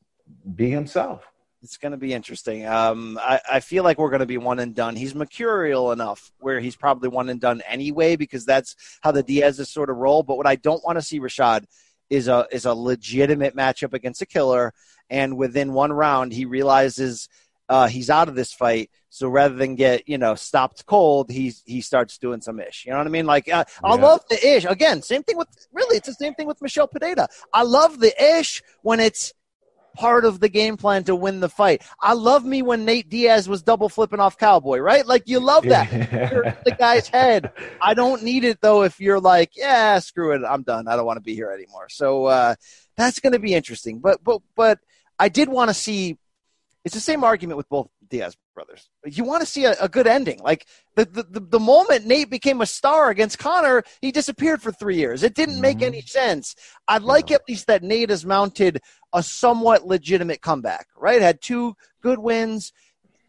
be 0.55 0.69
himself. 0.69 1.23
It's 1.65 1.77
going 1.77 1.93
to 1.93 1.97
be 1.97 2.13
interesting. 2.13 2.63
Um, 2.67 3.19
I, 3.19 3.41
I, 3.53 3.59
feel 3.59 3.83
like 3.83 3.97
we're 3.97 4.11
going 4.11 4.19
to 4.19 4.27
be 4.27 4.37
one 4.37 4.59
and 4.59 4.75
done. 4.75 4.95
He's 4.95 5.15
mercurial 5.15 5.91
enough 5.91 6.31
where 6.37 6.59
he's 6.59 6.75
probably 6.75 7.09
one 7.09 7.27
and 7.27 7.41
done 7.41 7.63
anyway 7.67 8.15
because 8.17 8.45
that's 8.45 8.75
how 9.01 9.11
the 9.11 9.23
Diaz's 9.23 9.69
sort 9.69 9.89
of 9.89 9.97
roll. 9.97 10.21
But 10.21 10.37
what 10.37 10.45
I 10.45 10.57
don't 10.57 10.83
want 10.85 10.99
to 10.99 11.01
see, 11.01 11.19
Rashad, 11.19 11.65
is 12.11 12.27
a 12.27 12.45
is 12.51 12.65
a 12.65 12.75
legitimate 12.75 13.55
matchup 13.55 13.93
against 13.93 14.21
a 14.21 14.27
killer, 14.27 14.75
and 15.09 15.37
within 15.37 15.73
one 15.73 15.91
round 15.91 16.33
he 16.33 16.45
realizes 16.45 17.29
uh, 17.67 17.87
he's 17.87 18.11
out 18.11 18.29
of 18.29 18.35
this 18.35 18.53
fight. 18.53 18.91
So 19.09 19.27
rather 19.27 19.55
than 19.55 19.73
get 19.73 20.07
you 20.07 20.19
know 20.19 20.35
stopped 20.35 20.85
cold, 20.85 21.31
he 21.31 21.51
he 21.65 21.81
starts 21.81 22.19
doing 22.19 22.41
some 22.41 22.59
ish. 22.59 22.85
You 22.85 22.91
know 22.91 22.99
what 22.99 23.07
I 23.07 23.09
mean? 23.09 23.25
Like 23.25 23.47
uh, 23.47 23.63
yeah. 23.67 23.89
I 23.89 23.95
love 23.95 24.21
the 24.29 24.47
ish. 24.47 24.65
Again, 24.65 25.01
same 25.01 25.23
thing 25.23 25.37
with 25.37 25.47
really 25.73 25.97
it's 25.97 26.07
the 26.07 26.13
same 26.13 26.35
thing 26.35 26.45
with 26.45 26.61
Michel 26.61 26.87
Pereira. 26.87 27.27
I 27.51 27.63
love 27.63 27.99
the 27.99 28.13
ish 28.37 28.61
when 28.83 28.99
it's 28.99 29.33
part 29.95 30.25
of 30.25 30.39
the 30.39 30.49
game 30.49 30.77
plan 30.77 31.03
to 31.05 31.15
win 31.15 31.39
the 31.39 31.49
fight. 31.49 31.83
I 31.99 32.13
love 32.13 32.45
me 32.45 32.61
when 32.61 32.85
Nate 32.85 33.09
Diaz 33.09 33.49
was 33.49 33.63
double 33.63 33.89
flipping 33.89 34.19
off 34.19 34.37
Cowboy, 34.37 34.79
right? 34.79 35.05
Like 35.05 35.23
you 35.25 35.39
love 35.39 35.63
that. 35.63 35.89
the 36.65 36.75
guy's 36.77 37.07
head. 37.07 37.51
I 37.81 37.93
don't 37.93 38.23
need 38.23 38.43
it 38.43 38.59
though 38.61 38.83
if 38.83 38.99
you're 38.99 39.19
like, 39.19 39.51
yeah, 39.55 39.99
screw 39.99 40.33
it, 40.33 40.41
I'm 40.47 40.63
done. 40.63 40.87
I 40.87 40.95
don't 40.95 41.05
want 41.05 41.17
to 41.17 41.23
be 41.23 41.35
here 41.35 41.51
anymore. 41.51 41.89
So 41.89 42.25
uh, 42.25 42.55
that's 42.97 43.19
going 43.19 43.33
to 43.33 43.39
be 43.39 43.53
interesting. 43.53 43.99
But 43.99 44.23
but 44.23 44.41
but 44.55 44.79
I 45.17 45.29
did 45.29 45.49
want 45.49 45.69
to 45.69 45.73
see. 45.73 46.17
It's 46.83 46.93
the 46.93 47.01
same 47.01 47.23
argument 47.23 47.57
with 47.57 47.67
both 47.67 47.89
Diaz 48.07 48.37
brothers. 48.55 48.89
You 49.05 49.23
want 49.23 49.41
to 49.41 49.45
see 49.45 49.65
a, 49.65 49.75
a 49.79 49.87
good 49.87 50.07
ending. 50.07 50.39
Like 50.39 50.65
the, 50.95 51.05
the, 51.05 51.39
the 51.39 51.59
moment 51.59 52.07
Nate 52.07 52.29
became 52.31 52.61
a 52.61 52.65
star 52.65 53.09
against 53.09 53.37
Conor, 53.37 53.83
he 54.01 54.11
disappeared 54.11 54.61
for 54.61 54.71
three 54.71 54.95
years. 54.95 55.21
It 55.21 55.35
didn't 55.35 55.61
make 55.61 55.77
mm-hmm. 55.77 55.87
any 55.87 56.01
sense. 56.01 56.55
I'd 56.87 57.03
like 57.03 57.29
at 57.29 57.47
least 57.47 57.67
that 57.67 57.83
Nate 57.83 58.09
has 58.09 58.25
mounted 58.25 58.81
a 59.13 59.21
somewhat 59.21 59.85
legitimate 59.85 60.41
comeback, 60.41 60.87
right? 60.97 61.21
Had 61.21 61.41
two 61.41 61.75
good 62.01 62.19
wins. 62.19 62.73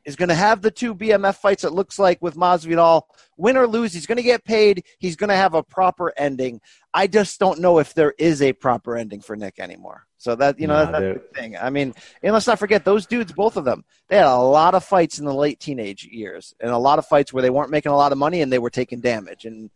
Is 0.07 0.15
going 0.15 0.29
to 0.29 0.37
have 0.37 0.63
the 0.63 0.71
two 0.71 0.95
BMF 0.95 1.35
fights, 1.35 1.65
it 1.65 1.73
looks 1.73 1.99
like, 1.99 2.23
with 2.23 2.37
Masvidal. 2.37 3.03
Win 3.37 3.57
or 3.57 3.67
lose, 3.67 3.93
he's 3.93 4.07
going 4.07 4.19
to 4.19 4.23
get 4.23 4.45
paid. 4.45 4.85
He's 5.01 5.17
going 5.17 5.31
to 5.31 5.37
have 5.37 5.55
a 5.55 5.65
proper 5.65 6.13
ending. 6.17 6.61
I 6.95 7.09
just 7.09 7.41
don't 7.41 7.59
know 7.59 7.81
if 7.81 7.93
there 7.93 8.15
is 8.17 8.41
a 8.41 8.53
proper 8.53 8.97
ending 8.97 9.21
for 9.21 9.35
Nick 9.35 9.59
anymore. 9.59 10.06
So 10.19 10.35
that 10.37 10.59
you 10.59 10.67
know 10.67 10.85
nah, 10.85 10.91
that's 10.91 11.21
the 11.21 11.41
thing. 11.41 11.57
I 11.57 11.71
mean, 11.71 11.95
and 12.23 12.33
let's 12.33 12.47
not 12.47 12.59
forget 12.59 12.85
those 12.85 13.07
dudes, 13.07 13.33
both 13.33 13.57
of 13.57 13.65
them. 13.65 13.85
They 14.09 14.17
had 14.17 14.27
a 14.27 14.37
lot 14.37 14.75
of 14.75 14.83
fights 14.83 15.19
in 15.19 15.27
the 15.27 15.35
late 15.35 15.61
teenage 15.61 16.05
years, 16.05 16.55
and 16.61 16.71
a 16.71 16.79
lot 16.79 16.99
of 16.99 17.07
fights 17.07 17.33
where 17.33 17.43
they 17.43 17.51
weren't 17.51 17.71
making 17.71 17.93
a 17.93 17.97
lot 17.97 18.13
of 18.13 18.19
money 18.19 18.41
and 18.41 18.53
they 18.53 18.59
were 18.59 18.71
taking 18.71 19.01
damage, 19.01 19.45
and 19.45 19.71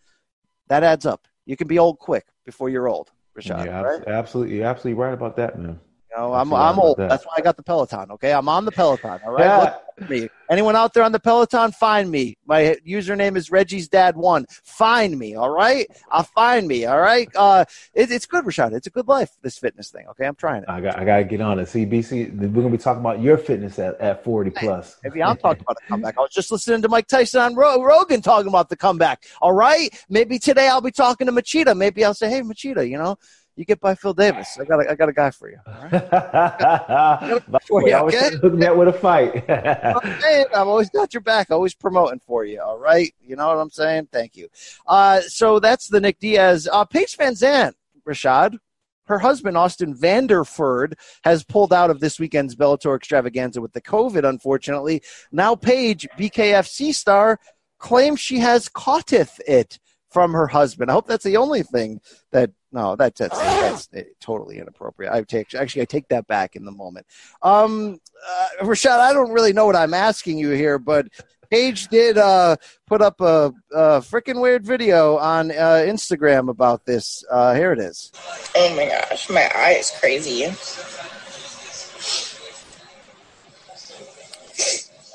that 0.69 0.83
adds 0.83 1.05
up. 1.05 1.27
You 1.45 1.57
can 1.57 1.69
be 1.69 1.79
old 1.79 1.99
quick 1.99 2.27
before 2.47 2.71
you're 2.71 2.89
old, 2.89 3.11
Rashad. 3.39 3.67
Yeah, 3.67 3.83
right? 3.83 4.07
absolutely, 4.07 4.57
you're 4.57 4.67
absolutely 4.67 5.03
right 5.03 5.13
about 5.13 5.37
that, 5.37 5.59
man. 5.59 5.79
You 6.11 6.19
know, 6.19 6.35
I'm 6.35 6.53
I'm 6.53 6.79
old. 6.79 6.97
That. 6.99 7.09
That's 7.09 7.25
why 7.25 7.35
I 7.39 7.41
got 7.41 7.57
the 7.57 7.63
Peloton. 7.63 8.11
Okay, 8.13 8.33
I'm 8.33 8.49
on 8.49 8.65
the 8.65 8.73
Peloton. 8.73 9.21
All 9.25 9.33
right. 9.33 9.45
Yeah. 9.45 10.07
me. 10.09 10.29
Anyone 10.51 10.75
out 10.75 10.93
there 10.93 11.05
on 11.05 11.13
the 11.13 11.21
Peloton? 11.21 11.71
Find 11.73 12.11
me. 12.11 12.37
My 12.47 12.77
username 12.87 13.37
is 13.37 13.51
Reggie's 13.51 13.89
Dad 13.89 14.17
One. 14.17 14.47
Find 14.65 15.17
me. 15.17 15.37
All 15.37 15.51
right. 15.51 15.87
I'll 16.11 16.25
find 16.25 16.67
me. 16.67 16.87
All 16.87 16.99
right. 16.99 17.29
Uh, 17.37 17.65
it, 17.95 18.11
it's 18.11 18.27
good, 18.27 18.45
Rashad. 18.45 18.73
It's 18.73 18.89
a 18.89 18.91
good 18.91 19.07
life. 19.07 19.31
This 19.43 19.59
fitness 19.59 19.91
thing. 19.91 20.07
Okay, 20.09 20.27
I'm 20.27 20.35
trying 20.35 20.63
it. 20.63 20.69
I 20.69 20.81
got 20.81 20.99
I 20.99 21.05
got 21.05 21.19
to 21.19 21.25
get 21.25 21.41
on 21.41 21.59
it. 21.61 21.67
CBC. 21.69 22.37
We're 22.37 22.49
gonna 22.49 22.71
be 22.71 22.79
talking 22.79 23.01
about 23.01 23.21
your 23.21 23.39
fitness 23.39 23.79
at, 23.79 24.01
at 24.01 24.25
40 24.25 24.51
plus. 24.51 24.97
Maybe 25.05 25.23
I'm 25.23 25.37
talking 25.37 25.63
about 25.63 25.77
a 25.85 25.89
comeback. 25.89 26.19
I 26.19 26.23
was 26.23 26.31
just 26.31 26.51
listening 26.51 26.83
to 26.83 26.89
Mike 26.89 27.07
Tyson 27.07 27.41
on 27.41 27.55
Rogan 27.55 28.21
talking 28.21 28.49
about 28.49 28.69
the 28.69 28.77
comeback. 28.77 29.25
All 29.41 29.53
right. 29.53 29.91
Maybe 30.09 30.41
today 30.41 30.67
I'll 30.67 30.81
be 30.81 30.91
talking 30.91 31.29
to 31.29 31.33
Machida. 31.33 31.77
Maybe 31.77 32.05
I'll 32.05 32.15
say, 32.15 32.29
Hey, 32.29 32.43
Machida, 32.43 32.89
you 32.89 32.99
know 32.99 33.17
you 33.57 33.65
get 33.65 33.81
by 33.81 33.95
Phil 33.95 34.15
Davis. 34.15 34.59
I 34.59 34.65
got 34.65 34.85
a, 34.85 34.91
I 34.91 34.95
got 34.95 35.09
a 35.09 35.13
guy 35.13 35.31
for 35.31 35.51
you. 35.51 35.59
All 35.67 35.89
right? 35.91 37.43
for 37.69 37.87
you, 37.87 37.95
okay? 37.95 38.31
Hook 38.37 38.55
me 38.55 38.67
up 38.67 38.77
with 38.77 38.89
a 38.89 38.93
fight. 38.93 39.45
I'm, 39.51 40.21
saying, 40.21 40.47
I've 40.55 40.69
always 40.69 40.91
got 40.91 41.13
your 41.13 41.21
back. 41.21 41.51
Always 41.51 41.75
promoting 41.75 42.21
for 42.21 42.45
you. 42.45 42.61
All 42.61 42.79
right. 42.79 43.13
You 43.23 43.37
know 43.37 43.49
what 43.49 43.59
I'm 43.59 43.71
saying? 43.71 44.09
Thank 44.13 44.37
you. 44.37 44.49
Uh, 44.87 45.21
so 45.23 45.59
that's 45.59 45.89
the 45.89 46.01
Nick 46.01 46.19
Diaz. 46.21 46.69
Uh, 46.71 46.85
Paige 46.85 47.17
Van 47.17 47.35
Zant, 47.35 47.75
Rashad. 48.09 48.57
Her 49.05 49.19
husband, 49.19 49.57
Austin 49.57 49.93
Vanderford, 49.93 50.93
has 51.25 51.43
pulled 51.43 51.73
out 51.73 51.91
of 51.91 51.99
this 51.99 52.21
weekend's 52.21 52.55
Bellator 52.55 52.95
extravaganza 52.95 53.61
with 53.61 53.73
the 53.73 53.83
COVID, 53.83 54.27
unfortunately. 54.27 55.03
Now, 55.33 55.57
Paige, 55.57 56.07
BKFC 56.17 56.95
star, 56.95 57.41
claims 57.81 58.21
she 58.21 58.39
has 58.39 58.69
caughteth 58.69 59.41
it 59.49 59.81
from 60.11 60.33
her 60.33 60.47
husband. 60.47 60.91
I 60.91 60.95
hope 60.95 61.07
that's 61.07 61.25
the 61.25 61.37
only 61.37 61.63
thing 61.63 62.01
that 62.33 62.51
no, 62.73 62.97
that's 62.97 63.19
that's, 63.19 63.87
that's 63.87 64.09
totally 64.21 64.59
inappropriate. 64.59 65.13
I 65.13 65.23
take 65.23 65.55
actually 65.55 65.83
I 65.83 65.87
take 65.87 66.09
that 66.09 66.27
back 66.27 66.57
in 66.57 66.65
the 66.65 66.71
moment. 66.71 67.07
Um, 67.43 67.99
uh, 68.29 68.65
Rashad, 68.65 68.99
I 68.99 69.13
don't 69.13 69.33
really 69.33 69.53
know 69.53 69.67
what 69.67 69.77
I'm 69.77 69.95
asking 69.95 70.39
you 70.39 70.51
here, 70.51 70.79
but 70.79 71.09
Paige 71.51 71.89
did 71.89 72.17
uh, 72.17 72.57
put 72.87 73.03
up 73.03 73.21
a, 73.21 73.53
a 73.73 74.01
freaking 74.01 74.41
weird 74.41 74.65
video 74.65 75.17
on 75.17 75.51
uh, 75.51 75.85
Instagram 75.85 76.49
about 76.49 76.87
this. 76.87 77.25
Uh, 77.29 77.55
here 77.55 77.73
it 77.73 77.81
is. 77.81 78.13
Oh 78.55 78.77
my 78.77 78.87
gosh, 78.87 79.29
my 79.31 79.51
eye 79.55 79.77
is 79.81 79.91
crazy. 79.99 80.47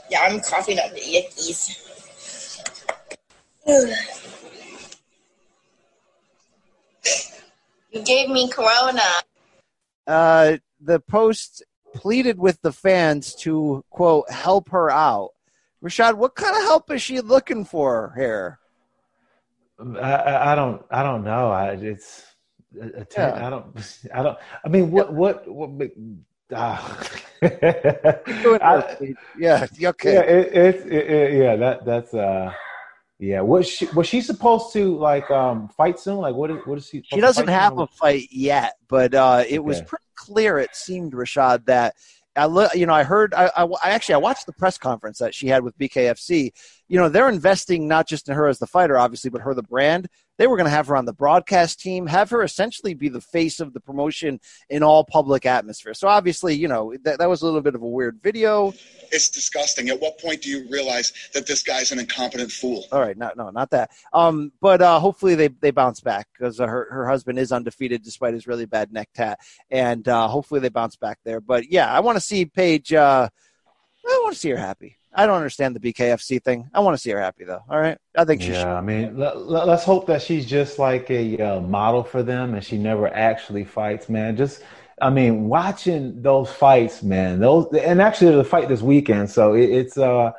Yeah, 0.09 0.21
I'm 0.21 0.39
coughing 0.41 0.77
up 0.77 0.91
the 0.93 0.99
yickies. 0.99 1.81
You 7.95 8.03
gave 8.03 8.29
me 8.29 8.49
corona. 8.49 9.01
Uh, 10.05 10.57
the 10.81 10.99
post 10.99 11.63
pleaded 11.93 12.37
with 12.37 12.61
the 12.61 12.73
fans 12.73 13.33
to 13.35 13.85
quote 13.89 14.29
help 14.29 14.69
her 14.71 14.91
out. 14.91 15.29
Rashad, 15.81 16.15
what 16.15 16.35
kind 16.35 16.57
of 16.57 16.63
help 16.63 16.91
is 16.91 17.01
she 17.01 17.21
looking 17.21 17.63
for 17.63 18.13
here? 18.17 18.59
I, 19.79 20.51
I 20.51 20.55
don't 20.55 20.83
I 20.91 21.03
don't 21.03 21.23
know. 21.23 21.51
I 21.51 21.69
it's 21.71 22.25
yeah. 22.73 23.47
I 23.47 23.49
don't 23.49 23.97
I 24.13 24.23
don't 24.23 24.37
I 24.65 24.67
mean 24.67 24.91
what 24.91 25.13
what 25.13 25.47
what 25.47 25.69
uh, 26.51 27.03
I, 27.41 29.15
yeah 29.37 29.67
okay 29.85 30.13
yeah 30.13 30.21
it, 30.21 30.53
it, 30.53 30.91
it, 30.91 31.33
yeah 31.33 31.55
that 31.55 31.85
that's 31.85 32.13
uh 32.13 32.53
yeah, 33.19 33.41
was 33.41 33.67
she 33.67 33.85
was 33.87 34.07
she 34.07 34.21
supposed 34.21 34.73
to 34.73 34.97
like 34.97 35.29
um 35.31 35.69
fight 35.69 35.99
soon? 35.99 36.17
Like 36.17 36.35
what 36.35 36.51
is 36.51 36.57
what 36.65 36.77
is 36.77 36.87
she? 36.87 37.01
She 37.05 37.21
doesn't 37.21 37.47
have 37.47 37.73
soon? 37.73 37.81
a 37.81 37.87
fight 37.87 38.27
yet, 38.31 38.73
but 38.87 39.13
uh, 39.13 39.43
it 39.47 39.53
okay. 39.53 39.59
was 39.59 39.81
pretty 39.81 40.03
clear. 40.15 40.57
It 40.59 40.75
seemed 40.75 41.13
Rashad 41.13 41.65
that 41.65 41.95
I 42.35 42.45
look, 42.45 42.75
you 42.75 42.85
know, 42.85 42.93
I 42.93 43.03
heard, 43.03 43.33
I, 43.33 43.49
I, 43.55 43.63
I, 43.63 43.89
actually, 43.91 44.15
I 44.15 44.19
watched 44.19 44.45
the 44.45 44.53
press 44.53 44.77
conference 44.77 45.19
that 45.19 45.33
she 45.33 45.47
had 45.47 45.63
with 45.63 45.77
BKFC. 45.77 46.51
You 46.87 46.99
know, 46.99 47.09
they're 47.09 47.29
investing 47.29 47.87
not 47.87 48.07
just 48.07 48.29
in 48.29 48.35
her 48.35 48.47
as 48.47 48.59
the 48.59 48.67
fighter, 48.67 48.97
obviously, 48.97 49.29
but 49.29 49.41
her 49.41 49.53
the 49.53 49.63
brand. 49.63 50.07
They 50.37 50.47
were 50.47 50.57
going 50.57 50.65
to 50.65 50.71
have 50.71 50.87
her 50.87 50.97
on 50.97 51.05
the 51.05 51.13
broadcast 51.13 51.79
team, 51.79 52.07
have 52.07 52.29
her 52.31 52.43
essentially 52.43 52.93
be 52.93 53.07
the 53.09 53.21
face 53.21 53.59
of 53.59 53.73
the 53.73 53.79
promotion 53.79 54.39
in 54.69 54.83
all 54.83 55.05
public 55.05 55.45
atmosphere. 55.45 55.93
So 55.93 56.07
obviously, 56.07 56.55
you 56.55 56.67
know, 56.67 56.93
that, 57.03 57.19
that 57.19 57.29
was 57.29 57.41
a 57.41 57.45
little 57.45 57.61
bit 57.61 57.75
of 57.75 57.81
a 57.81 57.87
weird 57.87 58.19
video. 58.21 58.73
It's 59.11 59.29
disgusting. 59.29 59.89
At 59.89 59.99
what 59.99 60.19
point 60.19 60.41
do 60.41 60.49
you 60.49 60.67
realize 60.69 61.13
that 61.33 61.47
this 61.47 61.63
guy's 61.63 61.91
an 61.91 61.99
incompetent 61.99 62.51
fool? 62.51 62.85
All 62.91 62.99
right, 62.99 63.17
no, 63.17 63.31
no, 63.37 63.49
not 63.49 63.69
that. 63.71 63.91
Um, 64.13 64.51
but 64.61 64.81
uh, 64.81 64.99
hopefully 64.99 65.35
they 65.35 65.47
they 65.47 65.71
bounce 65.71 66.01
back 66.01 66.27
because 66.37 66.59
uh, 66.59 66.67
her 66.67 66.87
her 66.91 67.07
husband 67.07 67.39
is 67.39 67.51
undefeated 67.51 68.03
despite 68.03 68.33
his 68.33 68.47
really 68.47 68.65
bad 68.65 68.91
neck 68.91 69.09
tat, 69.15 69.39
and 69.69 70.07
uh, 70.07 70.27
hopefully 70.27 70.59
they 70.59 70.69
bounce 70.69 70.97
back 70.97 71.19
there. 71.23 71.39
But 71.39 71.71
yeah, 71.71 71.91
I 71.91 72.01
want 72.01 72.17
to 72.17 72.21
see 72.21 72.45
Paige. 72.45 72.93
Uh, 72.93 73.29
I 74.07 74.21
want 74.23 74.33
to 74.33 74.39
see 74.39 74.49
her 74.49 74.57
happy. 74.57 74.97
I 75.15 75.25
don't 75.25 75.37
understand 75.37 75.75
the 75.75 75.79
BKFC 75.79 76.43
thing. 76.43 76.69
I 76.73 76.81
want 76.81 76.95
to 76.95 76.97
see 77.01 77.11
her 77.11 77.19
happy 77.19 77.45
though. 77.45 77.61
All 77.69 77.79
right, 77.79 77.97
I 78.17 78.25
think 78.25 78.41
she. 78.41 78.49
Yeah, 78.49 78.59
should. 78.59 78.67
I 78.67 78.81
mean, 78.81 79.17
let, 79.17 79.69
us 79.69 79.83
hope 79.83 80.07
that 80.07 80.21
she's 80.21 80.45
just 80.45 80.77
like 80.77 81.09
a 81.09 81.37
uh, 81.37 81.61
model 81.61 82.03
for 82.03 82.21
them, 82.21 82.53
and 82.53 82.63
she 82.63 82.77
never 82.77 83.07
actually 83.07 83.63
fights. 83.63 84.09
Man, 84.09 84.35
just 84.35 84.61
I 85.01 85.09
mean, 85.09 85.47
watching 85.47 86.21
those 86.21 86.51
fights, 86.51 87.01
man. 87.01 87.39
Those 87.39 87.67
and 87.73 88.01
actually 88.01 88.35
the 88.35 88.43
fight 88.43 88.67
this 88.67 88.81
weekend, 88.81 89.29
so 89.29 89.53
it, 89.53 89.69
it's 89.69 89.97
uh, 89.97 90.31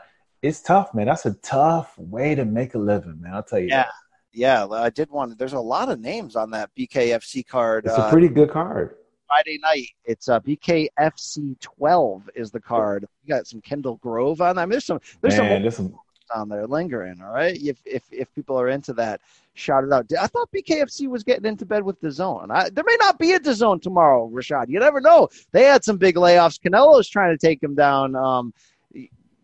it's 0.42 0.60
tough, 0.60 0.94
man. 0.94 1.06
That's 1.06 1.26
a 1.26 1.34
tough 1.34 1.96
way 1.98 2.34
to 2.34 2.44
make 2.44 2.74
a 2.74 2.78
living, 2.78 3.20
man. 3.20 3.34
I'll 3.34 3.42
tell 3.42 3.58
you. 3.58 3.68
Yeah. 3.68 3.84
That. 3.84 3.92
Yeah, 4.32 4.66
I 4.66 4.90
did 4.90 5.10
want. 5.10 5.38
There's 5.38 5.54
a 5.54 5.60
lot 5.60 5.88
of 5.88 5.98
names 5.98 6.36
on 6.36 6.50
that 6.50 6.68
BKFC 6.78 7.46
card. 7.46 7.86
It's 7.86 7.96
a 7.96 8.10
pretty 8.10 8.28
good 8.28 8.50
card. 8.50 8.96
Friday 9.26 9.58
night. 9.62 9.88
It's 10.04 10.28
uh, 10.28 10.40
BKFC 10.40 11.60
12 11.60 12.30
is 12.34 12.50
the 12.50 12.60
card. 12.60 13.06
You 13.24 13.34
got 13.34 13.46
some 13.46 13.60
Kendall 13.60 13.96
Grove 13.96 14.40
on. 14.40 14.58
I 14.58 14.62
mean, 14.62 14.70
there's 14.70 14.84
some 14.84 15.00
there's 15.20 15.36
Man, 15.36 15.50
some, 15.50 15.62
there's 15.62 15.76
some 15.76 15.94
on 16.34 16.48
there 16.48 16.66
lingering. 16.66 17.20
All 17.22 17.32
right, 17.32 17.56
if 17.56 17.78
if 17.84 18.02
if 18.10 18.32
people 18.34 18.60
are 18.60 18.68
into 18.68 18.92
that, 18.94 19.20
shout 19.54 19.84
it 19.84 19.92
out. 19.92 20.10
I 20.20 20.26
thought 20.26 20.50
BKFC 20.52 21.08
was 21.08 21.22
getting 21.22 21.46
into 21.46 21.66
bed 21.66 21.82
with 21.82 22.00
DAZN. 22.00 22.50
I, 22.50 22.70
there 22.70 22.84
may 22.84 22.96
not 23.00 23.18
be 23.18 23.32
a 23.32 23.40
DAZN 23.40 23.82
tomorrow, 23.82 24.28
Rashad. 24.32 24.68
You 24.68 24.80
never 24.80 25.00
know. 25.00 25.28
They 25.52 25.64
had 25.64 25.84
some 25.84 25.96
big 25.96 26.16
layoffs. 26.16 26.60
Canelo's 26.60 27.08
trying 27.08 27.36
to 27.36 27.46
take 27.46 27.62
him 27.62 27.74
down. 27.74 28.14
Um, 28.16 28.52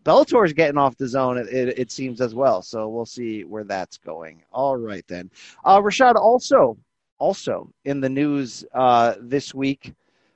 Bellator's 0.03 0.53
getting 0.53 0.77
off 0.77 0.97
DAZN, 0.97 1.45
it, 1.45 1.53
it, 1.53 1.79
it, 1.79 1.91
seems 1.91 2.19
as 2.19 2.35
well. 2.35 2.61
So 2.61 2.89
we'll 2.89 3.05
see 3.05 3.45
where 3.45 3.63
that's 3.63 3.97
going. 3.97 4.43
All 4.51 4.75
right 4.75 5.05
then, 5.07 5.29
uh, 5.63 5.79
Rashad. 5.79 6.15
Also, 6.15 6.77
also 7.23 7.69
in 7.85 8.01
the 8.01 8.09
news 8.09 8.65
uh, 8.73 9.13
this 9.21 9.53
week. 9.53 9.93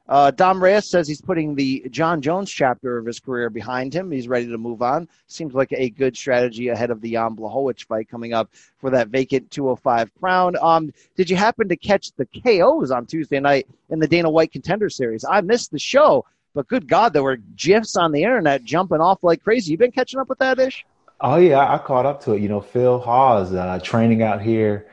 Uh, 0.08 0.32
Dom 0.32 0.64
Reyes 0.64 0.90
says 0.90 1.06
he's 1.06 1.20
putting 1.20 1.54
the 1.54 1.86
Jon 1.92 2.22
Jones 2.22 2.50
chapter 2.50 2.98
of 2.98 3.06
his 3.06 3.20
career 3.20 3.50
behind 3.50 3.94
him. 3.94 4.10
He's 4.10 4.30
ready 4.30 4.48
to 4.48 4.58
move 4.58 4.82
on. 4.82 5.10
Seems 5.28 5.54
like 5.54 5.74
a 5.74 5.90
good 5.90 6.16
strategy 6.16 6.70
ahead 6.70 6.90
of 6.90 7.02
the 7.02 7.12
Jan 7.12 7.36
Blachowicz 7.36 7.86
fight 7.86 8.08
coming 8.08 8.32
up 8.34 8.50
for 8.78 8.90
that 8.92 9.10
vacant 9.10 9.52
205 9.52 10.16
crown. 10.18 10.56
Um, 10.62 10.94
did 11.18 11.30
you 11.30 11.36
happen 11.36 11.68
to 11.68 11.76
catch 11.76 12.14
the 12.14 12.26
KOs 12.26 12.90
on 12.90 13.06
Tuesday 13.06 13.42
night 13.42 13.68
in 13.90 14.00
the 14.00 14.08
Dana 14.08 14.30
White 14.30 14.54
Contender 14.54 14.90
Series? 14.90 15.26
I 15.30 15.42
missed 15.42 15.72
the 15.72 15.80
show, 15.80 16.24
but 16.56 16.70
good 16.70 16.88
God, 16.88 17.12
there 17.12 17.24
were 17.24 17.36
gifs 17.58 17.98
on 17.98 18.14
the 18.14 18.24
internet 18.24 18.64
jumping 18.64 19.02
off 19.02 19.26
like 19.26 19.44
crazy. 19.44 19.72
You 19.72 19.78
been 19.78 19.92
catching 19.92 20.22
up 20.22 20.30
with 20.30 20.40
that, 20.40 20.58
Ish? 20.58 20.86
Oh 21.20 21.36
yeah, 21.36 21.70
I 21.70 21.80
caught 21.80 22.06
up 22.06 22.24
to 22.24 22.34
it. 22.34 22.42
You 22.42 22.48
know, 22.48 22.62
Phil 22.62 22.98
Hawes 23.00 23.54
uh, 23.54 23.80
training 23.84 24.24
out 24.24 24.42
here, 24.42 24.88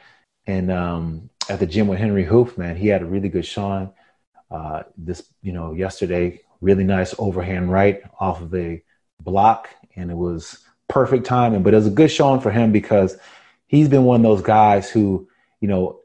and 0.49 0.73
um, 0.73 1.31
at 1.49 1.59
the 1.61 1.67
gym 1.67 1.89
with 1.89 1.99
Henri 1.99 2.25
Hooft, 2.25 2.57
man, 2.59 2.77
he 2.77 2.89
had 2.89 3.03
a 3.03 3.07
really 3.07 3.29
good 3.29 3.47
showing. 3.47 3.91
Uh, 4.51 4.83
this, 4.97 5.25
you 5.43 5.53
know, 5.53 5.73
yesterday, 5.73 6.41
really 6.61 6.85
nice 6.85 7.15
overhand 7.19 7.73
right 7.73 8.03
off 8.21 8.41
of 8.41 8.55
a 8.55 8.83
block, 9.21 9.69
and 9.97 10.11
it 10.11 10.17
was 10.17 10.59
perfect 10.89 11.27
timing. 11.27 11.63
But 11.63 11.75
it 11.75 11.79
was 11.79 11.87
a 11.87 11.91
good 11.91 12.11
showing 12.11 12.41
for 12.41 12.51
him 12.51 12.73
because 12.73 13.17
he's 13.67 13.89
been 13.89 14.05
one 14.05 14.21
of 14.21 14.23
those 14.23 14.43
guys 14.43 14.91
who, 14.91 15.29
you 15.61 15.69
know, 15.69 16.01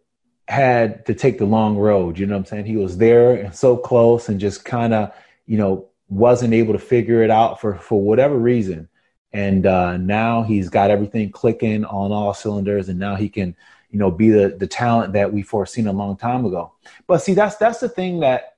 had 0.47 1.05
to 1.05 1.13
take 1.13 1.37
the 1.37 1.45
long 1.45 1.77
road. 1.77 2.17
You 2.17 2.25
know 2.25 2.33
what 2.33 2.39
I'm 2.39 2.45
saying? 2.45 2.65
He 2.65 2.77
was 2.77 2.97
there 2.97 3.33
and 3.35 3.53
so 3.53 3.77
close, 3.77 4.29
and 4.29 4.39
just 4.39 4.65
kind 4.65 4.93
of, 4.93 5.13
you 5.45 5.57
know, 5.57 5.87
wasn't 6.07 6.53
able 6.53 6.73
to 6.73 6.79
figure 6.79 7.21
it 7.23 7.29
out 7.29 7.61
for 7.61 7.75
for 7.75 8.01
whatever 8.01 8.35
reason. 8.35 8.89
And 9.31 9.67
uh, 9.67 9.97
now 9.97 10.41
he's 10.41 10.69
got 10.69 10.89
everything 10.89 11.31
clicking 11.31 11.85
on 11.85 12.11
all 12.11 12.33
cylinders, 12.33 12.89
and 12.89 12.97
now 12.97 13.15
he 13.15 13.29
can 13.29 13.55
you 13.91 13.99
know, 13.99 14.11
be 14.11 14.29
the 14.29 14.55
the 14.57 14.67
talent 14.67 15.13
that 15.13 15.33
we 15.33 15.41
foreseen 15.41 15.87
a 15.87 15.93
long 15.93 16.17
time 16.17 16.45
ago. 16.45 16.73
But 17.07 17.19
see, 17.19 17.33
that's 17.33 17.55
that's 17.57 17.79
the 17.79 17.89
thing 17.89 18.19
that 18.21 18.57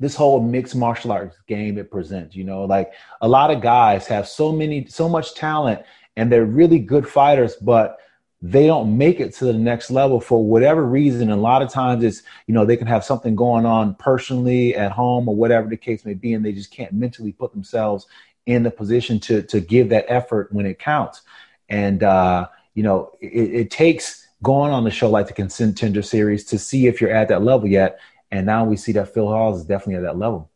this 0.00 0.14
whole 0.14 0.40
mixed 0.42 0.74
martial 0.76 1.12
arts 1.12 1.36
game 1.46 1.78
it 1.78 1.90
presents. 1.90 2.36
You 2.36 2.44
know, 2.44 2.64
like 2.64 2.92
a 3.20 3.28
lot 3.28 3.50
of 3.50 3.60
guys 3.60 4.06
have 4.06 4.28
so 4.28 4.52
many 4.52 4.86
so 4.86 5.08
much 5.08 5.34
talent 5.34 5.82
and 6.16 6.30
they're 6.30 6.44
really 6.44 6.78
good 6.78 7.08
fighters, 7.08 7.56
but 7.56 7.98
they 8.42 8.66
don't 8.66 8.96
make 8.98 9.20
it 9.20 9.34
to 9.34 9.46
the 9.46 9.54
next 9.54 9.90
level 9.90 10.20
for 10.20 10.44
whatever 10.44 10.84
reason. 10.84 11.30
A 11.30 11.36
lot 11.36 11.62
of 11.62 11.70
times 11.70 12.04
it's, 12.04 12.22
you 12.46 12.52
know, 12.52 12.66
they 12.66 12.76
can 12.76 12.86
have 12.86 13.02
something 13.02 13.34
going 13.34 13.64
on 13.64 13.94
personally 13.94 14.76
at 14.76 14.92
home 14.92 15.28
or 15.28 15.34
whatever 15.34 15.66
the 15.68 15.78
case 15.78 16.04
may 16.04 16.12
be, 16.12 16.34
and 16.34 16.44
they 16.44 16.52
just 16.52 16.70
can't 16.70 16.92
mentally 16.92 17.32
put 17.32 17.52
themselves 17.52 18.06
in 18.46 18.62
the 18.62 18.70
position 18.70 19.18
to 19.20 19.42
to 19.42 19.60
give 19.60 19.88
that 19.88 20.04
effort 20.08 20.52
when 20.52 20.66
it 20.66 20.78
counts. 20.78 21.22
And 21.70 22.02
uh, 22.02 22.48
you 22.74 22.82
know, 22.82 23.12
it, 23.20 23.54
it 23.54 23.70
takes 23.70 24.23
going 24.44 24.70
on 24.70 24.84
the 24.84 24.90
show 24.90 25.10
like 25.10 25.26
the 25.26 25.32
Contender 25.32 26.02
Series 26.02 26.44
to 26.44 26.58
see 26.58 26.86
if 26.86 27.00
you're 27.00 27.10
at 27.10 27.28
that 27.28 27.42
level 27.42 27.66
yet. 27.66 27.98
And 28.30 28.46
now 28.46 28.64
we 28.64 28.76
see 28.76 28.92
that 28.92 29.12
Phil 29.12 29.26
Hawes 29.26 29.60
is 29.60 29.64
definitely 29.64 29.96
at 29.96 30.02
that 30.02 30.18
level. 30.18 30.50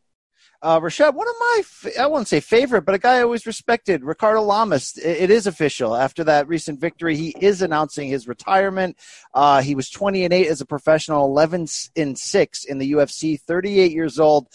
Uh, 0.61 0.81
Rashad, 0.81 1.15
one 1.15 1.29
of 1.29 1.35
my, 1.39 1.63
I 2.01 2.07
won't 2.07 2.27
say 2.27 2.41
favorite, 2.41 2.83
but 2.83 2.95
a 2.95 2.99
guy 2.99 3.19
I 3.19 3.23
always 3.23 3.47
respected, 3.47 4.03
Ricardo 4.03 4.43
Lamas. 4.43 4.97
It, 4.97 5.23
it 5.23 5.31
is 5.31 5.47
official. 5.47 5.95
After 5.95 6.25
that 6.25 6.49
recent 6.49 6.81
victory, 6.81 7.17
he 7.17 7.29
is 7.41 7.63
announcing 7.63 8.09
his 8.09 8.27
retirement. 8.27 8.97
Uh, 9.33 9.63
he 9.63 9.77
was 9.77 9.89
20 9.89 10.25
and 10.25 10.35
8 10.35 10.49
as 10.49 10.61
a 10.61 10.67
professional, 10.67 11.27
11 11.27 11.67
and 11.97 12.19
6 12.19 12.65
in 12.65 12.79
the 12.79 12.93
UFC, 12.93 13.41
38 13.41 13.93
years 13.93 14.19
old. 14.19 14.49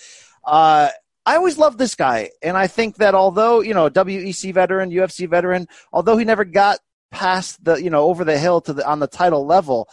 Uh, 0.43 0.89
I 1.25 1.37
always 1.37 1.57
loved 1.57 1.79
this 1.79 1.95
guy. 1.95 2.31
And 2.41 2.57
I 2.57 2.67
think 2.67 2.97
that 2.97 3.15
although, 3.15 3.61
you 3.61 3.73
know, 3.73 3.89
WEC 3.89 4.53
veteran, 4.53 4.91
UFC 4.91 5.29
veteran, 5.29 5.67
although 5.93 6.17
he 6.17 6.25
never 6.25 6.43
got 6.43 6.79
past 7.13 7.63
the 7.63 7.75
you 7.75 7.89
know 7.89 8.03
over 8.03 8.23
the 8.25 8.37
hill 8.37 8.59
to 8.61 8.73
the 8.73 8.87
on 8.87 8.99
the 8.99 9.07
title 9.07 9.45
level 9.45 9.87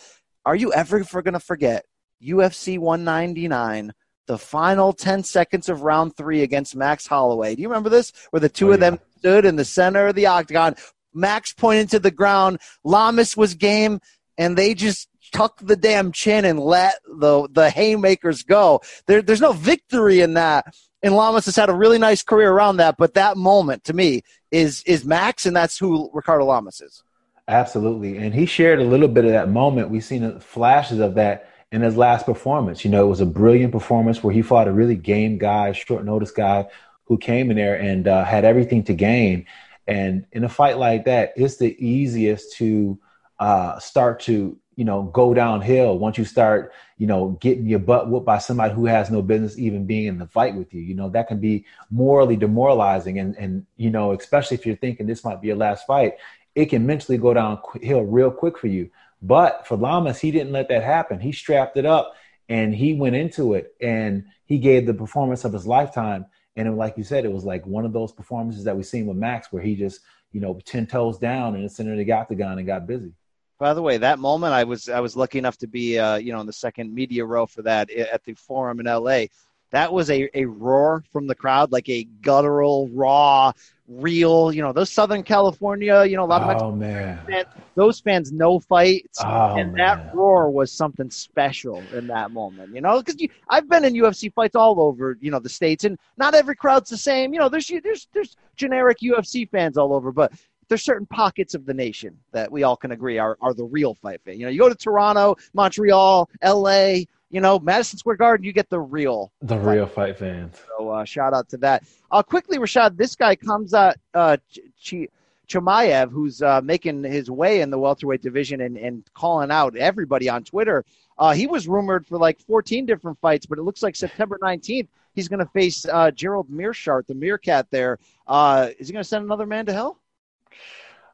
are 0.44 0.56
you 0.56 0.72
ever 0.72 1.04
for 1.04 1.22
going 1.22 1.34
to 1.34 1.40
forget 1.40 1.84
UFC 2.22 2.78
199, 2.78 3.92
the 4.26 4.38
final 4.38 4.92
10 4.92 5.22
seconds 5.24 5.68
of 5.68 5.82
round 5.82 6.16
three 6.16 6.42
against 6.42 6.76
Max 6.76 7.06
Holloway. 7.06 7.54
Do 7.54 7.62
you 7.62 7.68
remember 7.68 7.88
this? 7.88 8.12
Where 8.30 8.40
the 8.40 8.48
two 8.48 8.70
Oh, 8.70 8.72
of 8.72 8.80
them 8.80 8.98
stood 9.18 9.44
in 9.44 9.56
the 9.56 9.64
center 9.64 10.08
of 10.08 10.14
the 10.14 10.26
octagon. 10.26 10.76
Max 11.14 11.52
pointed 11.52 11.90
to 11.90 11.98
the 11.98 12.10
ground. 12.10 12.60
Lamas 12.84 13.36
was 13.36 13.54
game, 13.54 14.00
and 14.38 14.56
they 14.56 14.74
just 14.74 15.08
tucked 15.32 15.66
the 15.66 15.76
damn 15.76 16.12
chin 16.12 16.44
and 16.44 16.60
let 16.60 16.96
the 17.06 17.48
the 17.50 17.70
haymakers 17.70 18.42
go. 18.42 18.80
There, 19.06 19.22
there's 19.22 19.40
no 19.40 19.52
victory 19.52 20.20
in 20.20 20.34
that. 20.34 20.74
And 21.02 21.16
Lamas 21.16 21.46
has 21.46 21.56
had 21.56 21.70
a 21.70 21.74
really 21.74 21.98
nice 21.98 22.22
career 22.22 22.52
around 22.52 22.76
that, 22.76 22.96
but 22.98 23.14
that 23.14 23.38
moment 23.38 23.84
to 23.84 23.94
me 23.94 24.22
is 24.50 24.82
is 24.84 25.04
Max, 25.04 25.46
and 25.46 25.56
that's 25.56 25.78
who 25.78 26.10
Ricardo 26.12 26.44
Lamas 26.44 26.80
is. 26.80 27.02
Absolutely. 27.48 28.16
And 28.18 28.34
he 28.34 28.46
shared 28.46 28.80
a 28.80 28.84
little 28.84 29.08
bit 29.08 29.24
of 29.24 29.32
that 29.32 29.48
moment. 29.50 29.90
We've 29.90 30.04
seen 30.04 30.38
flashes 30.40 31.00
of 31.00 31.14
that 31.14 31.50
in 31.72 31.82
his 31.82 31.96
last 31.96 32.26
performance. 32.26 32.84
You 32.84 32.90
know, 32.90 33.04
it 33.04 33.08
was 33.08 33.20
a 33.20 33.26
brilliant 33.26 33.72
performance 33.72 34.22
where 34.22 34.32
he 34.32 34.42
fought 34.42 34.68
a 34.68 34.72
really 34.72 34.94
game 34.96 35.38
guy, 35.38 35.72
short 35.72 36.04
notice 36.04 36.30
guy 36.30 36.66
who 37.04 37.18
came 37.18 37.50
in 37.50 37.56
there 37.56 37.74
and 37.76 38.06
uh, 38.06 38.24
had 38.24 38.44
everything 38.44 38.84
to 38.84 38.94
gain. 38.94 39.46
And 39.86 40.26
in 40.32 40.44
a 40.44 40.48
fight 40.48 40.78
like 40.78 41.04
that, 41.06 41.32
it's 41.36 41.56
the 41.56 41.76
easiest 41.84 42.56
to 42.58 42.98
uh, 43.40 43.78
start 43.80 44.20
to, 44.20 44.56
you 44.76 44.84
know, 44.84 45.02
go 45.04 45.34
downhill 45.34 45.98
once 45.98 46.16
you 46.18 46.24
start, 46.24 46.72
you 46.98 47.06
know, 47.06 47.30
getting 47.40 47.66
your 47.66 47.80
butt 47.80 48.08
whooped 48.08 48.26
by 48.26 48.38
somebody 48.38 48.72
who 48.72 48.86
has 48.86 49.10
no 49.10 49.22
business 49.22 49.58
even 49.58 49.86
being 49.86 50.06
in 50.06 50.18
the 50.18 50.26
fight 50.26 50.54
with 50.54 50.72
you. 50.72 50.80
You 50.80 50.94
know, 50.94 51.08
that 51.10 51.26
can 51.26 51.40
be 51.40 51.64
morally 51.90 52.36
demoralizing. 52.36 53.18
And, 53.18 53.34
and 53.36 53.66
you 53.76 53.90
know, 53.90 54.12
especially 54.12 54.56
if 54.56 54.64
you're 54.64 54.76
thinking 54.76 55.06
this 55.06 55.24
might 55.24 55.40
be 55.40 55.48
your 55.48 55.56
last 55.56 55.86
fight, 55.86 56.14
it 56.54 56.66
can 56.66 56.86
mentally 56.86 57.18
go 57.18 57.34
downhill 57.34 58.02
real 58.02 58.30
quick 58.30 58.58
for 58.58 58.66
you. 58.66 58.90
But 59.22 59.66
for 59.66 59.76
Lamas, 59.76 60.20
he 60.20 60.30
didn't 60.30 60.52
let 60.52 60.68
that 60.68 60.82
happen. 60.82 61.20
He 61.20 61.32
strapped 61.32 61.76
it 61.76 61.86
up 61.86 62.14
and 62.48 62.74
he 62.74 62.94
went 62.94 63.16
into 63.16 63.54
it 63.54 63.74
and 63.80 64.24
he 64.46 64.58
gave 64.58 64.86
the 64.86 64.94
performance 64.94 65.44
of 65.44 65.52
his 65.52 65.66
lifetime. 65.66 66.26
And 66.56 66.66
it, 66.66 66.72
like 66.72 66.96
you 66.96 67.04
said, 67.04 67.24
it 67.24 67.32
was 67.32 67.44
like 67.44 67.64
one 67.66 67.84
of 67.84 67.92
those 67.92 68.12
performances 68.12 68.64
that 68.64 68.76
we've 68.76 68.86
seen 68.86 69.06
with 69.06 69.16
Max, 69.16 69.52
where 69.52 69.62
he 69.62 69.76
just, 69.76 70.00
you 70.32 70.40
know, 70.40 70.58
ten 70.64 70.86
toes 70.86 71.18
down 71.18 71.54
in 71.54 71.62
the 71.62 71.68
center 71.68 71.92
of 71.92 71.98
the 71.98 72.12
octagon 72.12 72.58
and 72.58 72.66
got 72.66 72.86
busy. 72.86 73.12
By 73.58 73.74
the 73.74 73.82
way, 73.82 73.98
that 73.98 74.18
moment 74.18 74.52
I 74.52 74.64
was 74.64 74.88
I 74.88 75.00
was 75.00 75.16
lucky 75.16 75.38
enough 75.38 75.58
to 75.58 75.68
be 75.68 75.98
uh, 75.98 76.16
you 76.16 76.32
know 76.32 76.40
in 76.40 76.46
the 76.46 76.52
second 76.52 76.92
media 76.92 77.24
row 77.24 77.46
for 77.46 77.62
that 77.62 77.90
at 77.90 78.24
the 78.24 78.34
forum 78.34 78.80
in 78.80 78.86
L.A. 78.86 79.30
That 79.70 79.92
was 79.92 80.10
a, 80.10 80.28
a 80.36 80.44
roar 80.46 81.04
from 81.12 81.26
the 81.26 81.34
crowd, 81.34 81.70
like 81.70 81.88
a 81.88 82.04
guttural, 82.22 82.88
raw, 82.88 83.52
real. 83.88 84.52
You 84.52 84.62
know 84.62 84.72
those 84.72 84.90
Southern 84.90 85.22
California, 85.22 86.04
you 86.04 86.16
know 86.16 86.24
a 86.24 86.26
lot 86.26 86.42
of 86.42 86.62
oh 86.62 86.72
man, 86.72 87.20
fans, 87.26 87.46
those 87.74 88.00
fans 88.00 88.32
no 88.32 88.58
fights, 88.58 89.18
oh, 89.22 89.56
and 89.56 89.72
man. 89.72 89.76
that 89.76 90.14
roar 90.14 90.50
was 90.50 90.72
something 90.72 91.10
special 91.10 91.82
in 91.94 92.06
that 92.08 92.30
moment. 92.30 92.74
You 92.74 92.80
know, 92.80 93.02
because 93.02 93.20
I've 93.48 93.68
been 93.68 93.84
in 93.84 93.94
UFC 93.94 94.32
fights 94.32 94.56
all 94.56 94.80
over, 94.80 95.16
you 95.20 95.30
know, 95.30 95.38
the 95.38 95.48
states, 95.48 95.84
and 95.84 95.98
not 96.16 96.34
every 96.34 96.56
crowd's 96.56 96.90
the 96.90 96.96
same. 96.96 97.32
You 97.32 97.40
know, 97.40 97.48
there's 97.48 97.70
there's 97.82 98.08
there's 98.12 98.36
generic 98.56 98.98
UFC 98.98 99.48
fans 99.48 99.78
all 99.78 99.92
over, 99.92 100.12
but 100.12 100.32
there's 100.70 100.84
certain 100.84 101.06
pockets 101.06 101.54
of 101.54 101.66
the 101.66 101.74
nation 101.74 102.16
that 102.30 102.50
we 102.50 102.62
all 102.62 102.76
can 102.76 102.92
agree 102.92 103.18
are, 103.18 103.36
are 103.42 103.52
the 103.52 103.64
real 103.64 103.94
fight 103.94 104.20
fan. 104.24 104.38
You 104.38 104.46
know, 104.46 104.50
you 104.52 104.60
go 104.60 104.68
to 104.68 104.74
Toronto, 104.74 105.36
Montreal, 105.52 106.30
LA, 106.42 107.00
you 107.28 107.40
know, 107.40 107.58
Madison 107.58 107.98
Square 107.98 108.16
Garden, 108.16 108.44
you 108.44 108.52
get 108.52 108.70
the 108.70 108.80
real 108.80 109.32
the 109.42 109.56
fight. 109.56 109.74
real 109.74 109.86
fight 109.86 110.16
fans. 110.16 110.56
So 110.78 110.88
uh, 110.88 111.04
shout 111.04 111.34
out 111.34 111.48
to 111.50 111.56
that. 111.58 111.82
Uh, 112.10 112.22
quickly, 112.22 112.58
Rashad, 112.58 112.96
this 112.96 113.16
guy 113.16 113.34
comes 113.34 113.74
out, 113.74 113.96
uh, 114.14 114.36
Ch- 114.80 115.08
Chimaev, 115.48 116.12
who's 116.12 116.40
uh, 116.40 116.60
making 116.62 117.02
his 117.02 117.30
way 117.30 117.60
in 117.60 117.70
the 117.70 117.78
welterweight 117.78 118.22
division 118.22 118.60
and, 118.60 118.78
and 118.78 119.02
calling 119.12 119.50
out 119.50 119.76
everybody 119.76 120.28
on 120.28 120.44
Twitter. 120.44 120.84
Uh, 121.18 121.34
he 121.34 121.48
was 121.48 121.66
rumored 121.66 122.06
for 122.06 122.16
like 122.16 122.38
14 122.40 122.86
different 122.86 123.18
fights, 123.20 123.44
but 123.44 123.58
it 123.58 123.62
looks 123.62 123.82
like 123.82 123.96
September 123.96 124.38
19th 124.40 124.86
he's 125.14 125.28
going 125.28 125.40
to 125.40 125.50
face 125.52 125.84
uh, 125.86 126.10
Gerald 126.10 126.48
Meerschaert, 126.48 127.06
the 127.06 127.14
Meerkat. 127.14 127.66
There 127.70 127.98
uh, 128.26 128.68
is 128.78 128.88
he 128.88 128.92
going 128.92 129.02
to 129.02 129.08
send 129.08 129.24
another 129.24 129.46
man 129.46 129.66
to 129.66 129.72
hell? 129.72 129.99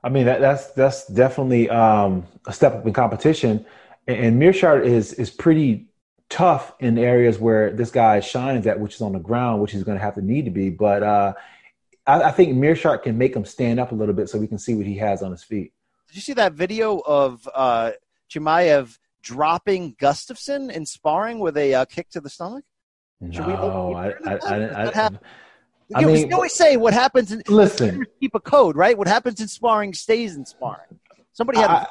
I 0.02 0.08
mean, 0.08 0.26
that, 0.26 0.40
that's 0.40 0.68
that's 0.72 1.06
definitely 1.08 1.68
um, 1.68 2.26
a 2.46 2.52
step 2.52 2.74
up 2.74 2.86
in 2.86 2.92
competition. 2.92 3.66
And, 4.06 4.16
and 4.16 4.42
Meerschaert 4.42 4.84
is 4.84 5.12
is 5.14 5.30
pretty 5.30 5.86
tough 6.28 6.74
in 6.80 6.98
areas 6.98 7.38
where 7.38 7.72
this 7.72 7.90
guy 7.90 8.20
shines 8.20 8.66
at, 8.66 8.78
which 8.80 8.94
is 8.94 9.00
on 9.00 9.12
the 9.12 9.18
ground, 9.18 9.62
which 9.62 9.72
he's 9.72 9.84
going 9.84 9.98
to 9.98 10.04
have 10.04 10.14
to 10.14 10.22
need 10.22 10.44
to 10.44 10.50
be. 10.50 10.70
But 10.70 11.02
uh, 11.02 11.34
I, 12.06 12.22
I, 12.24 12.30
think 12.32 12.56
Meerschaert 12.56 13.02
can 13.02 13.16
make 13.16 13.34
him 13.34 13.44
stand 13.44 13.80
up 13.80 13.92
a 13.92 13.94
little 13.94 14.14
bit 14.14 14.28
so 14.28 14.38
we 14.38 14.46
can 14.46 14.58
see 14.58 14.74
what 14.74 14.86
he 14.86 14.96
has 14.96 15.22
on 15.22 15.30
his 15.30 15.42
feet. 15.42 15.72
Did 16.08 16.16
you 16.16 16.22
see 16.22 16.32
that 16.34 16.52
video 16.52 17.00
of 17.06 17.48
uh, 17.54 17.92
Chimaev 18.30 18.98
dropping 19.22 19.94
Gustafsson 19.96 20.70
in 20.70 20.86
sparring 20.86 21.38
with 21.38 21.56
a 21.56 21.74
uh, 21.74 21.84
kick 21.84 22.08
to 22.10 22.20
the 22.20 22.30
stomach? 22.30 22.64
Should 23.32 23.46
no, 23.46 23.94
I, 23.94 24.12
I, 24.26 24.88
I, 24.88 25.10
I, 25.94 26.00
I 26.00 26.04
mean, 26.04 26.28
you 26.28 26.34
always 26.34 26.52
say 26.52 26.76
what 26.76 26.92
happens 26.92 27.30
in 27.30 27.42
listen. 27.48 28.04
Keep 28.20 28.34
a 28.34 28.40
code, 28.40 28.76
right? 28.76 28.96
What 28.98 29.06
happens 29.06 29.40
in 29.40 29.48
sparring 29.48 29.94
stays 29.94 30.36
in 30.36 30.44
sparring. 30.44 30.98
Somebody 31.32 31.60
had. 31.60 31.70
I, 31.70 31.86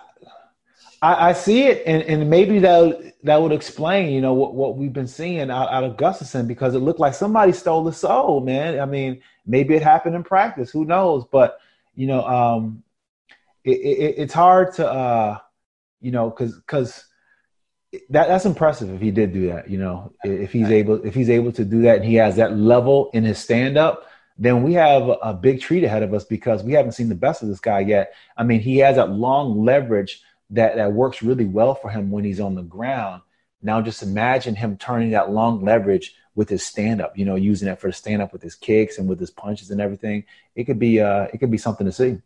I, 1.02 1.30
I, 1.30 1.34
see 1.34 1.64
it, 1.64 1.84
and, 1.86 2.02
and 2.04 2.30
maybe 2.30 2.60
that 2.60 3.14
that 3.24 3.42
would 3.42 3.52
explain, 3.52 4.12
you 4.12 4.22
know, 4.22 4.34
what, 4.34 4.56
what 4.56 4.76
we've 4.76 4.94
been 4.94 5.08
seeing 5.08 5.50
out, 5.52 5.72
out 5.72 5.84
of 5.84 5.98
Gustafsson 5.98 6.48
because 6.48 6.74
it 6.74 6.80
looked 6.80 7.00
like 7.00 7.14
somebody 7.14 7.52
stole 7.52 7.84
the 7.84 7.94
soul, 7.94 8.42
man. 8.42 8.80
I 8.80 8.86
mean, 8.86 9.22
maybe 9.46 9.76
it 9.76 9.84
happened 9.84 10.16
in 10.16 10.24
practice, 10.24 10.72
who 10.72 10.84
knows? 10.84 11.26
But 11.32 11.60
you 11.94 12.08
know, 12.08 12.26
um, 12.26 12.84
it, 13.64 13.78
it, 13.78 14.16
it's 14.18 14.34
hard 14.34 14.74
to, 14.76 14.90
uh, 14.90 15.38
you 16.02 16.12
know, 16.12 16.30
because 16.30 16.56
because 16.56 17.06
that 18.10 18.28
that's 18.28 18.46
impressive 18.46 18.90
if 18.90 19.02
he 19.02 19.12
did 19.12 19.34
do 19.34 19.48
that. 19.48 19.70
You 19.70 19.78
know, 19.78 20.14
if 20.24 20.52
he's 20.52 20.70
able 20.70 21.06
if 21.06 21.14
he's 21.14 21.30
able 21.30 21.52
to 21.54 21.66
do 21.66 21.82
that 21.84 21.98
and 21.98 22.06
he 22.06 22.16
has 22.16 22.36
that 22.38 22.58
level 22.58 23.10
in 23.14 23.24
his 23.24 23.38
stand 23.38 23.78
up, 23.78 24.08
then 24.38 24.64
we 24.64 24.74
have 24.74 25.10
a 25.22 25.34
big 25.34 25.62
treat 25.62 25.84
ahead 25.84 26.04
of 26.04 26.14
us 26.14 26.24
because 26.24 26.64
we 26.64 26.74
haven't 26.74 26.94
seen 26.94 27.10
the 27.10 27.16
best 27.16 27.42
of 27.42 27.48
this 27.48 27.60
guy 27.60 27.80
yet. 27.80 28.14
I 28.38 28.44
mean, 28.44 28.60
he 28.60 28.78
has 28.78 28.98
that 28.98 29.12
long 29.12 29.64
leverage 29.64 30.22
that 30.52 30.76
that 30.76 30.94
works 30.94 31.22
really 31.22 31.46
well 31.46 31.76
for 31.76 31.90
him 31.90 32.12
when 32.12 32.24
he's 32.24 32.40
on 32.40 32.56
the 32.56 32.64
ground. 32.64 33.22
Now, 33.62 33.82
just 33.82 34.04
imagine 34.04 34.56
him 34.56 34.78
turning 34.78 35.12
that 35.12 35.32
long 35.32 35.64
leverage 35.64 36.16
with 36.36 36.50
his 36.50 36.64
stand 36.64 37.02
up. 37.02 37.18
You 37.18 37.26
know, 37.26 37.36
using 37.36 37.68
it 37.68 37.80
for 37.80 37.88
the 37.88 37.94
stand 37.94 38.22
up 38.22 38.34
with 38.34 38.42
his 38.42 38.56
kicks 38.56 38.98
and 38.98 39.08
with 39.08 39.20
his 39.20 39.32
punches 39.32 39.72
and 39.72 39.82
everything. 39.82 40.26
It 40.56 40.66
could 40.66 40.80
be 40.80 41.00
uh, 41.00 41.28
it 41.34 41.40
could 41.40 41.52
be 41.52 41.58
something 41.58 41.86
to 41.86 41.92
see. 41.92 42.22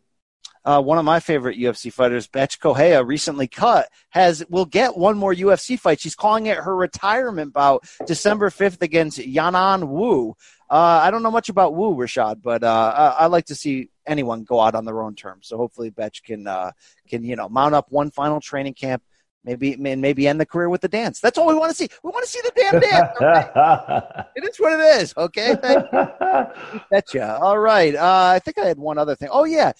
Uh, 0.64 0.80
one 0.82 0.98
of 0.98 1.04
my 1.04 1.20
favorite 1.20 1.58
UFC 1.58 1.92
fighters, 1.92 2.26
Bethe 2.26 2.58
Correia, 2.60 3.02
recently 3.02 3.48
cut, 3.48 3.88
has 4.10 4.44
will 4.50 4.66
get 4.66 4.96
one 4.96 5.16
more 5.16 5.34
UFC 5.34 5.78
fight. 5.78 6.00
She's 6.00 6.14
calling 6.14 6.46
it 6.46 6.58
her 6.58 6.76
retirement 6.76 7.52
bout, 7.52 7.84
December 8.06 8.50
fifth 8.50 8.82
against 8.82 9.18
Yanan 9.18 9.88
Wu. 9.88 10.36
Uh, 10.70 11.00
I 11.02 11.10
don't 11.10 11.22
know 11.22 11.32
much 11.32 11.48
about 11.48 11.74
Wu, 11.74 11.96
Rashad, 11.96 12.42
but 12.42 12.62
uh, 12.62 13.14
I, 13.18 13.24
I, 13.24 13.26
like 13.26 13.46
to 13.46 13.56
see 13.56 13.88
anyone 14.06 14.44
go 14.44 14.60
out 14.60 14.76
on 14.76 14.84
their 14.84 15.02
own 15.02 15.16
terms. 15.16 15.48
So 15.48 15.56
hopefully, 15.56 15.90
Bethe 15.90 16.22
can 16.22 16.46
uh, 16.46 16.70
can 17.08 17.24
you 17.24 17.34
know 17.34 17.48
mount 17.48 17.74
up 17.74 17.86
one 17.90 18.12
final 18.12 18.40
training 18.40 18.74
camp, 18.74 19.02
maybe 19.42 19.74
maybe 19.76 20.28
end 20.28 20.40
the 20.40 20.46
career 20.46 20.68
with 20.68 20.80
the 20.80 20.88
dance. 20.88 21.18
That's 21.18 21.38
all 21.38 21.48
we 21.48 21.54
want 21.54 21.70
to 21.70 21.76
see. 21.76 21.88
We 22.04 22.10
want 22.10 22.24
to 22.24 22.30
see 22.30 22.40
the 22.42 22.52
damn 22.54 22.80
dance. 22.80 23.16
Okay? 23.16 24.22
it 24.36 24.44
is 24.44 24.58
what 24.58 24.78
it 24.78 25.02
is. 25.02 25.12
Okay, 25.16 25.56
betcha. 26.90 27.38
All 27.40 27.58
right. 27.58 27.94
Uh, 27.96 28.32
I 28.34 28.38
think 28.38 28.58
I 28.58 28.66
had 28.66 28.78
one 28.78 28.98
other 28.98 29.16
thing. 29.16 29.30
Oh 29.32 29.44
yeah. 29.44 29.72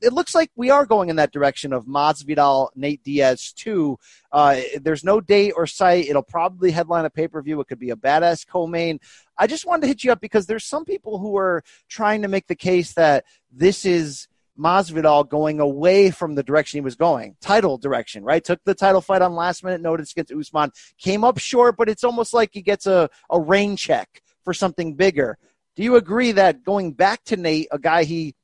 It 0.00 0.12
looks 0.12 0.34
like 0.34 0.50
we 0.54 0.70
are 0.70 0.86
going 0.86 1.08
in 1.08 1.16
that 1.16 1.32
direction 1.32 1.72
of 1.72 1.86
Masvidal, 1.86 2.68
Nate 2.76 3.02
Diaz 3.02 3.52
too. 3.52 3.98
Uh, 4.30 4.60
there's 4.80 5.04
no 5.04 5.20
date 5.20 5.52
or 5.56 5.66
site. 5.66 6.06
It'll 6.06 6.22
probably 6.22 6.70
headline 6.70 7.04
a 7.04 7.10
pay 7.10 7.28
per 7.28 7.42
view. 7.42 7.60
It 7.60 7.66
could 7.66 7.78
be 7.78 7.90
a 7.90 7.96
badass 7.96 8.46
co-main. 8.46 9.00
I 9.36 9.46
just 9.46 9.66
wanted 9.66 9.82
to 9.82 9.86
hit 9.88 10.04
you 10.04 10.12
up 10.12 10.20
because 10.20 10.46
there's 10.46 10.64
some 10.64 10.84
people 10.84 11.18
who 11.18 11.36
are 11.36 11.62
trying 11.88 12.22
to 12.22 12.28
make 12.28 12.46
the 12.46 12.54
case 12.54 12.92
that 12.94 13.24
this 13.50 13.84
is 13.84 14.28
Masvidal 14.58 15.28
going 15.28 15.60
away 15.60 16.10
from 16.10 16.34
the 16.34 16.42
direction 16.42 16.78
he 16.78 16.82
was 16.82 16.96
going, 16.96 17.36
title 17.40 17.78
direction, 17.78 18.24
right? 18.24 18.42
Took 18.42 18.62
the 18.64 18.74
title 18.74 19.00
fight 19.00 19.22
on 19.22 19.34
last 19.34 19.62
minute 19.62 19.80
notice 19.80 20.12
against 20.12 20.32
Usman, 20.32 20.72
came 20.98 21.22
up 21.22 21.38
short, 21.38 21.76
but 21.76 21.88
it's 21.88 22.04
almost 22.04 22.34
like 22.34 22.50
he 22.52 22.62
gets 22.62 22.86
a, 22.86 23.08
a 23.30 23.40
rain 23.40 23.76
check 23.76 24.22
for 24.42 24.52
something 24.52 24.94
bigger. 24.94 25.38
Do 25.76 25.84
you 25.84 25.94
agree 25.94 26.32
that 26.32 26.64
going 26.64 26.92
back 26.92 27.22
to 27.24 27.36
Nate, 27.36 27.68
a 27.70 27.78
guy 27.78 28.02
he 28.02 28.34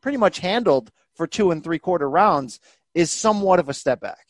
pretty 0.00 0.18
much 0.18 0.38
handled 0.38 0.90
for 1.14 1.26
two 1.26 1.50
and 1.50 1.62
three 1.62 1.78
quarter 1.78 2.08
rounds 2.08 2.60
is 2.94 3.10
somewhat 3.10 3.58
of 3.58 3.68
a 3.68 3.74
step 3.74 4.00
back. 4.00 4.26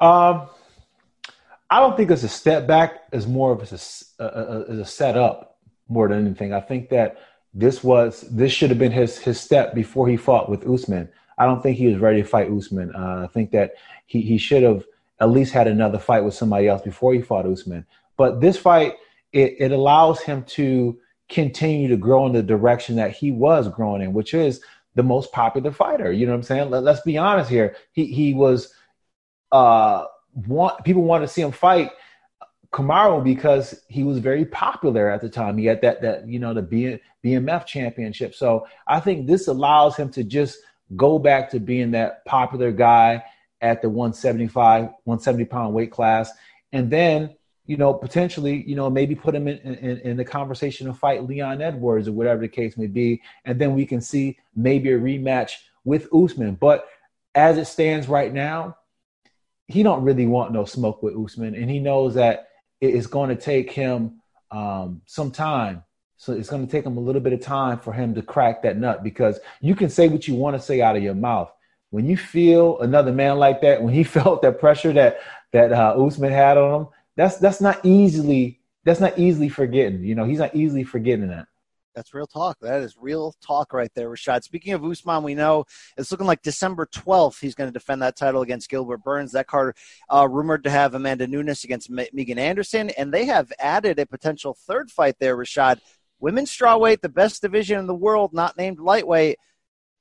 Um, 0.00 0.48
I 1.70 1.80
don't 1.80 1.96
think 1.96 2.10
it's 2.10 2.22
a 2.22 2.28
step 2.28 2.66
back. 2.66 3.02
As 3.12 3.26
more 3.26 3.52
of 3.52 3.72
a, 3.72 4.22
a, 4.22 4.26
a, 4.26 4.80
a 4.80 4.84
setup 4.84 5.58
more 5.88 6.08
than 6.08 6.26
anything. 6.26 6.52
I 6.52 6.60
think 6.60 6.90
that 6.90 7.18
this 7.54 7.82
was 7.82 8.22
this 8.30 8.52
should 8.52 8.70
have 8.70 8.78
been 8.78 8.92
his 8.92 9.18
his 9.18 9.40
step 9.40 9.74
before 9.74 10.08
he 10.08 10.16
fought 10.16 10.48
with 10.48 10.68
Usman. 10.68 11.08
I 11.38 11.46
don't 11.46 11.62
think 11.62 11.76
he 11.76 11.86
was 11.86 11.98
ready 11.98 12.22
to 12.22 12.28
fight 12.28 12.50
Usman. 12.50 12.94
Uh, 12.94 13.22
I 13.24 13.26
think 13.32 13.50
that 13.52 13.72
he 14.06 14.20
he 14.20 14.38
should 14.38 14.62
have 14.62 14.84
at 15.20 15.30
least 15.30 15.52
had 15.52 15.66
another 15.66 15.98
fight 15.98 16.24
with 16.24 16.34
somebody 16.34 16.68
else 16.68 16.82
before 16.82 17.14
he 17.14 17.22
fought 17.22 17.46
Usman. 17.46 17.86
But 18.16 18.40
this 18.40 18.56
fight 18.56 18.94
it, 19.32 19.56
it 19.58 19.72
allows 19.72 20.20
him 20.20 20.44
to 20.44 20.98
continue 21.28 21.88
to 21.88 21.96
grow 21.96 22.26
in 22.26 22.32
the 22.32 22.42
direction 22.42 22.96
that 22.96 23.12
he 23.12 23.30
was 23.30 23.68
growing 23.68 24.02
in, 24.02 24.12
which 24.12 24.34
is 24.34 24.60
the 24.94 25.02
most 25.02 25.32
popular 25.32 25.70
fighter. 25.70 26.10
You 26.10 26.26
know 26.26 26.32
what 26.32 26.38
I'm 26.38 26.42
saying? 26.42 26.70
Let, 26.70 26.86
us 26.86 27.00
be 27.02 27.18
honest 27.18 27.50
here. 27.50 27.76
He 27.92 28.06
he 28.06 28.34
was 28.34 28.72
uh, 29.52 30.04
want 30.34 30.84
people 30.84 31.02
want 31.02 31.22
to 31.22 31.28
see 31.28 31.42
him 31.42 31.52
fight 31.52 31.90
Kamaru 32.72 33.24
because 33.24 33.82
he 33.88 34.02
was 34.02 34.18
very 34.18 34.44
popular 34.44 35.10
at 35.10 35.20
the 35.20 35.28
time. 35.28 35.56
He 35.56 35.66
had 35.66 35.80
that 35.82 36.02
that 36.02 36.28
you 36.28 36.38
know 36.38 36.52
the 36.52 36.62
B, 36.62 36.98
BMF 37.24 37.66
championship. 37.66 38.34
So 38.34 38.66
I 38.86 39.00
think 39.00 39.26
this 39.26 39.48
allows 39.48 39.96
him 39.96 40.10
to 40.10 40.24
just 40.24 40.58
go 40.96 41.18
back 41.18 41.50
to 41.50 41.60
being 41.60 41.90
that 41.92 42.24
popular 42.24 42.72
guy 42.72 43.22
at 43.60 43.82
the 43.82 43.88
175, 43.88 44.82
170 45.04 45.44
pound 45.46 45.74
weight 45.74 45.90
class, 45.90 46.30
and 46.72 46.90
then 46.90 47.34
you 47.68 47.76
know 47.76 47.94
potentially 47.94 48.64
you 48.66 48.74
know 48.74 48.90
maybe 48.90 49.14
put 49.14 49.34
him 49.34 49.46
in, 49.46 49.58
in, 49.58 49.98
in 49.98 50.16
the 50.16 50.24
conversation 50.24 50.88
to 50.88 50.94
fight 50.94 51.28
Leon 51.28 51.62
Edwards 51.62 52.08
or 52.08 52.12
whatever 52.12 52.40
the 52.40 52.48
case 52.48 52.76
may 52.76 52.88
be, 52.88 53.22
and 53.44 53.60
then 53.60 53.74
we 53.74 53.86
can 53.86 54.00
see 54.00 54.38
maybe 54.56 54.90
a 54.90 54.98
rematch 54.98 55.52
with 55.84 56.08
Usman. 56.12 56.56
But 56.56 56.88
as 57.34 57.58
it 57.58 57.66
stands 57.66 58.08
right 58.08 58.32
now, 58.32 58.76
he 59.68 59.82
don't 59.82 60.02
really 60.02 60.26
want 60.26 60.52
no 60.52 60.64
smoke 60.64 61.02
with 61.02 61.14
Usman, 61.14 61.54
and 61.54 61.70
he 61.70 61.78
knows 61.78 62.14
that 62.14 62.48
it's 62.80 63.06
going 63.06 63.28
to 63.28 63.36
take 63.36 63.70
him 63.70 64.20
um, 64.50 65.02
some 65.04 65.30
time. 65.30 65.84
So 66.16 66.32
it's 66.32 66.48
going 66.48 66.66
to 66.66 66.72
take 66.72 66.84
him 66.84 66.96
a 66.96 67.00
little 67.00 67.20
bit 67.20 67.32
of 67.32 67.40
time 67.40 67.78
for 67.78 67.92
him 67.92 68.14
to 68.14 68.22
crack 68.22 68.62
that 68.62 68.76
nut 68.76 69.04
because 69.04 69.38
you 69.60 69.76
can 69.76 69.88
say 69.88 70.08
what 70.08 70.26
you 70.26 70.34
want 70.34 70.56
to 70.56 70.62
say 70.62 70.80
out 70.80 70.96
of 70.96 71.02
your 71.02 71.14
mouth. 71.14 71.52
When 71.90 72.06
you 72.06 72.16
feel 72.16 72.80
another 72.80 73.12
man 73.12 73.38
like 73.38 73.60
that, 73.60 73.82
when 73.82 73.94
he 73.94 74.04
felt 74.16 74.42
that 74.42 74.58
pressure 74.58 74.92
that 74.94 75.20
that 75.52 75.72
uh, 75.72 75.94
Usman 75.96 76.32
had 76.32 76.58
on 76.58 76.80
him, 76.80 76.88
that's 77.18 77.36
that's 77.38 77.60
not 77.60 77.84
easily 77.84 78.60
that's 78.84 79.00
not 79.00 79.18
easily 79.18 79.48
forgetting. 79.48 80.04
You 80.04 80.14
know, 80.14 80.24
he's 80.24 80.38
not 80.38 80.54
easily 80.54 80.84
forgetting 80.84 81.28
that. 81.28 81.48
That's 81.94 82.14
real 82.14 82.28
talk. 82.28 82.58
That 82.60 82.80
is 82.82 82.96
real 82.96 83.34
talk 83.44 83.72
right 83.72 83.90
there, 83.96 84.08
Rashad. 84.08 84.44
Speaking 84.44 84.72
of 84.72 84.84
Usman, 84.84 85.24
we 85.24 85.34
know 85.34 85.64
it's 85.96 86.12
looking 86.12 86.28
like 86.28 86.42
December 86.42 86.86
12th 86.86 87.40
he's 87.40 87.56
going 87.56 87.68
to 87.68 87.72
defend 87.72 88.02
that 88.02 88.16
title 88.16 88.42
against 88.42 88.70
Gilbert 88.70 89.02
Burns. 89.02 89.32
That 89.32 89.48
card 89.48 89.76
uh, 90.08 90.28
rumored 90.30 90.62
to 90.62 90.70
have 90.70 90.94
Amanda 90.94 91.26
Nunes 91.26 91.64
against 91.64 91.90
Megan 91.90 92.38
Anderson, 92.38 92.90
and 92.90 93.12
they 93.12 93.24
have 93.24 93.52
added 93.58 93.98
a 93.98 94.06
potential 94.06 94.56
third 94.66 94.88
fight 94.88 95.16
there, 95.18 95.36
Rashad. 95.36 95.80
Women's 96.20 96.56
strawweight, 96.56 97.00
the 97.00 97.08
best 97.08 97.42
division 97.42 97.80
in 97.80 97.88
the 97.88 97.94
world, 97.94 98.32
not 98.32 98.56
named 98.56 98.78
lightweight. 98.78 99.38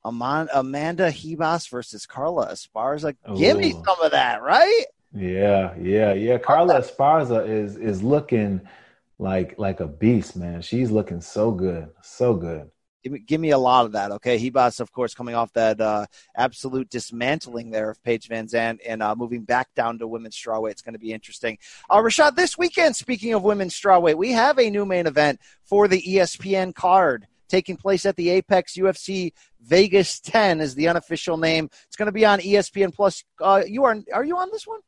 Amanda 0.05 1.11
Ribas 1.11 1.67
versus 1.69 2.05
Carla 2.05 2.53
Esparza. 2.53 3.15
Give 3.35 3.57
me 3.57 3.71
some 3.71 4.01
of 4.01 4.11
that, 4.11 4.41
right? 4.41 4.85
Yeah, 5.17 5.73
yeah, 5.79 6.13
yeah. 6.13 6.37
Carla 6.37 6.81
Esparza 6.81 7.47
is 7.47 7.75
is 7.75 8.03
looking– 8.03 8.61
like 9.19 9.57
like 9.57 9.79
a 9.79 9.87
beast, 9.87 10.35
man. 10.35 10.61
She's 10.61 10.91
looking 10.91 11.21
so 11.21 11.51
good, 11.51 11.89
so 12.01 12.35
good. 12.35 12.69
Give 13.03 13.13
me, 13.13 13.19
give 13.19 13.39
me 13.39 13.51
a 13.51 13.57
lot 13.57 13.85
of 13.85 13.93
that, 13.93 14.11
okay? 14.11 14.37
Ribas, 14.37 14.79
of 14.79 14.91
course, 14.91 15.13
coming 15.13 15.35
off 15.35 15.53
that 15.53 15.79
uh, 15.79 16.07
absolute 16.35 16.89
dismantling 16.89 17.69
there 17.69 17.91
of 17.91 18.03
Paige 18.03 18.27
VanZant 18.27 18.79
and 18.85 19.01
uh, 19.01 19.15
moving 19.15 19.43
back 19.43 19.73
down 19.75 19.99
to 19.99 20.07
women's 20.07 20.35
strawweight. 20.35 20.71
It's 20.71 20.81
going 20.81 20.93
to 20.93 20.99
be 20.99 21.13
interesting. 21.13 21.57
Uh, 21.89 21.97
Rashad, 21.97 22.35
this 22.35 22.57
weekend, 22.57 22.95
speaking 22.95 23.33
of 23.33 23.43
women's 23.43 23.79
strawweight, 23.79 24.15
we 24.15 24.31
have 24.33 24.59
a 24.59 24.69
new 24.69 24.83
main 24.83 25.05
event 25.05 25.39
for 25.63 25.87
the 25.87 26.01
ESPN 26.01 26.73
card 26.73 27.27
taking 27.47 27.77
place 27.77 28.05
at 28.05 28.15
the 28.17 28.29
Apex 28.29 28.73
UFC 28.75 29.31
Vegas 29.61 30.19
10 30.19 30.59
is 30.59 30.75
the 30.75 30.87
unofficial 30.87 31.37
name. 31.37 31.69
It's 31.85 31.95
going 31.95 32.07
to 32.07 32.11
be 32.11 32.25
on 32.25 32.39
ESPN 32.39 32.93
Plus. 32.93 33.23
Uh, 33.39 33.63
you 33.65 33.85
are 33.85 33.97
are 34.13 34.25
you 34.25 34.37
on 34.37 34.49
this 34.51 34.65
one? 34.65 34.79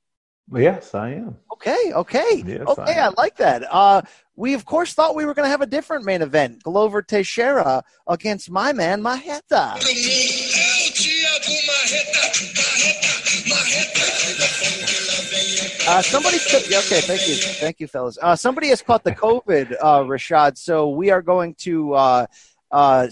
Yes, 0.54 0.96
I 0.96 1.12
am. 1.12 1.38
Okay, 1.54 1.92
okay, 1.94 2.44
yes, 2.46 2.62
okay. 2.68 2.98
I, 2.98 3.08
I, 3.08 3.10
like 3.18 3.36
that. 3.38 3.64
Uh, 3.70 4.02
we 4.36 4.54
of 4.54 4.66
course 4.66 4.94
thought 4.94 5.16
we 5.16 5.26
were 5.26 5.34
going 5.34 5.46
to 5.46 5.50
have 5.50 5.62
a 5.62 5.68
different 5.68 6.06
main 6.06 6.22
event: 6.22 6.64
Glover 6.64 7.02
Teixeira 7.02 7.84
against 8.08 8.50
my 8.50 8.74
man 8.74 9.02
Marreta. 9.02 9.78
Uh, 15.88 16.02
somebody 16.04 16.38
took, 16.38 16.64
okay, 16.66 17.02
thank 17.02 17.28
you, 17.28 17.36
thank 17.36 17.80
you, 17.80 17.88
fellas. 17.88 18.18
Uh, 18.22 18.36
somebody 18.36 18.68
has 18.68 18.82
caught 18.82 19.04
the 19.04 19.12
COVID, 19.12 19.76
uh, 19.82 20.02
Rashad. 20.02 20.58
So 20.58 20.90
we 20.90 21.10
are 21.10 21.22
going 21.22 21.56
to 21.60 21.94
uh, 21.94 22.26
uh, 22.72 23.08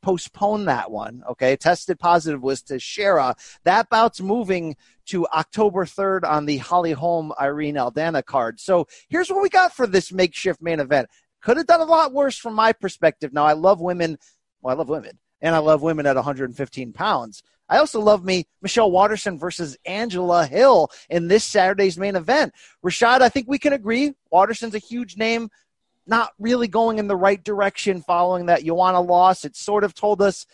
postpone 0.00 0.66
that 0.66 0.90
one. 0.90 1.22
Okay, 1.30 1.56
tested 1.56 1.98
positive 1.98 2.42
was 2.42 2.62
to 2.62 2.74
Teixeira. 2.74 3.34
That 3.64 3.88
bout's 3.88 4.20
moving 4.20 4.76
to 5.06 5.26
October 5.28 5.84
3rd 5.84 6.24
on 6.24 6.46
the 6.46 6.58
Holly 6.58 6.92
Holm 6.92 7.32
Irene 7.40 7.76
Aldana 7.76 8.24
card. 8.24 8.60
So 8.60 8.86
here's 9.08 9.30
what 9.30 9.42
we 9.42 9.48
got 9.48 9.74
for 9.74 9.86
this 9.86 10.12
makeshift 10.12 10.60
main 10.60 10.80
event. 10.80 11.08
Could 11.40 11.56
have 11.56 11.66
done 11.66 11.80
a 11.80 11.84
lot 11.84 12.12
worse 12.12 12.36
from 12.36 12.54
my 12.54 12.72
perspective. 12.72 13.32
Now 13.32 13.44
I 13.44 13.52
love 13.52 13.80
women. 13.80 14.18
Well, 14.60 14.74
I 14.74 14.78
love 14.78 14.88
women, 14.88 15.18
and 15.40 15.54
I 15.54 15.58
love 15.58 15.82
women 15.82 16.06
at 16.06 16.16
115 16.16 16.92
pounds. 16.92 17.42
I 17.68 17.78
also 17.78 18.00
love 18.00 18.24
me 18.24 18.46
Michelle 18.62 18.90
Waterson 18.90 19.38
versus 19.38 19.76
Angela 19.84 20.46
Hill 20.46 20.90
in 21.10 21.28
this 21.28 21.44
Saturday's 21.44 21.98
main 21.98 22.16
event. 22.16 22.54
Rashad, 22.84 23.20
I 23.20 23.28
think 23.28 23.46
we 23.46 23.58
can 23.58 23.72
agree 23.72 24.14
Waterson's 24.30 24.74
a 24.74 24.78
huge 24.78 25.16
name 25.16 25.50
not 26.08 26.32
really 26.38 26.68
going 26.68 26.98
in 26.98 27.06
the 27.06 27.16
right 27.16 27.42
direction 27.42 28.02
following 28.02 28.46
that 28.46 28.64
Joanna 28.64 29.00
loss. 29.00 29.44
It 29.44 29.56
sort 29.56 29.84
of 29.84 29.94
told 29.94 30.22
us 30.22 30.46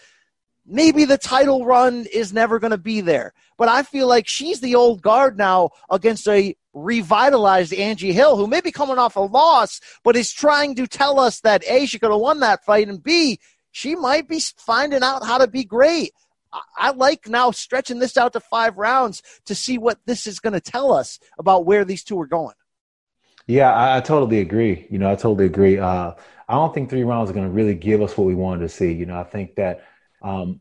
maybe 0.66 1.04
the 1.04 1.18
title 1.18 1.64
run 1.64 2.06
is 2.12 2.32
never 2.32 2.58
going 2.58 2.70
to 2.70 2.78
be 2.78 3.00
there. 3.00 3.32
But 3.56 3.68
I 3.68 3.82
feel 3.82 4.08
like 4.08 4.26
she's 4.26 4.60
the 4.60 4.74
old 4.74 5.02
guard 5.02 5.38
now 5.38 5.70
against 5.90 6.26
a 6.28 6.56
revitalized 6.72 7.72
Angie 7.72 8.12
Hill, 8.12 8.36
who 8.36 8.46
may 8.46 8.60
be 8.60 8.72
coming 8.72 8.98
off 8.98 9.16
a 9.16 9.20
loss, 9.20 9.80
but 10.02 10.16
is 10.16 10.32
trying 10.32 10.74
to 10.76 10.86
tell 10.86 11.20
us 11.20 11.40
that 11.40 11.64
A, 11.68 11.86
she 11.86 11.98
could 11.98 12.10
have 12.10 12.20
won 12.20 12.40
that 12.40 12.64
fight, 12.64 12.88
and 12.88 13.02
B, 13.02 13.38
she 13.70 13.94
might 13.94 14.28
be 14.28 14.40
finding 14.56 15.02
out 15.02 15.24
how 15.24 15.38
to 15.38 15.46
be 15.46 15.64
great. 15.64 16.12
I 16.76 16.90
like 16.92 17.28
now 17.28 17.50
stretching 17.50 17.98
this 17.98 18.16
out 18.16 18.32
to 18.34 18.40
five 18.40 18.76
rounds 18.76 19.22
to 19.46 19.54
see 19.54 19.78
what 19.78 19.98
this 20.06 20.26
is 20.26 20.38
going 20.38 20.52
to 20.52 20.60
tell 20.60 20.92
us 20.92 21.18
about 21.38 21.66
where 21.66 21.84
these 21.84 22.04
two 22.04 22.20
are 22.20 22.26
going. 22.26 22.54
Yeah, 23.46 23.72
I, 23.72 23.98
I, 23.98 24.00
totally 24.00 24.40
agree. 24.40 24.86
You 24.90 24.98
know, 24.98 25.10
I 25.10 25.16
totally 25.16 25.46
agree. 25.46 25.78
Uh, 25.78 26.12
I 26.48 26.54
don't 26.54 26.72
think 26.72 26.88
three 26.88 27.04
rounds 27.04 27.30
are 27.30 27.34
going 27.34 27.46
to 27.46 27.52
really 27.52 27.74
give 27.74 28.00
us 28.00 28.16
what 28.16 28.26
we 28.26 28.34
wanted 28.34 28.60
to 28.62 28.68
see. 28.68 28.92
You 28.92 29.06
know, 29.06 29.18
I 29.18 29.24
think 29.24 29.54
that 29.56 29.84
um, 30.22 30.60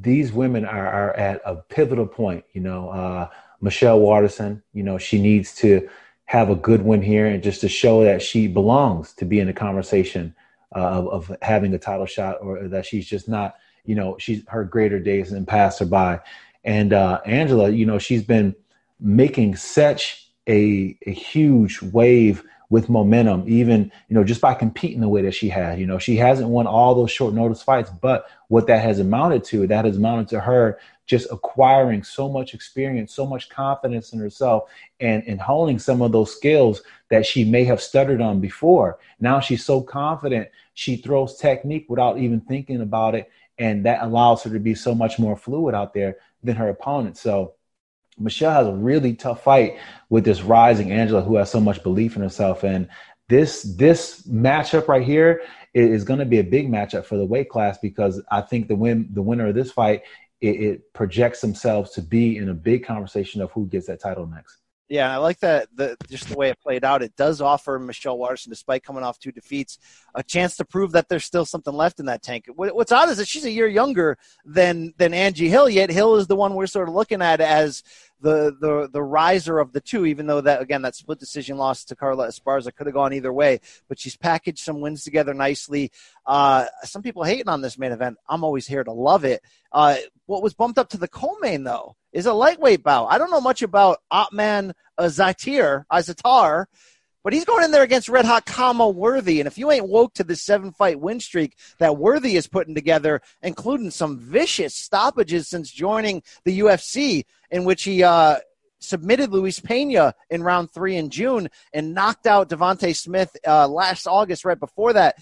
these 0.00 0.32
women 0.32 0.64
are, 0.64 0.86
are, 0.86 1.16
at 1.16 1.42
a 1.44 1.56
pivotal 1.56 2.06
point. 2.06 2.44
You 2.52 2.60
know, 2.60 2.90
uh, 2.90 3.28
Michelle 3.60 3.98
Waterson, 3.98 4.62
you 4.72 4.84
know, 4.84 4.98
she 4.98 5.20
needs 5.20 5.54
to 5.56 5.88
have 6.26 6.50
a 6.50 6.56
good 6.56 6.82
win 6.82 7.02
here 7.02 7.26
and 7.26 7.42
just 7.42 7.60
to 7.62 7.68
show 7.68 8.04
that 8.04 8.22
she 8.22 8.46
belongs 8.46 9.12
to 9.14 9.24
be 9.24 9.40
in 9.40 9.46
the 9.46 9.52
conversation 9.52 10.34
uh, 10.74 10.78
of, 10.78 11.30
of, 11.30 11.36
having 11.42 11.74
a 11.74 11.78
title 11.78 12.06
shot 12.06 12.38
or 12.40 12.68
that 12.68 12.86
she's 12.86 13.06
just 13.06 13.28
not, 13.28 13.56
you 13.84 13.94
know, 13.94 14.16
she's 14.18 14.42
her 14.48 14.64
greater 14.64 14.98
days 14.98 15.32
and 15.32 15.46
pass 15.46 15.78
her 15.78 15.86
by. 15.86 16.20
And 16.64 16.92
uh, 16.92 17.20
Angela, 17.26 17.70
you 17.70 17.86
know, 17.86 17.98
she's 17.98 18.22
been 18.22 18.54
making 19.00 19.56
such 19.56 20.23
a, 20.46 20.96
a 21.06 21.12
huge 21.12 21.80
wave 21.82 22.44
with 22.70 22.88
momentum, 22.88 23.44
even, 23.46 23.92
you 24.08 24.14
know, 24.14 24.24
just 24.24 24.40
by 24.40 24.54
competing 24.54 25.00
the 25.00 25.08
way 25.08 25.22
that 25.22 25.34
she 25.34 25.48
had. 25.48 25.78
You 25.78 25.86
know, 25.86 25.98
she 25.98 26.16
hasn't 26.16 26.48
won 26.48 26.66
all 26.66 26.94
those 26.94 27.10
short 27.10 27.34
notice 27.34 27.62
fights, 27.62 27.90
but 27.90 28.26
what 28.48 28.66
that 28.66 28.82
has 28.82 28.98
amounted 28.98 29.44
to, 29.44 29.66
that 29.66 29.84
has 29.84 29.96
amounted 29.96 30.28
to 30.28 30.40
her 30.40 30.78
just 31.06 31.30
acquiring 31.30 32.02
so 32.02 32.28
much 32.28 32.54
experience, 32.54 33.14
so 33.14 33.26
much 33.26 33.48
confidence 33.50 34.12
in 34.12 34.18
herself, 34.18 34.64
and, 35.00 35.22
and 35.26 35.40
honing 35.40 35.78
some 35.78 36.00
of 36.00 36.12
those 36.12 36.34
skills 36.34 36.82
that 37.10 37.26
she 37.26 37.44
may 37.44 37.64
have 37.64 37.80
stuttered 37.80 38.22
on 38.22 38.40
before. 38.40 38.98
Now 39.20 39.38
she's 39.40 39.64
so 39.64 39.82
confident, 39.82 40.48
she 40.72 40.96
throws 40.96 41.36
technique 41.36 41.86
without 41.88 42.18
even 42.18 42.40
thinking 42.40 42.80
about 42.80 43.14
it. 43.14 43.30
And 43.58 43.84
that 43.84 44.02
allows 44.02 44.42
her 44.42 44.50
to 44.50 44.58
be 44.58 44.74
so 44.74 44.94
much 44.94 45.18
more 45.18 45.36
fluid 45.36 45.74
out 45.74 45.94
there 45.94 46.16
than 46.42 46.56
her 46.56 46.68
opponent. 46.68 47.16
So, 47.16 47.54
Michelle 48.18 48.52
has 48.52 48.66
a 48.66 48.72
really 48.72 49.14
tough 49.14 49.42
fight 49.42 49.78
with 50.08 50.24
this 50.24 50.42
rising 50.42 50.92
Angela 50.92 51.22
who 51.22 51.36
has 51.36 51.50
so 51.50 51.60
much 51.60 51.82
belief 51.82 52.16
in 52.16 52.22
herself. 52.22 52.64
And 52.64 52.88
this 53.28 53.62
this 53.62 54.22
matchup 54.22 54.88
right 54.88 55.04
here 55.04 55.42
is 55.72 56.04
going 56.04 56.20
to 56.20 56.26
be 56.26 56.38
a 56.38 56.44
big 56.44 56.68
matchup 56.68 57.04
for 57.04 57.16
the 57.16 57.24
weight 57.24 57.48
class 57.48 57.78
because 57.78 58.22
I 58.30 58.42
think 58.42 58.68
the 58.68 58.76
win 58.76 59.08
the 59.12 59.22
winner 59.22 59.48
of 59.48 59.54
this 59.54 59.72
fight 59.72 60.02
it, 60.40 60.60
it 60.60 60.92
projects 60.92 61.40
themselves 61.40 61.92
to 61.92 62.02
be 62.02 62.36
in 62.36 62.48
a 62.48 62.54
big 62.54 62.84
conversation 62.84 63.40
of 63.40 63.50
who 63.52 63.66
gets 63.66 63.86
that 63.86 64.00
title 64.00 64.26
next. 64.26 64.58
Yeah, 64.88 65.10
I 65.10 65.16
like 65.16 65.40
that. 65.40 65.68
The 65.74 65.96
just 66.10 66.28
the 66.28 66.36
way 66.36 66.50
it 66.50 66.60
played 66.60 66.84
out, 66.84 67.02
it 67.02 67.16
does 67.16 67.40
offer 67.40 67.78
Michelle 67.78 68.18
Waterson, 68.18 68.50
despite 68.50 68.84
coming 68.84 69.02
off 69.02 69.18
two 69.18 69.32
defeats, 69.32 69.78
a 70.14 70.22
chance 70.22 70.56
to 70.56 70.64
prove 70.64 70.92
that 70.92 71.08
there's 71.08 71.24
still 71.24 71.46
something 71.46 71.72
left 71.72 72.00
in 72.00 72.06
that 72.06 72.22
tank. 72.22 72.46
What's 72.54 72.92
odd 72.92 73.08
is 73.08 73.16
that 73.16 73.26
she's 73.26 73.46
a 73.46 73.50
year 73.50 73.66
younger 73.66 74.18
than 74.44 74.92
than 74.98 75.14
Angie 75.14 75.48
Hill. 75.48 75.70
Yet 75.70 75.90
Hill 75.90 76.16
is 76.16 76.26
the 76.26 76.36
one 76.36 76.54
we're 76.54 76.66
sort 76.66 76.88
of 76.88 76.94
looking 76.94 77.22
at 77.22 77.40
as 77.40 77.82
the 78.20 78.54
the 78.60 78.90
the 78.92 79.02
riser 79.02 79.58
of 79.58 79.72
the 79.72 79.80
two. 79.80 80.04
Even 80.04 80.26
though 80.26 80.42
that 80.42 80.60
again 80.60 80.82
that 80.82 80.94
split 80.94 81.18
decision 81.18 81.56
loss 81.56 81.84
to 81.86 81.96
Carla 81.96 82.28
Esparza 82.28 82.74
could 82.74 82.86
have 82.86 82.94
gone 82.94 83.14
either 83.14 83.32
way, 83.32 83.60
but 83.88 83.98
she's 83.98 84.18
packaged 84.18 84.58
some 84.58 84.82
wins 84.82 85.02
together 85.02 85.32
nicely. 85.32 85.92
Uh, 86.26 86.66
some 86.82 87.00
people 87.02 87.24
hating 87.24 87.48
on 87.48 87.62
this 87.62 87.78
main 87.78 87.92
event. 87.92 88.18
I'm 88.28 88.44
always 88.44 88.66
here 88.66 88.84
to 88.84 88.92
love 88.92 89.24
it. 89.24 89.42
Uh, 89.72 89.96
what 90.26 90.42
was 90.42 90.52
bumped 90.52 90.78
up 90.78 90.90
to 90.90 90.98
the 90.98 91.08
co-main 91.08 91.64
though 91.64 91.96
is 92.14 92.26
a 92.26 92.32
lightweight 92.32 92.82
bout. 92.82 93.06
I 93.06 93.18
don't 93.18 93.30
know 93.30 93.40
much 93.40 93.60
about 93.60 93.98
Ottman 94.10 94.72
Azatir, 94.98 95.84
Azatar, 95.92 96.66
but 97.24 97.32
he's 97.32 97.44
going 97.44 97.64
in 97.64 97.72
there 97.72 97.82
against 97.82 98.08
Red 98.08 98.24
Hot 98.24 98.46
Khama 98.46 98.88
Worthy. 98.88 99.40
And 99.40 99.46
if 99.46 99.58
you 99.58 99.70
ain't 99.70 99.88
woke 99.88 100.14
to 100.14 100.24
the 100.24 100.36
seven 100.36 100.72
fight 100.72 101.00
win 101.00 101.18
streak 101.18 101.58
that 101.78 101.96
Worthy 101.96 102.36
is 102.36 102.46
putting 102.46 102.74
together, 102.74 103.20
including 103.42 103.90
some 103.90 104.18
vicious 104.18 104.74
stoppages 104.74 105.48
since 105.48 105.70
joining 105.70 106.22
the 106.44 106.60
UFC, 106.60 107.24
in 107.50 107.64
which 107.64 107.82
he 107.82 108.02
uh, 108.02 108.36
submitted 108.78 109.32
Luis 109.32 109.58
Pena 109.58 110.14
in 110.30 110.42
round 110.42 110.70
three 110.70 110.96
in 110.96 111.10
June 111.10 111.48
and 111.72 111.94
knocked 111.94 112.26
out 112.26 112.48
Devonte 112.48 112.94
Smith 112.94 113.34
uh, 113.46 113.66
last 113.66 114.06
August, 114.06 114.44
right 114.44 114.60
before 114.60 114.92
that. 114.92 115.16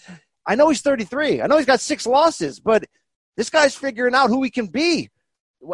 I 0.45 0.57
know 0.57 0.69
he's 0.69 0.83
33. 0.83 1.41
I 1.41 1.47
know 1.47 1.57
he's 1.57 1.67
got 1.67 1.81
six 1.81 2.05
losses, 2.05 2.59
but 2.61 2.85
this 3.37 3.49
guy's 3.49 3.77
figuring 3.77 4.15
out 4.15 4.29
who 4.29 4.43
he 4.43 4.51
can 4.51 4.67
be. 4.67 5.09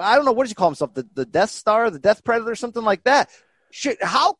I 0.00 0.16
don't 0.16 0.24
know 0.24 0.32
what 0.32 0.44
did 0.44 0.50
he 0.50 0.54
call 0.54 0.68
himself, 0.68 0.94
the, 0.94 1.06
the 1.14 1.24
Death 1.24 1.50
Star, 1.50 1.90
the 1.90 1.98
Death 1.98 2.24
Predator, 2.24 2.54
something 2.54 2.82
like 2.82 3.04
that. 3.04 3.30
Should, 3.70 3.96
how 4.02 4.36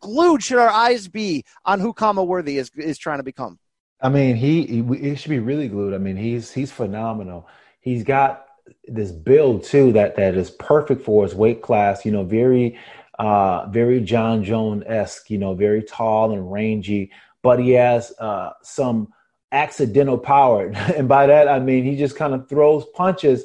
glued 0.00 0.42
should 0.42 0.58
our 0.58 0.70
eyes 0.70 1.08
be 1.08 1.44
on 1.64 1.80
who 1.80 1.92
Khama 1.92 2.22
Worthy 2.22 2.58
is 2.58 2.70
is 2.76 2.98
trying 2.98 3.18
to 3.18 3.22
become? 3.22 3.58
I 4.00 4.08
mean, 4.08 4.36
he, 4.36 4.66
he 4.66 4.80
it 4.80 5.16
should 5.16 5.30
be 5.30 5.38
really 5.38 5.68
glued. 5.68 5.94
I 5.94 5.98
mean, 5.98 6.16
he's 6.16 6.52
he's 6.52 6.72
phenomenal. 6.72 7.48
He's 7.80 8.04
got 8.04 8.46
this 8.86 9.12
build 9.12 9.64
too 9.64 9.92
that 9.92 10.16
that 10.16 10.36
is 10.36 10.50
perfect 10.50 11.02
for 11.02 11.22
his 11.24 11.34
weight 11.34 11.62
class. 11.62 12.04
You 12.04 12.12
know, 12.12 12.24
very 12.24 12.78
uh 13.18 13.66
very 13.68 14.00
Jon 14.00 14.44
Jones 14.44 14.84
esque. 14.86 15.30
You 15.30 15.38
know, 15.38 15.54
very 15.54 15.82
tall 15.82 16.32
and 16.32 16.52
rangy, 16.52 17.12
but 17.42 17.60
he 17.60 17.70
has 17.70 18.12
uh 18.18 18.50
some 18.62 19.12
accidental 19.52 20.18
power, 20.18 20.68
and 20.96 21.08
by 21.08 21.26
that 21.26 21.48
I 21.48 21.60
mean 21.60 21.84
he 21.84 21.96
just 21.96 22.16
kind 22.16 22.34
of 22.34 22.48
throws 22.48 22.84
punches 22.94 23.44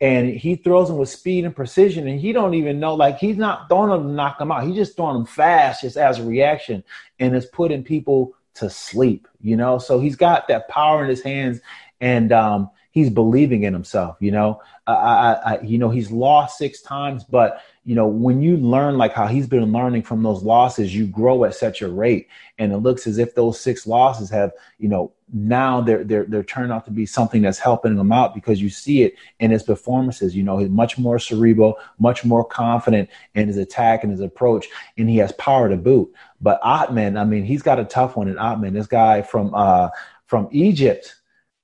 and 0.00 0.28
he 0.28 0.56
throws 0.56 0.88
them 0.88 0.98
with 0.98 1.08
speed 1.08 1.44
and 1.44 1.56
precision 1.56 2.06
and 2.06 2.20
he 2.20 2.32
don't 2.32 2.54
even 2.54 2.78
know 2.78 2.94
like 2.94 3.18
he's 3.18 3.36
not 3.36 3.68
throwing 3.68 3.90
them 3.90 4.08
to 4.08 4.12
knock 4.12 4.38
them 4.38 4.52
out. 4.52 4.66
He's 4.66 4.76
just 4.76 4.96
throwing 4.96 5.14
them 5.14 5.26
fast 5.26 5.82
just 5.82 5.96
as 5.96 6.18
a 6.18 6.24
reaction 6.24 6.84
and 7.18 7.34
it's 7.34 7.46
putting 7.46 7.82
people 7.82 8.34
to 8.54 8.68
sleep 8.68 9.26
you 9.46 9.56
know? 9.56 9.78
So 9.78 10.00
he's 10.00 10.16
got 10.16 10.48
that 10.48 10.68
power 10.68 11.04
in 11.04 11.08
his 11.08 11.22
hands 11.22 11.60
and 12.00 12.32
um, 12.32 12.68
he's 12.96 13.10
believing 13.10 13.64
in 13.64 13.74
himself 13.74 14.16
you 14.20 14.30
know 14.30 14.60
I, 14.86 14.92
I, 14.92 15.32
I, 15.32 15.60
you 15.60 15.76
know 15.76 15.90
he's 15.90 16.10
lost 16.10 16.56
six 16.56 16.80
times 16.80 17.24
but 17.24 17.60
you 17.84 17.94
know 17.94 18.06
when 18.06 18.40
you 18.40 18.56
learn 18.56 18.96
like 18.96 19.12
how 19.12 19.26
he's 19.26 19.46
been 19.46 19.70
learning 19.70 20.02
from 20.02 20.22
those 20.22 20.42
losses 20.42 20.94
you 20.94 21.06
grow 21.06 21.44
at 21.44 21.54
such 21.54 21.82
a 21.82 21.88
rate 21.88 22.28
and 22.58 22.72
it 22.72 22.78
looks 22.78 23.06
as 23.06 23.18
if 23.18 23.34
those 23.34 23.60
six 23.60 23.86
losses 23.86 24.30
have 24.30 24.52
you 24.78 24.88
know 24.88 25.12
now 25.30 25.80
they're 25.80 26.04
they're 26.04 26.24
they're 26.24 26.44
turned 26.44 26.72
out 26.72 26.84
to 26.86 26.90
be 26.90 27.04
something 27.04 27.42
that's 27.42 27.58
helping 27.58 27.98
him 27.98 28.12
out 28.12 28.34
because 28.34 28.62
you 28.62 28.70
see 28.70 29.02
it 29.02 29.14
in 29.40 29.50
his 29.50 29.62
performances. 29.62 30.36
You 30.36 30.44
know, 30.44 30.56
he's 30.58 30.68
much 30.68 30.98
more 30.98 31.18
cerebral, 31.18 31.78
much 31.98 32.24
more 32.24 32.44
confident 32.44 33.10
in 33.34 33.48
his 33.48 33.56
attack 33.56 34.04
and 34.04 34.12
his 34.12 34.20
approach, 34.20 34.68
and 34.96 35.10
he 35.10 35.16
has 35.16 35.32
power 35.32 35.68
to 35.68 35.76
boot. 35.76 36.12
But 36.40 36.62
Ottman, 36.62 37.20
I 37.20 37.24
mean, 37.24 37.44
he's 37.44 37.62
got 37.62 37.80
a 37.80 37.84
tough 37.84 38.16
one 38.16 38.28
in 38.28 38.36
Ottman. 38.36 38.72
This 38.72 38.86
guy 38.86 39.22
from 39.22 39.52
uh 39.52 39.88
from 40.26 40.48
Egypt, 40.52 41.16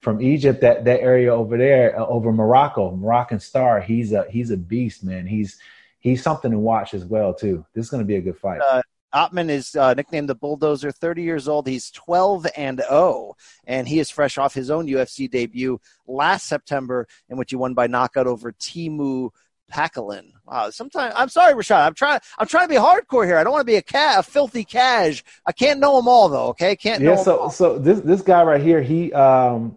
from 0.03 0.21
Egypt, 0.21 0.61
that 0.61 0.85
that 0.85 1.01
area 1.01 1.35
over 1.35 1.57
there, 1.57 1.99
uh, 1.99 2.05
over 2.07 2.33
Morocco, 2.33 2.95
Moroccan 2.95 3.41
star. 3.41 3.81
He's 3.81 4.13
a 4.13 4.27
he's 4.29 4.51
a 4.51 4.57
beast, 4.57 5.03
man. 5.05 5.27
He's 5.27 5.59
he's 6.01 6.23
something 6.23 6.51
to 6.51 6.59
watch 6.59 6.93
as 6.93 7.05
well 7.05 7.33
too. 7.33 7.65
This 7.73 7.87
is 7.87 7.91
going 7.91 8.03
to 8.03 8.07
be 8.07 8.17
a 8.17 8.21
good 8.21 8.37
fight. 8.37 8.61
Uh, 8.61 8.83
Ottman 9.15 9.51
is 9.51 9.77
uh, 9.77 9.95
nicknamed 9.95 10.29
the 10.29 10.35
Bulldozer, 10.35 10.91
30 10.91 11.23
years 11.23 11.47
old. 11.47 11.67
He's 11.67 11.91
12 11.91 12.47
and 12.57 12.83
0, 12.89 13.37
and 13.67 13.87
he 13.87 14.01
is 14.01 14.11
fresh 14.11 14.39
off 14.39 14.55
his 14.55 14.71
own 14.71 14.87
UFC 14.87 15.31
debut 15.31 15.81
last 16.07 16.47
September, 16.47 17.07
in 17.29 17.37
which 17.37 17.51
he 17.51 17.57
won 17.57 17.75
by 17.75 17.87
knockout 17.87 18.27
over 18.27 18.53
Teemu 18.53 19.31
Packalén. 19.71 20.33
Wow, 20.47 20.71
sometimes 20.71 21.15
I'm 21.17 21.29
sorry, 21.29 21.55
Rashad. 21.55 21.87
I'm 21.87 21.95
trying. 21.95 22.21
I'm 22.39 22.47
trying 22.47 22.69
to 22.69 22.75
be 22.75 22.81
hardcore 22.81 23.25
here. 23.25 23.37
I 23.37 23.45
don't 23.45 23.53
want 23.53 23.63
to 23.63 23.71
be 23.71 23.77
a 23.77 23.83
cat, 23.83 24.19
a 24.19 24.23
filthy 24.23 24.65
cash. 24.65 25.23
I 25.47 25.53
can't 25.53 25.79
know 25.79 25.97
them 25.97 26.09
all 26.09 26.29
though. 26.29 26.49
Okay, 26.49 26.75
can't. 26.75 27.03
Yeah. 27.03 27.17
so 27.17 27.49
so 27.51 27.79
this 27.79 28.01
this 28.01 28.23
guy 28.23 28.43
right 28.43 28.63
here, 28.63 28.83
he 28.83 29.13
um 29.13 29.77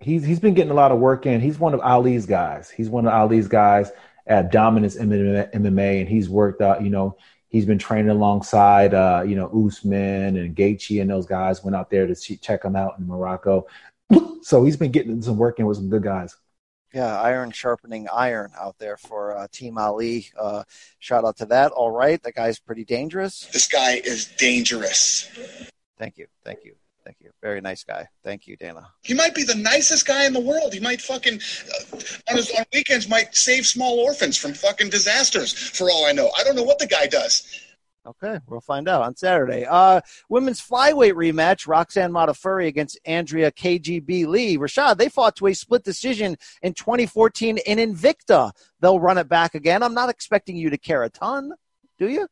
he's 0.00 0.24
he's 0.24 0.40
been 0.40 0.54
getting 0.54 0.70
a 0.70 0.74
lot 0.74 0.92
of 0.92 0.98
work 0.98 1.26
in. 1.26 1.40
He's 1.40 1.58
one 1.58 1.74
of 1.74 1.80
Ali's 1.80 2.26
guys. 2.26 2.70
He's 2.70 2.88
one 2.88 3.06
of 3.06 3.12
Ali's 3.12 3.48
guys 3.48 3.90
at 4.26 4.52
Dominance 4.52 4.96
MMA, 4.96 6.00
and 6.00 6.08
he's 6.08 6.28
worked 6.28 6.60
out. 6.60 6.82
You 6.82 6.90
know, 6.90 7.16
he's 7.48 7.64
been 7.64 7.78
training 7.78 8.10
alongside, 8.10 8.94
uh, 8.94 9.22
you 9.26 9.34
know, 9.34 9.48
Usman 9.66 10.36
and 10.36 10.54
Gaethje 10.54 11.00
and 11.00 11.10
those 11.10 11.26
guys 11.26 11.64
went 11.64 11.74
out 11.74 11.90
there 11.90 12.06
to 12.06 12.14
see, 12.14 12.36
check 12.36 12.64
him 12.64 12.76
out 12.76 12.98
in 12.98 13.06
Morocco. 13.06 13.66
so 14.42 14.64
he's 14.64 14.76
been 14.76 14.92
getting 14.92 15.20
some 15.22 15.36
working 15.36 15.66
with 15.66 15.76
some 15.76 15.88
good 15.88 16.02
guys. 16.02 16.36
Yeah, 16.94 17.20
iron 17.20 17.50
sharpening 17.50 18.08
iron 18.10 18.50
out 18.58 18.78
there 18.78 18.96
for 18.96 19.36
uh, 19.36 19.46
Team 19.52 19.76
Ali. 19.76 20.30
Uh, 20.38 20.64
shout 20.98 21.24
out 21.24 21.36
to 21.36 21.46
that. 21.46 21.70
All 21.72 21.90
right, 21.90 22.22
that 22.22 22.34
guy's 22.34 22.58
pretty 22.58 22.84
dangerous. 22.84 23.46
This 23.52 23.68
guy 23.68 24.00
is 24.02 24.26
dangerous. 24.38 25.28
Thank 25.98 26.16
you, 26.16 26.28
thank 26.44 26.64
you. 26.64 26.76
Thank 27.08 27.20
you. 27.22 27.30
Very 27.40 27.62
nice 27.62 27.84
guy. 27.84 28.06
Thank 28.22 28.46
you, 28.46 28.54
Dana. 28.58 28.86
He 29.00 29.14
might 29.14 29.34
be 29.34 29.42
the 29.42 29.54
nicest 29.54 30.06
guy 30.06 30.26
in 30.26 30.34
the 30.34 30.40
world. 30.40 30.74
He 30.74 30.78
might 30.78 31.00
fucking 31.00 31.40
uh, 31.40 31.96
on 32.28 32.36
his 32.36 32.50
on 32.50 32.66
weekends 32.74 33.08
might 33.08 33.34
save 33.34 33.66
small 33.66 34.00
orphans 34.00 34.36
from 34.36 34.52
fucking 34.52 34.90
disasters. 34.90 35.54
For 35.54 35.88
all 35.88 36.04
I 36.04 36.12
know, 36.12 36.30
I 36.38 36.44
don't 36.44 36.54
know 36.54 36.64
what 36.64 36.78
the 36.78 36.86
guy 36.86 37.06
does. 37.06 37.48
Okay, 38.06 38.38
we'll 38.46 38.60
find 38.60 38.90
out 38.90 39.00
on 39.00 39.16
Saturday. 39.16 39.64
Uh, 39.64 40.02
women's 40.28 40.60
flyweight 40.60 41.14
rematch: 41.14 41.66
Roxanne 41.66 42.12
Modafferi 42.12 42.66
against 42.66 43.00
Andrea 43.06 43.52
KGB 43.52 44.26
Lee. 44.26 44.58
Rashad, 44.58 44.98
they 44.98 45.08
fought 45.08 45.34
to 45.36 45.46
a 45.46 45.54
split 45.54 45.84
decision 45.84 46.36
in 46.60 46.74
2014 46.74 47.56
in 47.56 47.78
Invicta. 47.78 48.50
They'll 48.80 49.00
run 49.00 49.16
it 49.16 49.30
back 49.30 49.54
again. 49.54 49.82
I'm 49.82 49.94
not 49.94 50.10
expecting 50.10 50.56
you 50.56 50.68
to 50.68 50.76
care 50.76 51.04
a 51.04 51.08
ton, 51.08 51.52
do 51.98 52.08
you? 52.08 52.28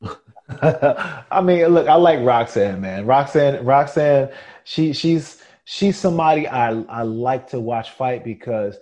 I 0.62 1.40
mean, 1.42 1.66
look, 1.66 1.88
I 1.88 1.94
like 1.94 2.20
Roxanne, 2.20 2.80
man. 2.80 3.06
Roxanne, 3.06 3.64
Roxanne 3.64 4.30
she 4.66 4.92
she's 4.92 5.42
she's 5.64 5.96
somebody 5.96 6.48
I 6.48 6.70
I 6.88 7.02
like 7.02 7.48
to 7.50 7.60
watch 7.60 7.90
fight 7.92 8.24
because 8.24 8.76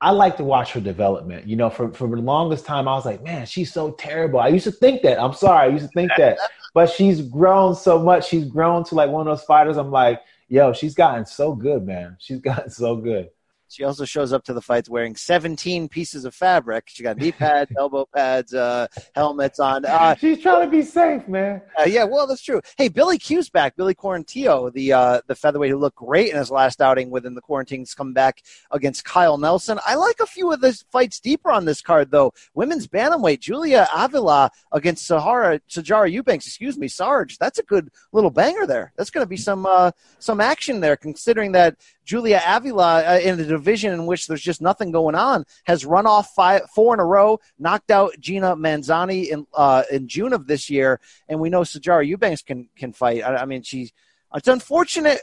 I 0.00 0.12
like 0.12 0.38
to 0.38 0.44
watch 0.44 0.72
her 0.72 0.80
development. 0.80 1.46
You 1.46 1.56
know, 1.56 1.68
for 1.68 1.92
for 1.92 2.08
the 2.08 2.16
longest 2.16 2.64
time 2.64 2.88
I 2.88 2.94
was 2.94 3.04
like, 3.04 3.22
man, 3.22 3.44
she's 3.46 3.72
so 3.72 3.92
terrible. 3.92 4.40
I 4.40 4.48
used 4.48 4.64
to 4.64 4.72
think 4.72 5.02
that. 5.02 5.20
I'm 5.20 5.34
sorry, 5.34 5.68
I 5.68 5.72
used 5.72 5.84
to 5.84 5.92
think 5.92 6.10
that. 6.16 6.38
but 6.74 6.88
she's 6.88 7.20
grown 7.20 7.74
so 7.74 7.98
much. 7.98 8.28
She's 8.28 8.46
grown 8.46 8.82
to 8.84 8.94
like 8.94 9.10
one 9.10 9.26
of 9.26 9.36
those 9.36 9.44
fighters. 9.44 9.76
I'm 9.76 9.90
like, 9.90 10.20
yo, 10.48 10.72
she's 10.72 10.94
gotten 10.94 11.26
so 11.26 11.54
good, 11.54 11.86
man. 11.86 12.16
She's 12.18 12.38
gotten 12.40 12.70
so 12.70 12.96
good. 12.96 13.28
She 13.70 13.84
also 13.84 14.04
shows 14.04 14.32
up 14.32 14.42
to 14.44 14.52
the 14.52 14.60
fights 14.60 14.88
wearing 14.88 15.14
17 15.14 15.88
pieces 15.88 16.24
of 16.24 16.34
fabric. 16.34 16.84
She 16.88 17.04
got 17.04 17.16
knee 17.16 17.30
pads, 17.30 17.70
elbow 17.78 18.06
pads, 18.12 18.52
uh, 18.52 18.88
helmets 19.14 19.60
on. 19.60 19.84
Uh, 19.84 20.16
She's 20.16 20.40
trying 20.42 20.64
to 20.64 20.70
be 20.70 20.82
safe, 20.82 21.26
man. 21.28 21.62
Uh, 21.78 21.84
yeah, 21.84 22.02
well, 22.04 22.26
that's 22.26 22.42
true. 22.42 22.60
Hey, 22.76 22.88
Billy 22.88 23.16
Q's 23.16 23.48
back. 23.48 23.76
Billy 23.76 23.94
Quarantillo, 23.94 24.72
the 24.72 24.92
uh, 24.92 25.20
the 25.28 25.36
featherweight 25.36 25.70
who 25.70 25.78
looked 25.78 25.96
great 25.96 26.30
in 26.32 26.36
his 26.36 26.50
last 26.50 26.80
outing 26.80 27.10
within 27.10 27.34
the 27.34 27.40
quarantines, 27.40 27.94
come 27.94 28.12
back 28.12 28.42
against 28.72 29.04
Kyle 29.04 29.38
Nelson. 29.38 29.78
I 29.86 29.94
like 29.94 30.18
a 30.20 30.26
few 30.26 30.52
of 30.52 30.60
the 30.60 30.72
fights 30.90 31.20
deeper 31.20 31.52
on 31.52 31.64
this 31.64 31.80
card, 31.80 32.10
though. 32.10 32.32
Women's 32.54 32.88
bantamweight, 32.88 33.38
Julia 33.38 33.88
Avila 33.94 34.50
against 34.72 35.06
Sahara 35.06 35.60
Sijara 35.70 36.10
Eubanks. 36.10 36.46
Excuse 36.46 36.76
me, 36.76 36.88
Sarge. 36.88 37.38
That's 37.38 37.58
a 37.58 37.64
good 37.64 37.90
little 38.12 38.30
banger 38.30 38.66
there. 38.66 38.92
That's 38.96 39.10
going 39.10 39.24
to 39.24 39.28
be 39.28 39.36
some 39.36 39.64
uh, 39.64 39.92
some 40.18 40.40
action 40.40 40.80
there, 40.80 40.96
considering 40.96 41.52
that 41.52 41.76
Julia 42.10 42.42
Avila 42.44 43.04
uh, 43.04 43.20
in 43.20 43.38
a 43.38 43.44
division 43.44 43.92
in 43.92 44.04
which 44.04 44.26
there's 44.26 44.42
just 44.42 44.60
nothing 44.60 44.90
going 44.90 45.14
on 45.14 45.44
has 45.62 45.86
run 45.86 46.06
off 46.06 46.34
five, 46.34 46.62
four 46.74 46.92
in 46.92 46.98
a 46.98 47.04
row, 47.04 47.38
knocked 47.56 47.92
out 47.92 48.14
Gina 48.18 48.56
Mazany 48.56 49.28
in 49.28 49.46
uh, 49.54 49.84
in 49.92 50.08
June 50.08 50.32
of 50.32 50.48
this 50.48 50.68
year, 50.68 51.00
and 51.28 51.38
we 51.38 51.50
know 51.50 51.60
Sijara 51.60 52.04
Eubanks 52.04 52.42
can 52.42 52.68
can 52.76 52.92
fight. 52.92 53.22
I, 53.22 53.36
I 53.36 53.44
mean, 53.44 53.62
she's 53.62 53.92
it's 54.34 54.48
unfortunate, 54.48 55.20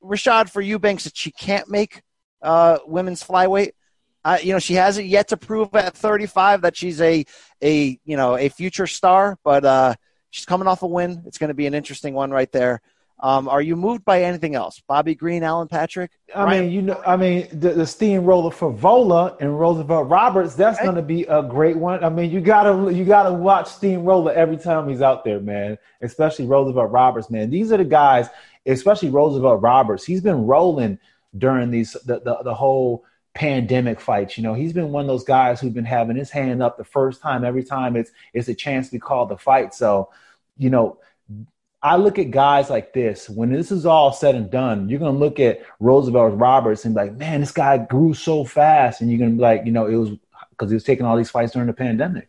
Rashad, 0.00 0.48
for 0.48 0.60
Eubanks 0.60 1.02
that 1.04 1.16
she 1.16 1.32
can't 1.32 1.68
make 1.68 2.02
uh, 2.40 2.78
women's 2.86 3.24
flyweight. 3.24 3.72
Uh, 4.24 4.38
you 4.40 4.52
know, 4.52 4.60
she 4.60 4.74
hasn't 4.74 5.08
yet 5.08 5.26
to 5.28 5.36
prove 5.36 5.74
at 5.74 5.96
35 5.96 6.62
that 6.62 6.76
she's 6.76 7.00
a 7.00 7.24
a 7.60 7.98
you 8.04 8.16
know 8.16 8.36
a 8.36 8.48
future 8.48 8.86
star, 8.86 9.36
but 9.42 9.64
uh, 9.64 9.92
she's 10.30 10.46
coming 10.46 10.68
off 10.68 10.82
a 10.82 10.86
win. 10.86 11.24
It's 11.26 11.38
going 11.38 11.48
to 11.48 11.54
be 11.54 11.66
an 11.66 11.74
interesting 11.74 12.14
one 12.14 12.30
right 12.30 12.52
there. 12.52 12.80
Um, 13.20 13.48
are 13.48 13.60
you 13.60 13.74
moved 13.74 14.04
by 14.04 14.22
anything 14.22 14.54
else? 14.54 14.80
Bobby 14.86 15.14
Green, 15.16 15.42
Alan 15.42 15.66
Patrick? 15.66 16.12
I 16.34 16.44
Ryan? 16.44 16.64
mean, 16.64 16.72
you 16.72 16.82
know, 16.82 17.02
I 17.04 17.16
mean, 17.16 17.48
the, 17.52 17.70
the 17.70 17.86
steamroller 17.86 18.52
for 18.52 18.72
Vola 18.72 19.36
and 19.40 19.58
Roosevelt 19.58 20.08
Roberts, 20.08 20.54
that's 20.54 20.80
going 20.80 20.94
to 20.94 21.02
be 21.02 21.24
a 21.24 21.42
great 21.42 21.76
one. 21.76 22.04
I 22.04 22.10
mean, 22.10 22.30
you 22.30 22.40
gotta 22.40 22.92
you 22.92 23.04
gotta 23.04 23.32
watch 23.32 23.68
Steamroller 23.68 24.32
every 24.32 24.56
time 24.56 24.88
he's 24.88 25.02
out 25.02 25.24
there, 25.24 25.40
man. 25.40 25.78
Especially 26.00 26.46
Roosevelt 26.46 26.92
Roberts, 26.92 27.28
man. 27.28 27.50
These 27.50 27.72
are 27.72 27.76
the 27.76 27.84
guys, 27.84 28.28
especially 28.66 29.10
Roosevelt 29.10 29.62
Roberts. 29.62 30.04
He's 30.04 30.20
been 30.20 30.46
rolling 30.46 30.98
during 31.36 31.70
these 31.72 31.94
the, 32.04 32.20
the, 32.20 32.38
the 32.44 32.54
whole 32.54 33.04
pandemic 33.34 34.00
fights. 34.00 34.36
You 34.38 34.44
know, 34.44 34.54
he's 34.54 34.72
been 34.72 34.92
one 34.92 35.02
of 35.02 35.08
those 35.08 35.24
guys 35.24 35.60
who've 35.60 35.74
been 35.74 35.84
having 35.84 36.16
his 36.16 36.30
hand 36.30 36.62
up 36.62 36.76
the 36.76 36.84
first 36.84 37.20
time 37.20 37.44
every 37.44 37.64
time 37.64 37.96
it's 37.96 38.12
it's 38.32 38.46
a 38.46 38.54
chance 38.54 38.90
to 38.90 39.00
call 39.00 39.26
the 39.26 39.36
fight. 39.36 39.74
So, 39.74 40.10
you 40.56 40.70
know 40.70 40.98
I 41.82 41.96
look 41.96 42.18
at 42.18 42.30
guys 42.30 42.70
like 42.70 42.92
this. 42.92 43.28
When 43.28 43.52
this 43.52 43.70
is 43.70 43.86
all 43.86 44.12
said 44.12 44.34
and 44.34 44.50
done, 44.50 44.88
you're 44.88 44.98
gonna 44.98 45.18
look 45.18 45.38
at 45.38 45.60
Roosevelt 45.78 46.38
Roberts 46.38 46.84
and 46.84 46.94
be 46.94 47.02
like, 47.02 47.16
man, 47.16 47.40
this 47.40 47.52
guy 47.52 47.78
grew 47.78 48.14
so 48.14 48.44
fast, 48.44 49.00
and 49.00 49.10
you're 49.10 49.18
gonna 49.18 49.32
be 49.32 49.42
like, 49.42 49.62
you 49.64 49.72
know, 49.72 49.86
it 49.86 49.96
was 49.96 50.10
because 50.50 50.70
he 50.70 50.74
was 50.74 50.84
taking 50.84 51.06
all 51.06 51.16
these 51.16 51.30
fights 51.30 51.52
during 51.52 51.68
the 51.68 51.72
pandemic. 51.72 52.28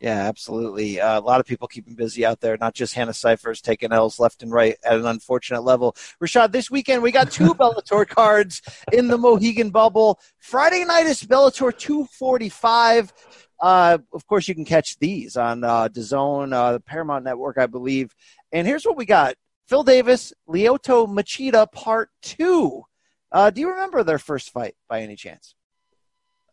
Yeah, 0.00 0.28
absolutely. 0.28 1.00
Uh, 1.00 1.18
a 1.18 1.20
lot 1.20 1.40
of 1.40 1.46
people 1.46 1.66
keep 1.66 1.88
him 1.88 1.94
busy 1.94 2.24
out 2.24 2.40
there, 2.40 2.56
not 2.56 2.72
just 2.72 2.94
Hannah 2.94 3.12
Cifers 3.12 3.60
taking 3.60 3.92
L's 3.92 4.20
left 4.20 4.44
and 4.44 4.52
right 4.52 4.76
at 4.84 4.96
an 4.96 5.06
unfortunate 5.06 5.62
level. 5.62 5.96
Rashad, 6.22 6.52
this 6.52 6.70
weekend 6.70 7.02
we 7.02 7.10
got 7.10 7.32
two 7.32 7.54
Bellator 7.54 8.06
cards 8.06 8.62
in 8.92 9.08
the 9.08 9.18
Mohegan 9.18 9.70
bubble. 9.70 10.20
Friday 10.38 10.84
night 10.84 11.06
is 11.06 11.22
Bellator 11.24 11.76
245. 11.76 13.12
Uh, 13.60 13.98
of 14.12 14.26
course, 14.26 14.48
you 14.48 14.54
can 14.54 14.64
catch 14.64 14.98
these 14.98 15.36
on 15.36 15.64
uh, 15.64 15.88
DAZN, 15.88 16.52
uh, 16.52 16.72
the 16.72 16.80
Paramount 16.80 17.24
Network, 17.24 17.58
I 17.58 17.66
believe. 17.66 18.14
And 18.52 18.66
here's 18.66 18.84
what 18.84 18.96
we 18.96 19.04
got: 19.04 19.34
Phil 19.66 19.82
Davis, 19.82 20.32
Lyoto 20.48 21.06
Machida, 21.06 21.70
Part 21.70 22.10
Two. 22.22 22.84
Uh, 23.30 23.50
do 23.50 23.60
you 23.60 23.70
remember 23.70 24.02
their 24.02 24.18
first 24.18 24.50
fight 24.50 24.74
by 24.88 25.02
any 25.02 25.16
chance? 25.16 25.54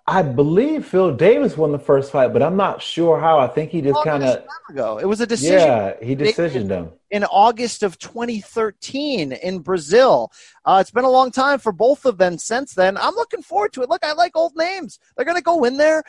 I 0.07 0.21
believe 0.21 0.85
Phil 0.85 1.15
Davis 1.15 1.57
won 1.57 1.71
the 1.71 1.79
first 1.79 2.11
fight, 2.11 2.31
but 2.31 2.43
I'm 2.43 2.57
not 2.57 2.79
sure 2.79 3.19
how. 3.19 3.39
I 3.39 3.47
think 3.47 3.71
he 3.71 3.81
just 3.81 4.03
kind 4.03 4.23
of 4.23 4.43
ago. 4.69 4.99
It 4.99 5.05
was 5.05 5.19
a 5.19 5.25
decision. 5.25 5.67
Yeah, 5.67 5.93
he 5.99 6.15
decisioned 6.15 6.69
him 6.69 6.91
in 7.09 7.23
August 7.23 7.81
of 7.81 7.97
2013 7.97 9.31
in 9.31 9.59
Brazil. 9.59 10.31
Uh, 10.63 10.77
it's 10.79 10.91
been 10.91 11.05
a 11.05 11.09
long 11.09 11.31
time 11.31 11.57
for 11.57 11.71
both 11.71 12.05
of 12.05 12.19
them 12.19 12.37
since 12.37 12.73
then. 12.73 12.97
I'm 12.97 13.15
looking 13.15 13.41
forward 13.41 13.73
to 13.73 13.81
it. 13.81 13.89
Look, 13.89 14.03
I 14.05 14.13
like 14.13 14.35
old 14.35 14.53
names. 14.55 14.99
They're 15.15 15.25
going 15.25 15.37
to 15.37 15.43
go 15.43 15.63
in 15.63 15.77
there. 15.77 16.03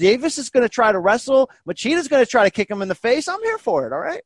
Davis 0.00 0.38
is 0.38 0.48
going 0.48 0.62
to 0.62 0.68
try 0.68 0.90
to 0.90 0.98
wrestle. 0.98 1.50
Machida's 1.68 2.08
going 2.08 2.24
to 2.24 2.30
try 2.30 2.44
to 2.44 2.50
kick 2.50 2.70
him 2.70 2.80
in 2.82 2.88
the 2.88 2.94
face. 2.94 3.28
I'm 3.28 3.42
here 3.42 3.58
for 3.58 3.86
it. 3.86 3.92
All 3.92 4.00
right. 4.00 4.22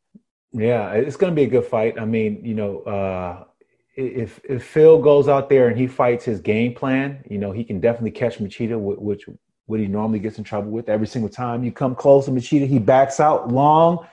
Yeah, 0.53 0.93
it's 0.93 1.16
going 1.16 1.33
to 1.33 1.35
be 1.35 1.43
a 1.43 1.51
good 1.51 1.64
fight. 1.64 1.99
I 2.01 2.05
mean, 2.05 2.45
you 2.45 2.55
know, 2.55 2.81
uh, 2.83 3.45
if 3.97 4.41
if 4.45 4.64
Phil 4.64 5.03
goes 5.03 5.29
out 5.29 5.49
there 5.49 5.68
and 5.68 5.77
he 5.77 5.89
fights 5.89 6.25
his 6.25 6.41
game 6.41 6.75
plan, 6.75 7.25
you 7.29 7.39
know, 7.39 7.51
he 7.51 7.64
can 7.64 7.81
definitely 7.81 8.12
catch 8.12 8.39
Machida, 8.39 8.79
which 8.79 9.29
what 9.66 9.81
he 9.81 9.87
normally 9.87 10.20
gets 10.20 10.39
in 10.39 10.45
trouble 10.45 10.70
with 10.70 10.89
every 10.89 11.07
single 11.07 11.29
time 11.29 11.64
you 11.64 11.72
come 11.72 11.95
close 11.95 12.27
to 12.27 12.31
Machida, 12.31 12.68
he 12.68 12.79
backs 12.79 13.18
out 13.18 13.51
long, 13.51 14.07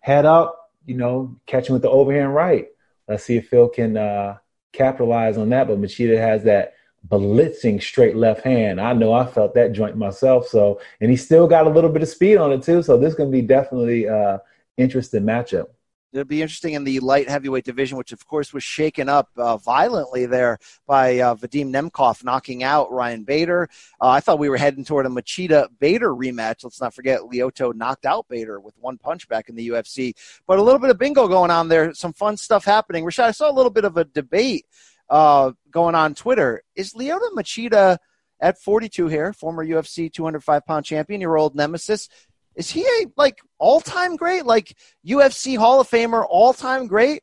head 0.00 0.24
up, 0.24 0.70
you 0.86 0.96
know, 0.96 1.36
catching 1.46 1.72
with 1.72 1.82
the 1.82 1.90
overhand 1.90 2.34
right. 2.34 2.66
Let's 3.08 3.24
see 3.24 3.38
if 3.38 3.48
Phil 3.48 3.68
can 3.68 3.96
uh, 3.96 4.36
capitalize 4.72 5.36
on 5.36 5.48
that. 5.48 5.66
But 5.66 5.80
Machida 5.80 6.16
has 6.18 6.44
that 6.44 6.74
blitzing 7.10 7.82
straight 7.82 8.16
left 8.16 8.42
hand. 8.42 8.80
I 8.80 8.92
know 8.92 9.12
I 9.12 9.26
felt 9.26 9.54
that 9.54 9.72
joint 9.72 9.96
myself. 9.96 10.46
So, 10.48 10.80
and 11.00 11.10
he 11.10 11.16
still 11.16 11.46
got 11.46 11.66
a 11.66 11.70
little 11.70 11.90
bit 11.90 12.02
of 12.02 12.08
speed 12.08 12.36
on 12.36 12.52
it 12.52 12.62
too. 12.62 12.82
So 12.82 12.98
this 12.98 13.10
is 13.10 13.14
going 13.14 13.30
to 13.30 13.36
be 13.36 13.42
definitely 13.42 14.08
uh, 14.08 14.38
interesting 14.76 15.22
matchup. 15.22 15.66
It'll 16.10 16.24
be 16.24 16.40
interesting 16.40 16.72
in 16.72 16.84
the 16.84 17.00
light 17.00 17.28
heavyweight 17.28 17.64
division, 17.64 17.98
which 17.98 18.12
of 18.12 18.26
course 18.26 18.54
was 18.54 18.64
shaken 18.64 19.10
up 19.10 19.28
uh, 19.36 19.58
violently 19.58 20.24
there 20.24 20.58
by 20.86 21.18
uh, 21.18 21.34
Vadim 21.34 21.70
Nemkov 21.70 22.24
knocking 22.24 22.62
out 22.62 22.90
Ryan 22.90 23.24
Bader. 23.24 23.68
Uh, 24.00 24.08
I 24.08 24.20
thought 24.20 24.38
we 24.38 24.48
were 24.48 24.56
heading 24.56 24.86
toward 24.86 25.04
a 25.04 25.10
Machida 25.10 25.68
Bader 25.78 26.14
rematch. 26.14 26.64
Let's 26.64 26.80
not 26.80 26.94
forget 26.94 27.20
Lyoto 27.20 27.74
knocked 27.74 28.06
out 28.06 28.26
Bader 28.28 28.58
with 28.58 28.74
one 28.78 28.96
punch 28.96 29.28
back 29.28 29.50
in 29.50 29.54
the 29.54 29.68
UFC. 29.68 30.14
But 30.46 30.58
a 30.58 30.62
little 30.62 30.80
bit 30.80 30.88
of 30.88 30.98
bingo 30.98 31.28
going 31.28 31.50
on 31.50 31.68
there. 31.68 31.92
Some 31.92 32.14
fun 32.14 32.38
stuff 32.38 32.64
happening. 32.64 33.04
Rashad, 33.04 33.24
I 33.24 33.30
saw 33.32 33.50
a 33.50 33.52
little 33.52 33.70
bit 33.70 33.84
of 33.84 33.98
a 33.98 34.04
debate 34.04 34.64
uh, 35.10 35.52
going 35.70 35.94
on 35.94 36.14
Twitter. 36.14 36.62
Is 36.74 36.94
Lyoto 36.94 37.30
Machida 37.34 37.98
at 38.40 38.60
42 38.60 39.08
here, 39.08 39.32
former 39.32 39.64
UFC 39.64 40.12
205 40.12 40.66
pound 40.66 40.84
champion, 40.84 41.20
your 41.20 41.38
old 41.38 41.54
nemesis? 41.54 42.08
Is 42.54 42.70
he 42.70 42.82
a 42.82 43.06
like 43.16 43.40
all 43.58 43.80
time 43.80 44.16
great, 44.16 44.44
like 44.44 44.76
UFC 45.06 45.56
Hall 45.56 45.80
of 45.80 45.88
Famer, 45.88 46.26
all 46.28 46.52
time 46.52 46.86
great, 46.86 47.22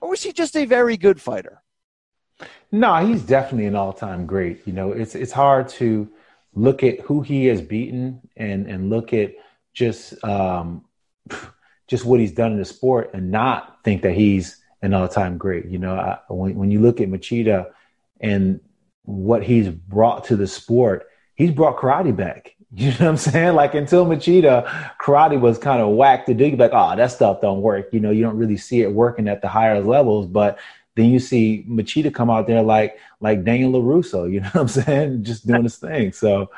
or 0.00 0.10
was 0.10 0.22
he 0.22 0.32
just 0.32 0.56
a 0.56 0.64
very 0.64 0.96
good 0.96 1.20
fighter? 1.20 1.62
No, 2.72 3.04
he's 3.04 3.22
definitely 3.22 3.66
an 3.66 3.74
all 3.74 3.92
time 3.92 4.26
great. 4.26 4.66
You 4.66 4.72
know, 4.72 4.92
it's 4.92 5.14
it's 5.14 5.32
hard 5.32 5.68
to 5.70 6.08
look 6.54 6.82
at 6.82 7.00
who 7.00 7.20
he 7.20 7.46
has 7.46 7.60
beaten 7.60 8.20
and 8.36 8.66
and 8.66 8.90
look 8.90 9.12
at 9.12 9.34
just 9.74 10.22
um, 10.24 10.84
just 11.88 12.04
what 12.04 12.20
he's 12.20 12.32
done 12.32 12.52
in 12.52 12.58
the 12.58 12.64
sport 12.64 13.10
and 13.12 13.30
not 13.30 13.82
think 13.82 14.02
that 14.02 14.12
he's 14.14 14.59
an 14.82 14.94
all 14.94 15.08
time 15.08 15.38
great. 15.38 15.66
You 15.66 15.78
know, 15.78 15.94
I, 15.94 16.18
when 16.28 16.54
when 16.56 16.70
you 16.70 16.80
look 16.80 17.00
at 17.00 17.08
Machida 17.08 17.70
and 18.20 18.60
what 19.04 19.42
he's 19.42 19.68
brought 19.68 20.24
to 20.24 20.36
the 20.36 20.46
sport, 20.46 21.08
he's 21.34 21.50
brought 21.50 21.76
karate 21.78 22.14
back. 22.14 22.54
You 22.72 22.90
know 22.90 22.98
what 22.98 23.08
I'm 23.08 23.16
saying? 23.16 23.54
Like 23.56 23.74
until 23.74 24.06
Machida, 24.06 24.64
karate 25.02 25.40
was 25.40 25.58
kind 25.58 25.82
of 25.82 25.88
whack 25.88 26.24
to 26.26 26.34
do. 26.34 26.46
You're 26.46 26.56
like, 26.56 26.70
oh, 26.72 26.94
that 26.94 27.10
stuff 27.10 27.40
don't 27.40 27.62
work. 27.62 27.88
You 27.92 27.98
know, 27.98 28.12
you 28.12 28.22
don't 28.22 28.36
really 28.36 28.56
see 28.56 28.82
it 28.82 28.92
working 28.92 29.26
at 29.26 29.42
the 29.42 29.48
higher 29.48 29.80
levels. 29.80 30.28
But 30.28 30.60
then 30.94 31.06
you 31.06 31.18
see 31.18 31.64
Machida 31.68 32.14
come 32.14 32.30
out 32.30 32.46
there 32.46 32.62
like 32.62 32.96
like 33.20 33.42
Daniel 33.42 33.72
LaRusso, 33.72 34.30
you 34.30 34.40
know 34.42 34.50
what 34.52 34.60
I'm 34.60 34.68
saying? 34.68 35.24
Just 35.24 35.48
doing 35.48 35.64
his 35.64 35.78
thing. 35.78 36.12
So 36.12 36.48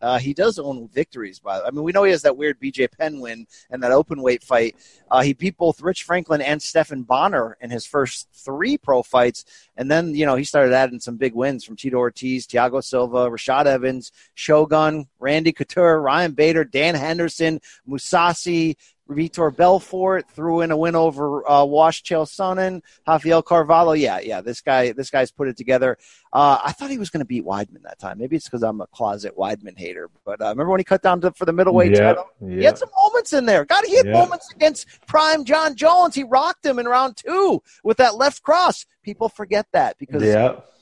uh, 0.00 0.18
he 0.18 0.34
does 0.34 0.58
own 0.58 0.88
victories, 0.88 1.38
by 1.38 1.56
the 1.56 1.62
way. 1.62 1.68
I 1.68 1.70
mean, 1.70 1.82
we 1.84 1.92
know 1.92 2.04
he 2.04 2.10
has 2.10 2.22
that 2.22 2.36
weird 2.36 2.60
BJ 2.60 2.90
Penn 2.90 3.20
win 3.20 3.46
and 3.70 3.82
that 3.82 3.92
open 3.92 4.22
weight 4.22 4.42
fight. 4.42 4.76
Uh, 5.10 5.22
he 5.22 5.32
beat 5.32 5.56
both 5.56 5.80
Rich 5.80 6.02
Franklin 6.04 6.40
and 6.42 6.60
Stephan 6.60 7.02
Bonnar 7.02 7.56
in 7.60 7.70
his 7.70 7.86
first 7.86 8.28
three 8.32 8.76
pro 8.76 9.02
fights. 9.02 9.44
And 9.76 9.90
then, 9.90 10.14
you 10.14 10.26
know, 10.26 10.36
he 10.36 10.44
started 10.44 10.72
adding 10.72 11.00
some 11.00 11.16
big 11.16 11.34
wins 11.34 11.64
from 11.64 11.76
Tito 11.76 11.96
Ortiz, 11.96 12.46
Thiago 12.46 12.82
Silva, 12.82 13.30
Rashad 13.30 13.66
Evans, 13.66 14.12
Shogun, 14.34 15.06
Randy 15.18 15.52
Couture, 15.52 16.00
Ryan 16.00 16.32
Bader, 16.32 16.64
Dan 16.64 16.94
Henderson, 16.94 17.60
Mousasi, 17.88 18.76
Vitor 19.08 19.54
Belfort 19.54 20.28
threw 20.30 20.60
in 20.60 20.70
a 20.70 20.76
win 20.76 20.96
over 20.96 21.48
uh, 21.48 21.64
Chael 21.64 22.26
Sonnen, 22.26 22.82
Rafael 23.06 23.42
Carvalho. 23.42 23.92
Yeah, 23.92 24.20
yeah, 24.20 24.40
this 24.40 24.60
guy, 24.60 24.92
this 24.92 25.10
guy's 25.10 25.30
put 25.30 25.48
it 25.48 25.56
together. 25.56 25.96
Uh, 26.32 26.58
I 26.62 26.72
thought 26.72 26.90
he 26.90 26.98
was 26.98 27.10
going 27.10 27.20
to 27.20 27.26
beat 27.26 27.44
Weidman 27.44 27.82
that 27.84 27.98
time. 27.98 28.18
Maybe 28.18 28.36
it's 28.36 28.46
because 28.46 28.62
I'm 28.62 28.80
a 28.80 28.86
closet 28.88 29.36
Weidman 29.36 29.78
hater. 29.78 30.10
But 30.24 30.40
uh, 30.40 30.48
remember 30.48 30.70
when 30.70 30.80
he 30.80 30.84
cut 30.84 31.02
down 31.02 31.20
to, 31.20 31.30
for 31.32 31.44
the 31.44 31.52
middleweight 31.52 31.92
yep, 31.92 32.00
title? 32.00 32.30
Yep. 32.40 32.58
He 32.58 32.64
had 32.64 32.78
some 32.78 32.90
moments 32.96 33.32
in 33.32 33.46
there. 33.46 33.64
God, 33.64 33.84
he 33.86 33.96
had 33.96 34.06
yep. 34.06 34.14
moments 34.14 34.52
against 34.52 34.86
Prime 35.06 35.44
Jon 35.44 35.76
Jones. 35.76 36.14
He 36.14 36.24
rocked 36.24 36.66
him 36.66 36.78
in 36.78 36.86
round 36.86 37.16
two 37.16 37.62
with 37.84 37.98
that 37.98 38.16
left 38.16 38.42
cross. 38.42 38.86
People 39.02 39.28
forget 39.28 39.66
that 39.72 39.96
because 39.98 40.22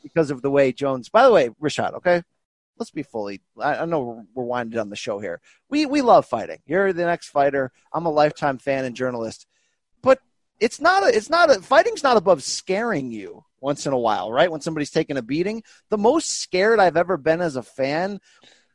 because 0.03 0.31
of 0.31 0.43
the 0.43 0.51
way 0.51 0.73
Jones. 0.73 1.09
By 1.09 1.25
the 1.25 1.33
way, 1.33 1.51
Rashad, 1.61 1.95
okay, 1.95 2.23
let's 2.79 2.91
be 2.91 3.03
fully 3.03 3.41
I, 3.61 3.85
know 3.85 4.27
we're 4.35 4.45
winding 4.45 4.77
down 4.77 4.91
the 4.91 4.97
show 4.97 5.19
here. 5.19 5.41
We 5.69 5.87
we 5.87 6.03
love 6.03 6.27
fighting. 6.27 6.59
You're 6.67 6.93
the 6.93 7.05
next 7.05 7.29
fighter. 7.29 7.73
I'm 7.93 8.07
a 8.07 8.11
lifetime 8.11 8.59
fan 8.59 8.85
and 8.85 8.97
journalist. 8.97 9.47
But 10.03 10.21
it's 10.61 10.81
not 10.81 11.03
a 11.05 11.15
it's 11.15 11.31
not 11.31 11.51
a 11.51 11.61
fighting's 11.61 12.03
not 12.03 12.17
above 12.17 12.43
scaring 12.43 13.11
you 13.11 13.45
once 13.61 13.87
in 13.87 13.93
a 13.93 13.99
while, 13.99 14.31
right? 14.31 14.51
When 14.51 14.61
somebody's 14.61 14.91
taking 14.91 15.17
a 15.17 15.23
beating. 15.23 15.63
The 15.91 15.99
most 15.99 16.41
scared 16.41 16.81
I've 16.81 16.97
ever 16.97 17.17
been 17.17 17.41
as 17.41 17.57
a 17.57 17.63
fan 17.63 18.21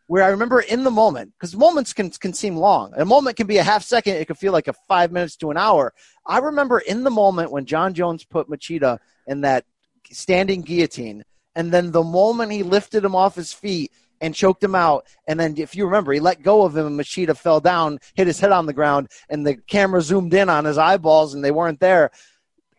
where 0.08 0.24
I 0.24 0.30
remember 0.30 0.60
in 0.60 0.84
the 0.84 0.90
moment, 0.90 1.34
because 1.38 1.56
moments 1.56 1.94
can, 1.94 2.10
can 2.10 2.34
seem 2.34 2.58
long. 2.58 2.94
A 2.98 3.06
moment 3.06 3.38
can 3.38 3.46
be 3.46 3.58
a 3.58 3.64
half 3.64 3.84
second. 3.84 4.16
It 4.16 4.26
could 4.26 4.40
feel 4.40 4.52
like 4.52 4.68
a 4.68 4.74
five 4.88 5.12
minutes 5.12 5.36
to 5.38 5.52
an 5.52 5.58
hour. 5.58 5.94
I 6.26 6.40
remember 6.40 6.80
in 6.80 7.04
the 7.04 7.12
moment 7.12 7.52
when 7.52 7.68
Jon 7.68 7.94
Jones 7.94 8.26
put 8.26 8.50
Machida 8.50 8.98
in 9.28 9.42
that 9.42 9.66
standing 10.10 10.62
guillotine 10.62 11.24
and 11.56 11.72
then 11.72 11.92
the 11.92 12.04
moment 12.04 12.52
he 12.52 12.64
lifted 12.64 13.04
him 13.04 13.16
off 13.16 13.36
his 13.36 13.54
feet 13.54 13.92
and 14.22 14.36
choked 14.36 14.64
him 14.64 14.76
out, 14.76 15.06
and 15.28 15.40
then 15.40 15.56
if 15.58 15.76
you 15.76 15.86
remember, 15.86 16.12
he 16.12 16.20
let 16.20 16.44
go 16.44 16.64
of 16.64 16.76
him 16.76 16.88
and 16.88 17.00
Machida 17.00 17.36
fell 17.36 17.60
down, 17.60 18.00
hit 18.16 18.28
his 18.28 18.40
head 18.40 18.52
on 18.52 18.66
the 18.66 18.74
ground, 18.74 19.10
and 19.30 19.46
the 19.46 19.56
camera 19.56 20.02
zoomed 20.02 20.34
in 20.34 20.50
on 20.50 20.66
his 20.66 20.78
eyeballs 20.78 21.34
and 21.34 21.44
they 21.44 21.52
weren't 21.52 21.80
there. 21.80 22.12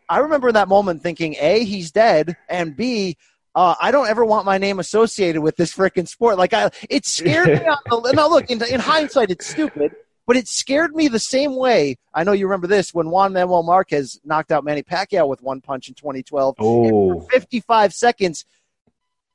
I 0.08 0.18
remember 0.18 0.52
that 0.52 0.68
moment 0.68 1.02
thinking, 1.02 1.36
A, 1.38 1.64
he's 1.64 1.92
dead, 1.92 2.36
and 2.48 2.76
B, 2.76 3.16
uh, 3.54 3.74
I 3.80 3.90
don't 3.90 4.08
ever 4.08 4.24
want 4.24 4.44
my 4.44 4.58
name 4.58 4.78
associated 4.78 5.40
with 5.40 5.56
this 5.56 5.74
freaking 5.74 6.06
sport. 6.06 6.38
Like, 6.38 6.52
I, 6.52 6.70
it 6.88 7.06
scared 7.06 7.48
me. 7.48 7.66
On 7.90 8.02
the, 8.02 8.12
now, 8.12 8.28
look, 8.28 8.50
in, 8.50 8.62
in 8.64 8.80
hindsight, 8.80 9.30
it's 9.30 9.46
stupid, 9.46 9.92
but 10.26 10.36
it 10.36 10.46
scared 10.48 10.94
me 10.94 11.08
the 11.08 11.18
same 11.18 11.56
way. 11.56 11.96
I 12.14 12.24
know 12.24 12.32
you 12.32 12.46
remember 12.46 12.66
this 12.66 12.94
when 12.94 13.10
Juan 13.10 13.32
Manuel 13.32 13.62
Marquez 13.62 14.20
knocked 14.24 14.52
out 14.52 14.64
Manny 14.64 14.82
Pacquiao 14.82 15.28
with 15.28 15.42
one 15.42 15.60
punch 15.60 15.88
in 15.88 15.94
2012. 15.94 16.56
Oh. 16.58 17.20
55 17.30 17.92
seconds, 17.92 18.44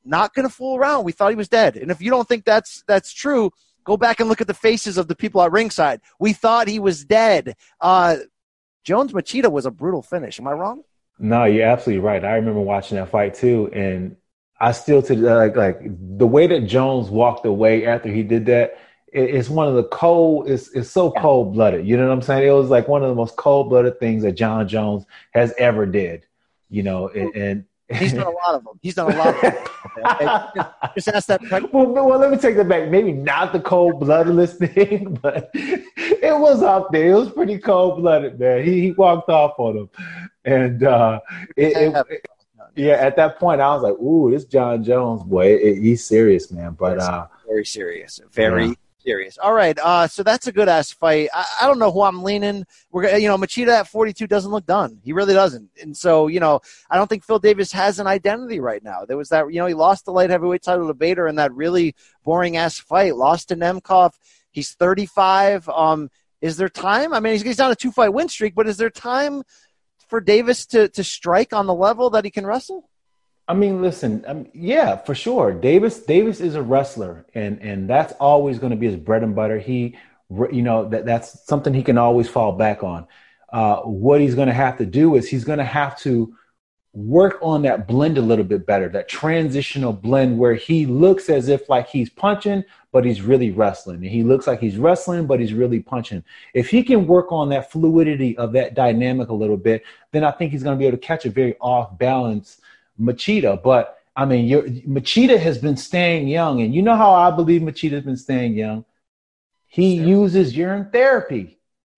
not 0.05 0.33
going 0.33 0.47
to 0.47 0.53
fool 0.53 0.77
around. 0.77 1.03
We 1.03 1.11
thought 1.11 1.31
he 1.31 1.35
was 1.35 1.49
dead. 1.49 1.75
And 1.75 1.91
if 1.91 2.01
you 2.01 2.09
don't 2.09 2.27
think 2.27 2.45
that's 2.45 2.83
that's 2.87 3.11
true, 3.11 3.51
go 3.83 3.97
back 3.97 4.19
and 4.19 4.29
look 4.29 4.41
at 4.41 4.47
the 4.47 4.53
faces 4.53 4.97
of 4.97 5.07
the 5.07 5.15
people 5.15 5.41
at 5.41 5.51
ringside. 5.51 6.01
We 6.19 6.33
thought 6.33 6.67
he 6.67 6.79
was 6.79 7.05
dead. 7.05 7.55
Uh, 7.79 8.17
Jones 8.83 9.13
Machida 9.13 9.51
was 9.51 9.65
a 9.65 9.71
brutal 9.71 10.01
finish. 10.01 10.39
Am 10.39 10.47
I 10.47 10.51
wrong? 10.51 10.83
No, 11.17 11.45
you're 11.45 11.67
absolutely 11.67 12.03
right. 12.05 12.23
I 12.23 12.35
remember 12.35 12.59
watching 12.59 12.97
that 12.97 13.09
fight 13.09 13.33
too, 13.33 13.69
and 13.73 14.17
I 14.59 14.71
still 14.73 15.01
to 15.03 15.15
like 15.15 15.55
like 15.55 15.79
the 15.81 16.27
way 16.27 16.47
that 16.47 16.61
Jones 16.67 17.09
walked 17.09 17.45
away 17.45 17.85
after 17.85 18.09
he 18.09 18.23
did 18.23 18.45
that. 18.47 18.77
it's 19.07 19.49
one 19.49 19.67
of 19.67 19.75
the 19.75 19.85
cold. 19.85 20.49
It's 20.49 20.69
it's 20.69 20.89
so 20.89 21.11
cold 21.11 21.53
blooded. 21.53 21.87
You 21.87 21.97
know 21.97 22.07
what 22.07 22.13
I'm 22.13 22.21
saying? 22.21 22.47
It 22.47 22.51
was 22.51 22.69
like 22.69 22.87
one 22.87 23.01
of 23.01 23.09
the 23.09 23.15
most 23.15 23.37
cold 23.37 23.69
blooded 23.69 23.99
things 23.99 24.23
that 24.23 24.33
Jon 24.33 24.67
Jones 24.67 25.05
has 25.33 25.53
ever 25.57 25.85
did. 25.85 26.25
You 26.69 26.83
know, 26.83 27.07
and, 27.07 27.35
and 27.35 27.65
He's 27.93 28.13
done 28.13 28.25
a 28.25 28.31
lot 28.31 28.55
of 28.55 28.63
them. 28.63 28.79
He's 28.81 28.95
done 28.95 29.11
a 29.11 29.15
lot 29.15 29.35
of 29.35 29.41
them. 29.41 29.53
Okay? 30.05 30.61
Just 30.95 31.07
ask 31.09 31.27
that. 31.27 31.41
Well, 31.71 31.87
well, 31.87 32.19
let 32.19 32.31
me 32.31 32.37
take 32.37 32.55
that 32.57 32.67
back. 32.67 32.89
Maybe 32.89 33.11
not 33.11 33.53
the 33.53 33.59
cold 33.59 33.99
bloodless 33.99 34.55
thing, 34.55 35.17
but 35.21 35.51
it 35.53 36.39
was 36.39 36.63
up 36.63 36.91
there. 36.91 37.11
It 37.11 37.15
was 37.15 37.31
pretty 37.31 37.59
cold 37.59 38.01
blooded, 38.01 38.39
man. 38.39 38.63
He, 38.63 38.81
he 38.81 38.91
walked 38.91 39.29
off 39.29 39.53
on 39.59 39.77
him. 39.77 39.89
And 40.45 40.83
uh, 40.83 41.19
it, 41.55 41.77
it, 41.77 42.05
it, 42.09 42.27
yeah, 42.75 42.93
at 42.93 43.15
that 43.17 43.39
point, 43.39 43.61
I 43.61 43.73
was 43.73 43.83
like, 43.83 43.93
ooh, 43.93 44.31
this 44.31 44.45
Jon 44.45 44.83
Jones, 44.83 45.23
boy, 45.23 45.57
he's 45.57 46.03
serious, 46.03 46.51
man. 46.51 46.75
But 46.77 46.99
uh, 46.99 47.27
very 47.47 47.65
serious. 47.65 48.19
Very, 48.31 48.67
yeah. 48.67 48.73
Serious. 49.05 49.37
All 49.37 49.53
right, 49.53 49.77
uh, 49.79 50.07
so 50.07 50.23
that's 50.23 50.47
a 50.47 50.51
good 50.51 50.67
ass 50.67 50.91
fight. 50.91 51.29
I, 51.33 51.45
I 51.61 51.67
don't 51.67 51.79
know 51.79 51.91
who 51.91 52.01
I'm 52.01 52.23
leaning. 52.23 52.65
We're 52.91 53.17
you 53.17 53.27
know 53.27 53.37
Machida 53.37 53.69
at 53.69 53.87
42 53.87 54.27
doesn't 54.27 54.51
look 54.51 54.65
done. 54.65 54.99
He 55.03 55.13
really 55.13 55.33
doesn't. 55.33 55.69
And 55.81 55.95
so 55.95 56.27
you 56.27 56.39
know 56.39 56.61
I 56.89 56.97
don't 56.97 57.07
think 57.07 57.23
Phil 57.23 57.39
Davis 57.39 57.71
has 57.71 57.99
an 57.99 58.07
identity 58.07 58.59
right 58.59 58.83
now. 58.83 59.05
There 59.05 59.17
was 59.17 59.29
that 59.29 59.51
you 59.53 59.59
know 59.59 59.67
he 59.67 59.73
lost 59.73 60.05
the 60.05 60.11
light 60.11 60.29
heavyweight 60.29 60.63
title 60.63 60.87
to 60.87 60.93
Bader 60.93 61.27
in 61.27 61.35
that 61.35 61.53
really 61.53 61.95
boring 62.23 62.57
ass 62.57 62.79
fight. 62.79 63.15
Lost 63.15 63.49
to 63.49 63.55
Nemkov. 63.55 64.13
He's 64.51 64.73
35. 64.73 65.69
Um, 65.69 66.09
is 66.41 66.57
there 66.57 66.69
time? 66.69 67.13
I 67.13 67.19
mean, 67.19 67.33
he's, 67.33 67.41
he's 67.41 67.59
on 67.59 67.71
a 67.71 67.75
two 67.75 67.91
fight 67.91 68.13
win 68.13 68.29
streak, 68.29 68.55
but 68.55 68.67
is 68.67 68.77
there 68.77 68.89
time 68.89 69.43
for 70.07 70.21
Davis 70.21 70.65
to 70.67 70.89
to 70.89 71.03
strike 71.03 71.53
on 71.53 71.67
the 71.67 71.73
level 71.73 72.09
that 72.11 72.25
he 72.25 72.31
can 72.31 72.45
wrestle? 72.45 72.89
I 73.47 73.53
mean, 73.53 73.81
listen, 73.81 74.23
um, 74.27 74.47
yeah, 74.53 74.97
for 74.97 75.13
sure. 75.13 75.53
Davis 75.53 75.99
Davis 75.99 76.39
is 76.39 76.55
a 76.55 76.63
wrestler, 76.63 77.25
and 77.35 77.61
and 77.61 77.89
that's 77.89 78.13
always 78.13 78.57
going 78.57 78.71
to 78.71 78.77
be 78.77 78.87
his 78.87 78.95
bread 78.95 79.23
and 79.23 79.35
butter. 79.35 79.59
He, 79.59 79.95
you 80.51 80.63
know, 80.63 80.89
that 80.89 81.05
that's 81.05 81.45
something 81.45 81.73
he 81.73 81.83
can 81.83 81.97
always 81.97 82.27
fall 82.27 82.53
back 82.53 82.83
on. 82.83 83.07
Uh, 83.53 83.81
what 83.81 84.19
he's 84.19 84.35
going 84.35 84.47
to 84.47 84.53
have 84.53 84.77
to 84.79 84.85
do 84.85 85.15
is 85.15 85.29
he's 85.29 85.43
going 85.43 85.59
to 85.59 85.65
have 85.65 85.97
to 85.99 86.35
work 86.93 87.37
on 87.41 87.61
that 87.61 87.87
blend 87.87 88.17
a 88.17 88.21
little 88.21 88.45
bit 88.45 88.65
better, 88.65 88.89
that 88.89 89.07
transitional 89.09 89.93
blend 89.93 90.37
where 90.39 90.55
he 90.55 90.85
looks 90.85 91.29
as 91.29 91.49
if 91.49 91.69
like 91.69 91.87
he's 91.87 92.09
punching, 92.09 92.63
but 92.91 93.05
he's 93.05 93.21
really 93.21 93.51
wrestling. 93.51 93.97
And 93.97 94.05
he 94.05 94.23
looks 94.23 94.47
like 94.47 94.59
he's 94.59 94.77
wrestling, 94.77 95.27
but 95.27 95.39
he's 95.39 95.53
really 95.53 95.81
punching. 95.81 96.23
If 96.53 96.69
he 96.69 96.83
can 96.83 97.05
work 97.05 97.31
on 97.31 97.49
that 97.49 97.69
fluidity 97.71 98.37
of 98.37 98.53
that 98.53 98.73
dynamic 98.73 99.27
a 99.29 99.33
little 99.33 99.57
bit, 99.57 99.83
then 100.11 100.23
I 100.23 100.31
think 100.31 100.51
he's 100.51 100.63
going 100.63 100.77
to 100.77 100.79
be 100.79 100.87
able 100.87 100.97
to 100.97 101.05
catch 101.05 101.25
a 101.25 101.29
very 101.29 101.57
off 101.59 101.97
balance 101.97 102.61
Machida. 102.99 103.61
But 103.61 103.97
I 104.15 104.25
mean, 104.25 104.45
your 104.45 104.63
Machida 104.63 105.37
has 105.39 105.57
been 105.57 105.77
staying 105.77 106.27
young, 106.27 106.61
and 106.61 106.73
you 106.73 106.81
know 106.81 106.95
how 106.95 107.13
I 107.13 107.31
believe 107.31 107.61
Machida's 107.61 108.05
been 108.05 108.17
staying 108.17 108.53
young. 108.53 108.85
He 109.67 109.95
uses 109.95 110.55
urine 110.55 110.89
therapy. 110.91 111.55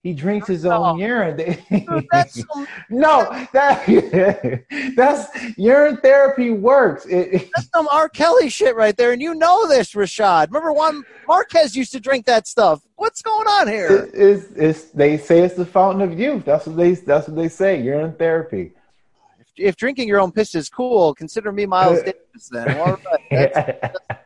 He 0.07 0.13
drinks 0.13 0.47
his 0.47 0.65
own 0.65 0.81
oh. 0.83 0.95
urine. 0.95 1.35
no, 2.89 3.47
that 3.51 4.63
that's 4.95 5.57
urine 5.57 5.97
therapy 5.97 6.51
works. 6.51 7.05
It, 7.05 7.49
That's 7.53 7.69
some 7.75 7.89
R. 7.89 8.07
Kelly 8.07 8.47
shit 8.47 8.75
right 8.75 8.95
there, 8.95 9.11
and 9.11 9.21
you 9.21 9.35
know 9.35 9.67
this, 9.67 9.93
Rashad. 9.93 10.47
Remember 10.47 10.71
Juan 10.71 11.03
Marquez 11.27 11.75
used 11.75 11.91
to 11.91 11.99
drink 11.99 12.25
that 12.25 12.47
stuff. 12.47 12.81
What's 12.95 13.21
going 13.21 13.47
on 13.47 13.67
here? 13.67 14.09
it's, 14.13 14.45
it's 14.55 14.83
they 14.91 15.17
say 15.17 15.41
it's 15.41 15.55
the 15.55 15.65
fountain 15.65 16.01
of 16.01 16.17
youth. 16.17 16.45
That's 16.45 16.67
what 16.67 16.77
they 16.77 16.93
that's 16.93 17.27
what 17.27 17.35
they 17.35 17.49
say. 17.49 17.81
Urine 17.81 18.13
therapy. 18.13 18.71
If 19.57 19.75
drinking 19.75 20.07
your 20.07 20.19
own 20.19 20.31
piss 20.31 20.55
is 20.55 20.69
cool, 20.69 21.13
consider 21.15 21.51
me 21.51 21.65
Miles 21.65 21.99
uh, 21.99 22.03
Davis 22.03 22.49
then. 22.49 22.77
All 22.79 22.85
right. 23.31 23.53
That's- 23.53 24.17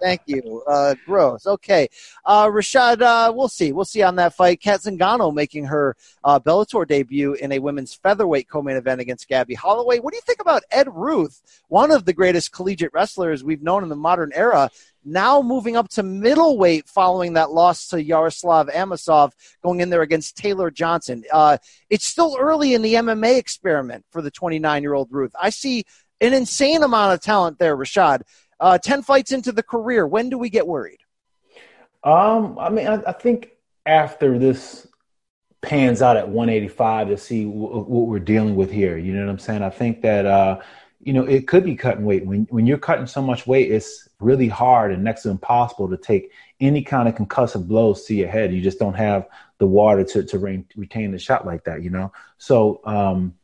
Thank 0.00 0.22
you. 0.26 0.62
Uh, 0.66 0.94
gross. 1.04 1.46
Okay. 1.46 1.88
Uh, 2.24 2.46
Rashad, 2.46 3.02
uh, 3.02 3.32
we'll 3.34 3.48
see. 3.48 3.72
We'll 3.72 3.84
see 3.84 4.02
on 4.02 4.16
that 4.16 4.34
fight. 4.34 4.60
Cat 4.60 4.80
Zingano 4.80 5.32
making 5.32 5.66
her 5.66 5.96
uh, 6.22 6.40
Bellator 6.40 6.86
debut 6.86 7.34
in 7.34 7.52
a 7.52 7.58
women's 7.58 7.94
featherweight 7.94 8.48
co-main 8.48 8.76
event 8.76 9.00
against 9.00 9.28
Gabby 9.28 9.54
Holloway. 9.54 9.98
What 9.98 10.12
do 10.12 10.16
you 10.16 10.22
think 10.22 10.40
about 10.40 10.62
Ed 10.70 10.88
Ruth, 10.90 11.42
one 11.68 11.90
of 11.90 12.04
the 12.04 12.12
greatest 12.12 12.52
collegiate 12.52 12.92
wrestlers 12.94 13.44
we've 13.44 13.62
known 13.62 13.82
in 13.82 13.88
the 13.88 13.96
modern 13.96 14.32
era, 14.34 14.70
now 15.04 15.42
moving 15.42 15.76
up 15.76 15.88
to 15.90 16.02
middleweight 16.02 16.88
following 16.88 17.34
that 17.34 17.50
loss 17.50 17.88
to 17.88 18.02
Yaroslav 18.02 18.68
Amosov, 18.68 19.32
going 19.62 19.80
in 19.80 19.90
there 19.90 20.02
against 20.02 20.36
Taylor 20.36 20.70
Johnson. 20.70 21.24
Uh, 21.30 21.58
it's 21.90 22.06
still 22.06 22.36
early 22.40 22.72
in 22.72 22.80
the 22.80 22.94
MMA 22.94 23.36
experiment 23.36 24.06
for 24.10 24.22
the 24.22 24.30
29-year-old 24.30 25.08
Ruth. 25.10 25.32
I 25.38 25.50
see 25.50 25.84
an 26.20 26.32
insane 26.32 26.82
amount 26.82 27.12
of 27.12 27.20
talent 27.20 27.58
there, 27.58 27.76
Rashad. 27.76 28.22
Uh, 28.64 28.78
10 28.78 29.02
fights 29.02 29.30
into 29.30 29.52
the 29.52 29.62
career. 29.62 30.06
When 30.06 30.30
do 30.30 30.38
we 30.38 30.48
get 30.48 30.66
worried? 30.66 31.00
Um, 32.02 32.58
I 32.58 32.70
mean, 32.70 32.86
I, 32.86 32.94
I 33.06 33.12
think 33.12 33.50
after 33.84 34.38
this 34.38 34.86
pans 35.60 36.00
out 36.00 36.16
at 36.16 36.28
185 36.28 37.08
to 37.08 37.18
see 37.18 37.44
w- 37.44 37.84
what 37.84 38.06
we're 38.06 38.18
dealing 38.18 38.56
with 38.56 38.70
here. 38.70 38.96
You 38.96 39.12
know 39.12 39.26
what 39.26 39.32
I'm 39.32 39.38
saying? 39.38 39.62
I 39.62 39.68
think 39.68 40.00
that 40.00 40.24
uh, 40.24 40.60
you 41.00 41.12
know 41.12 41.24
it 41.24 41.46
could 41.46 41.62
be 41.62 41.76
cutting 41.76 42.06
weight. 42.06 42.24
When 42.24 42.46
when 42.50 42.66
you're 42.66 42.78
cutting 42.78 43.06
so 43.06 43.20
much 43.20 43.46
weight, 43.46 43.70
it's 43.70 44.08
really 44.18 44.48
hard 44.48 44.92
and 44.92 45.04
next 45.04 45.22
to 45.22 45.30
impossible 45.30 45.88
to 45.90 45.98
take 45.98 46.32
any 46.58 46.82
kind 46.82 47.06
of 47.06 47.14
concussive 47.14 47.68
blows 47.68 48.04
to 48.06 48.14
your 48.14 48.28
head. 48.28 48.52
You 48.52 48.62
just 48.62 48.78
don't 48.78 48.94
have 48.94 49.26
the 49.58 49.66
water 49.66 50.04
to 50.04 50.24
to 50.24 50.38
re- 50.38 50.64
retain 50.74 51.12
the 51.12 51.18
shot 51.18 51.46
like 51.46 51.64
that. 51.64 51.82
You 51.82 51.90
know, 51.90 52.12
so. 52.38 52.80
Um, 52.84 53.34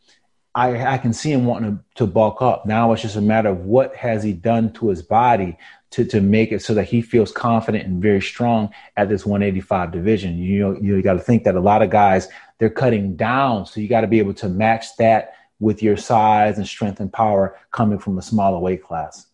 I, 0.54 0.94
I 0.94 0.98
can 0.98 1.12
see 1.12 1.30
him 1.32 1.46
wanting 1.46 1.76
to, 1.76 1.84
to 1.96 2.06
bulk 2.06 2.42
up. 2.42 2.66
Now 2.66 2.92
it's 2.92 3.02
just 3.02 3.16
a 3.16 3.20
matter 3.20 3.50
of 3.50 3.60
what 3.60 3.94
has 3.96 4.22
he 4.22 4.32
done 4.32 4.72
to 4.74 4.88
his 4.88 5.02
body 5.02 5.56
to, 5.90 6.04
to 6.04 6.20
make 6.20 6.52
it 6.52 6.62
so 6.62 6.74
that 6.74 6.84
he 6.84 7.02
feels 7.02 7.32
confident 7.32 7.86
and 7.86 8.02
very 8.02 8.20
strong 8.20 8.70
at 8.96 9.08
this 9.08 9.26
185 9.26 9.92
division. 9.92 10.38
You 10.38 10.58
know, 10.60 10.78
you 10.80 11.02
got 11.02 11.14
to 11.14 11.20
think 11.20 11.44
that 11.44 11.54
a 11.54 11.60
lot 11.60 11.82
of 11.82 11.90
guys 11.90 12.28
they're 12.58 12.70
cutting 12.70 13.16
down, 13.16 13.66
so 13.66 13.80
you 13.80 13.88
got 13.88 14.02
to 14.02 14.06
be 14.06 14.18
able 14.18 14.34
to 14.34 14.48
match 14.48 14.96
that 14.96 15.34
with 15.60 15.82
your 15.82 15.96
size 15.96 16.58
and 16.58 16.66
strength 16.66 17.00
and 17.00 17.12
power 17.12 17.58
coming 17.70 17.98
from 17.98 18.18
a 18.18 18.22
smaller 18.22 18.58
weight 18.58 18.82
class. 18.82 19.26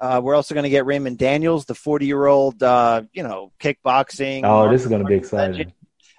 Uh, 0.00 0.20
we're 0.22 0.34
also 0.34 0.54
going 0.54 0.64
to 0.64 0.70
get 0.70 0.86
Raymond 0.86 1.18
Daniels, 1.18 1.64
the 1.64 1.74
40 1.74 2.06
year 2.06 2.26
old, 2.26 2.62
uh, 2.62 3.02
you 3.12 3.22
know, 3.22 3.52
kickboxing. 3.60 4.42
Oh, 4.44 4.70
this 4.70 4.82
is 4.82 4.88
going 4.88 5.02
to 5.02 5.08
be 5.08 5.14
exciting. 5.14 5.72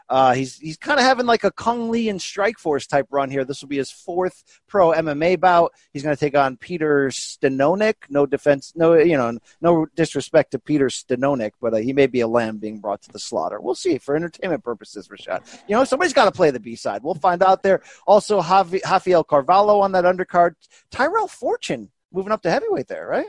Uh, 0.10 0.34
he's 0.34 0.58
he's 0.58 0.78
kind 0.78 1.00
of 1.00 1.06
having 1.06 1.26
like 1.26 1.44
a 1.44 1.52
Cung 1.52 1.92
Le 1.92 2.10
and 2.10 2.20
Strikeforce 2.20 2.88
type 2.88 3.08
run 3.10 3.30
here. 3.30 3.44
This 3.44 3.62
will 3.62 3.68
be 3.68 3.78
his 3.78 3.92
fourth 3.92 4.44
pro 4.68 4.92
MMA 4.92 5.40
bout. 5.40 5.74
He's 5.92 6.04
going 6.04 6.16
to 6.16 6.20
take 6.20 6.36
on 6.36 6.58
Peter 6.58 7.10
Stanonik. 7.10 7.96
No 8.10 8.26
defense, 8.26 8.74
no 8.76 8.94
you 8.94 9.18
know, 9.18 9.38
no 9.62 9.86
disrespect 9.96 10.52
to 10.52 10.60
Peter 10.60 10.88
Stanonik, 10.88 11.52
but 11.62 11.74
uh, 11.74 11.78
he 11.78 11.94
may 11.94 12.08
be 12.08 12.22
a 12.22 12.28
lamb 12.28 12.58
being 12.58 12.80
brought 12.80 13.02
to 13.04 13.12
the 13.12 13.20
slaughter. 13.20 13.60
We'll 13.60 13.76
see 13.76 13.98
for 13.98 14.16
entertainment 14.16 14.64
purposes, 14.64 15.08
Rashad. 15.08 15.62
You 15.68 15.76
know, 15.76 15.84
somebody's 15.84 16.14
got 16.14 16.26
to 16.26 16.32
play 16.32 16.52
the 16.52 16.60
B 16.60 16.76
side. 16.76 17.04
We'll 17.04 17.16
find 17.16 17.44
out 17.44 17.64
there. 17.64 17.82
Also, 18.06 18.42
Javi, 18.42 19.28
Carvalho 19.28 19.80
on 19.80 19.92
that 19.92 20.06
undercard. 20.06 20.56
Tyrell 20.92 21.28
Fortune 21.28 21.90
moving 22.12 22.32
up 22.32 22.42
to 22.44 22.52
heavyweight 22.52 22.88
there, 22.88 23.08
right? 23.08 23.28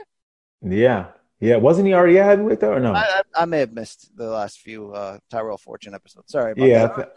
Yeah, 0.61 1.07
yeah. 1.39 1.57
Wasn't 1.57 1.87
he 1.87 1.93
already 1.93 2.19
at 2.19 2.25
heavyweight 2.25 2.59
though, 2.59 2.73
or 2.73 2.79
no? 2.79 2.93
I, 2.93 3.01
I, 3.01 3.21
I 3.35 3.45
may 3.45 3.59
have 3.59 3.73
missed 3.73 4.15
the 4.15 4.29
last 4.29 4.59
few 4.59 4.93
uh, 4.93 5.19
Tyrell 5.29 5.57
Fortune 5.57 5.93
episodes. 5.93 6.31
Sorry 6.31 6.51
about 6.53 6.67
yeah. 6.67 6.87
that. 6.87 7.13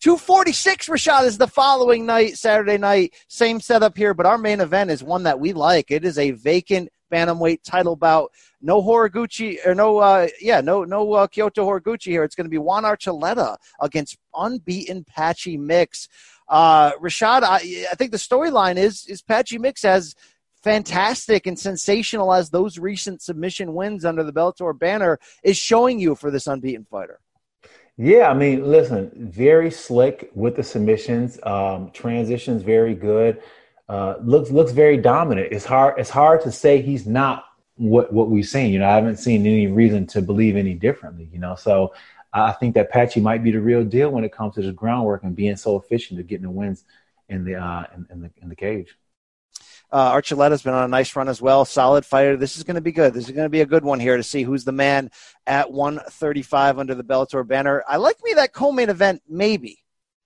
246 0.00 0.88
Rashad 0.88 1.24
is 1.24 1.38
the 1.38 1.46
following 1.46 2.06
night, 2.06 2.38
Saturday 2.38 2.78
night. 2.78 3.14
Same 3.28 3.60
setup 3.60 3.96
here, 3.96 4.14
but 4.14 4.26
our 4.26 4.38
main 4.38 4.60
event 4.60 4.90
is 4.90 5.02
one 5.02 5.24
that 5.24 5.38
we 5.38 5.52
like. 5.52 5.90
It 5.90 6.04
is 6.04 6.18
a 6.18 6.30
vacant 6.32 6.88
bantamweight 7.12 7.62
title 7.62 7.96
bout. 7.96 8.32
No 8.60 8.82
Horiguchi 8.82 9.64
or 9.66 9.74
no, 9.74 9.98
uh, 9.98 10.28
yeah, 10.40 10.60
no, 10.60 10.84
no 10.84 11.12
uh, 11.12 11.26
Kyoji 11.26 11.56
Horiguchi 11.56 12.06
here. 12.06 12.24
It's 12.24 12.34
going 12.34 12.46
to 12.46 12.50
be 12.50 12.58
Juan 12.58 12.84
Archuleta 12.84 13.56
against 13.80 14.16
unbeaten 14.34 15.04
Patchy 15.04 15.56
Mix. 15.56 16.08
Uh, 16.48 16.92
Rashad, 16.92 17.42
I, 17.42 17.86
I 17.90 17.94
think 17.94 18.10
the 18.10 18.18
storyline 18.18 18.76
is 18.76 19.06
is 19.06 19.22
Patchy 19.22 19.58
Mix 19.58 19.82
has 19.82 20.14
fantastic 20.64 21.46
and 21.46 21.58
sensational 21.58 22.32
as 22.32 22.48
those 22.48 22.78
recent 22.78 23.20
submission 23.20 23.74
wins 23.74 24.04
under 24.04 24.24
the 24.24 24.32
Bellator 24.32 24.76
banner 24.76 25.20
is 25.42 25.58
showing 25.58 26.00
you 26.00 26.14
for 26.14 26.30
this 26.30 26.46
unbeaten 26.46 26.86
fighter. 26.90 27.20
Yeah, 27.98 28.28
I 28.28 28.34
mean, 28.34 28.64
listen, 28.64 29.12
very 29.14 29.70
slick 29.70 30.30
with 30.34 30.56
the 30.56 30.64
submissions, 30.64 31.38
um, 31.44 31.90
transitions 31.92 32.62
very 32.62 32.94
good. 32.94 33.40
Uh, 33.88 34.14
looks 34.22 34.50
looks 34.50 34.72
very 34.72 34.96
dominant. 34.96 35.48
It's 35.52 35.66
hard 35.66 36.00
it's 36.00 36.10
hard 36.10 36.40
to 36.42 36.50
say 36.50 36.80
he's 36.80 37.06
not 37.06 37.44
what 37.76 38.12
what 38.12 38.30
we've 38.30 38.46
seen. 38.46 38.72
You 38.72 38.78
know, 38.78 38.88
I 38.88 38.94
haven't 38.94 39.18
seen 39.18 39.46
any 39.46 39.66
reason 39.66 40.06
to 40.08 40.22
believe 40.22 40.56
any 40.56 40.74
differently. 40.74 41.28
You 41.30 41.38
know, 41.38 41.54
so 41.54 41.92
I 42.32 42.52
think 42.52 42.74
that 42.74 42.90
Patchy 42.90 43.20
might 43.20 43.44
be 43.44 43.52
the 43.52 43.60
real 43.60 43.84
deal 43.84 44.10
when 44.10 44.24
it 44.24 44.32
comes 44.32 44.54
to 44.54 44.62
the 44.62 44.72
groundwork 44.72 45.22
and 45.22 45.36
being 45.36 45.56
so 45.56 45.76
efficient 45.76 46.18
at 46.18 46.26
getting 46.26 46.44
the 46.44 46.50
wins 46.50 46.84
in 47.28 47.44
the 47.44 47.56
uh, 47.56 47.84
in, 47.94 48.06
in 48.10 48.20
the 48.22 48.30
in 48.42 48.48
the 48.48 48.56
cage. 48.56 48.96
Uh, 49.90 50.12
Archuleta's 50.12 50.62
been 50.62 50.74
on 50.74 50.84
a 50.84 50.88
nice 50.88 51.14
run 51.14 51.28
as 51.28 51.40
well. 51.40 51.64
Solid 51.64 52.04
fighter. 52.04 52.36
This 52.36 52.56
is 52.56 52.64
going 52.64 52.74
to 52.74 52.80
be 52.80 52.92
good. 52.92 53.14
This 53.14 53.26
is 53.26 53.30
going 53.30 53.44
to 53.44 53.50
be 53.50 53.60
a 53.60 53.66
good 53.66 53.84
one 53.84 54.00
here 54.00 54.16
to 54.16 54.22
see 54.22 54.42
who's 54.42 54.64
the 54.64 54.72
man 54.72 55.10
at 55.46 55.70
135 55.70 56.78
under 56.78 56.94
the 56.94 57.04
Bellator 57.04 57.46
banner. 57.46 57.84
I 57.86 57.96
like 57.96 58.16
me 58.24 58.34
that 58.34 58.52
co-main 58.52 58.88
event, 58.88 59.22
maybe. 59.28 59.78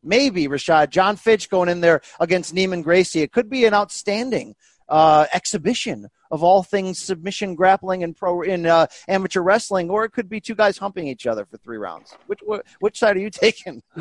Maybe, 0.03 0.47
Rashad. 0.49 0.91
John 0.91 1.17
Fitch 1.17 1.51
going 1.51 1.69
in 1.69 1.81
there 1.81 2.01
against 2.21 2.55
Neiman 2.55 2.83
Gracie. 2.83 3.21
It 3.21 3.33
could 3.33 3.51
be 3.51 3.67
an 3.67 3.75
outstanding 3.75 4.55
uh, 4.89 5.27
exhibition 5.33 6.09
of 6.31 6.43
all 6.43 6.63
things 6.63 6.99
submission 6.99 7.55
grappling 7.55 8.03
and 8.03 8.17
pro 8.17 8.43
in 8.43 8.67
uh, 8.67 8.87
amateur 9.09 9.41
wrestling, 9.41 9.91
or 9.91 10.05
it 10.05 10.11
could 10.11 10.29
be 10.29 10.41
two 10.41 10.55
guys 10.55 10.79
humping 10.79 11.07
each 11.07 11.27
other 11.27 11.45
for 11.45 11.57
three 11.59 11.79
rounds. 11.79 12.17
Which 12.27 12.41
which 12.81 12.99
side 12.99 13.17
are 13.17 13.21
you 13.21 13.31
taking? 13.31 13.83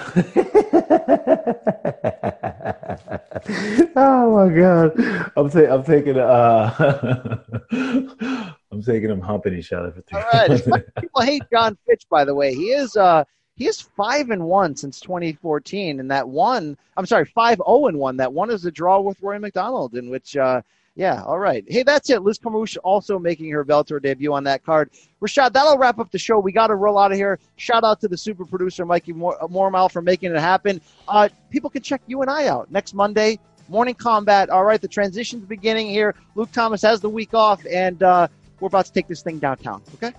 oh 3.95 4.35
my 4.35 4.49
god, 4.53 4.93
I'm, 5.35 5.49
ta- 5.49 5.73
I'm 5.73 5.83
taking 5.83 6.17
uh, 6.17 7.37
I'm 8.71 8.83
taking 8.83 9.09
them 9.09 9.21
humping 9.21 9.53
each 9.53 9.71
other 9.73 9.91
for 9.91 10.01
three. 10.01 10.19
All 10.19 10.25
right, 10.33 10.83
people 10.99 11.21
hate 11.21 11.43
John 11.51 11.77
Fitch. 11.87 12.03
By 12.09 12.25
the 12.25 12.35
way, 12.35 12.53
he 12.53 12.71
is 12.71 12.95
uh 12.97 13.23
he 13.55 13.67
is 13.67 13.81
five 13.81 14.29
and 14.29 14.45
one 14.45 14.75
since 14.75 14.99
2014, 14.99 15.99
and 15.99 16.11
that 16.11 16.27
one 16.29 16.77
I'm 16.95 17.05
sorry 17.05 17.25
five 17.25 17.57
zero 17.57 17.87
and 17.87 17.97
one. 17.97 18.17
That 18.17 18.33
one 18.33 18.51
is 18.51 18.65
a 18.65 18.71
draw 18.71 18.99
with 18.99 19.21
Rory 19.21 19.39
MacDonald, 19.39 19.95
in 19.95 20.09
which 20.09 20.35
uh 20.35 20.61
Yeah, 20.97 21.21
all 21.25 21.37
right. 21.37 21.63
Hey, 21.67 21.83
that's 21.83 22.09
it. 22.09 22.23
Liz 22.23 22.39
Carmouche 22.39 22.75
also 22.83 23.19
making 23.19 23.51
her 23.51 23.63
Bellator 23.63 24.01
debut 24.01 24.33
on 24.33 24.43
that 24.45 24.65
card. 24.65 24.89
Rashad, 25.21 25.53
that'll 25.53 25.77
wrap 25.77 25.99
up 25.99 26.09
the 26.09 26.17
show. 26.17 26.39
We 26.39 26.51
got 26.51 26.67
to 26.67 26.75
roll 26.75 26.97
out 26.97 27.11
of 27.11 27.17
here. 27.19 27.37
Shout 27.55 27.83
out 27.83 28.01
to 28.01 28.07
the 28.07 28.17
super 28.17 28.45
producer, 28.45 28.83
Mikey 28.83 29.13
Mormal, 29.13 29.91
for 29.91 30.01
making 30.01 30.31
it 30.31 30.39
happen. 30.39 30.81
Uh, 31.07 31.29
people 31.51 31.69
can 31.69 31.83
check 31.83 32.01
you 32.07 32.23
and 32.23 32.31
I 32.31 32.47
out 32.47 32.71
next 32.71 32.95
Monday, 32.95 33.37
Morning 33.69 33.93
Combat. 33.93 34.49
All 34.49 34.63
right, 34.63 34.81
the 34.81 34.87
transition's 34.87 35.45
beginning 35.45 35.87
here. 35.87 36.15
Luke 36.33 36.51
Thomas 36.51 36.81
has 36.81 36.99
the 36.99 37.09
week 37.09 37.35
off, 37.35 37.63
and 37.71 38.01
uh, 38.01 38.27
we're 38.59 38.67
about 38.67 38.87
to 38.87 38.91
take 38.91 39.07
this 39.07 39.21
thing 39.21 39.37
downtown. 39.37 39.83
Okay? 39.93 40.11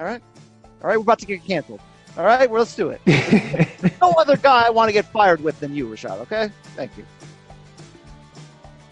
All 0.00 0.06
right? 0.06 0.22
All 0.82 0.88
right, 0.88 0.96
we're 0.96 1.02
about 1.02 1.18
to 1.18 1.26
get 1.26 1.44
canceled. 1.44 1.80
All 2.16 2.24
right, 2.24 2.48
well, 2.48 2.60
let's 2.60 2.74
do 2.74 2.88
it. 2.88 3.02
no 4.00 4.12
other 4.12 4.38
guy 4.38 4.64
I 4.66 4.70
want 4.70 4.88
to 4.88 4.94
get 4.94 5.04
fired 5.04 5.42
with 5.42 5.60
than 5.60 5.74
you, 5.74 5.88
Rashad, 5.88 6.20
okay? 6.20 6.50
Thank 6.74 6.96
you. 6.96 7.04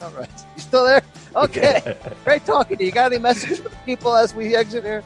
All 0.02 0.10
right. 0.12 0.30
You 0.56 0.62
still 0.62 0.86
there? 0.86 1.02
Okay. 1.36 1.96
Great 2.24 2.46
talking 2.46 2.78
to 2.78 2.84
you. 2.84 2.90
Got 2.90 3.12
any 3.12 3.20
messages 3.20 3.60
for 3.60 3.68
the 3.68 3.76
people 3.84 4.16
as 4.16 4.34
we 4.34 4.56
exit 4.56 4.82
here? 4.82 5.04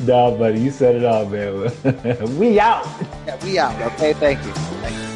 No, 0.00 0.36
buddy. 0.36 0.60
You 0.60 0.70
said 0.70 0.96
it 0.96 1.04
all, 1.04 1.26
man. 1.26 2.36
we 2.38 2.58
out. 2.58 2.84
Yeah, 3.26 3.44
we 3.44 3.58
out. 3.58 3.80
Okay. 3.92 4.12
Thank 4.14 4.44
you. 4.44 4.52
Thank 4.52 4.96
you. 4.96 5.15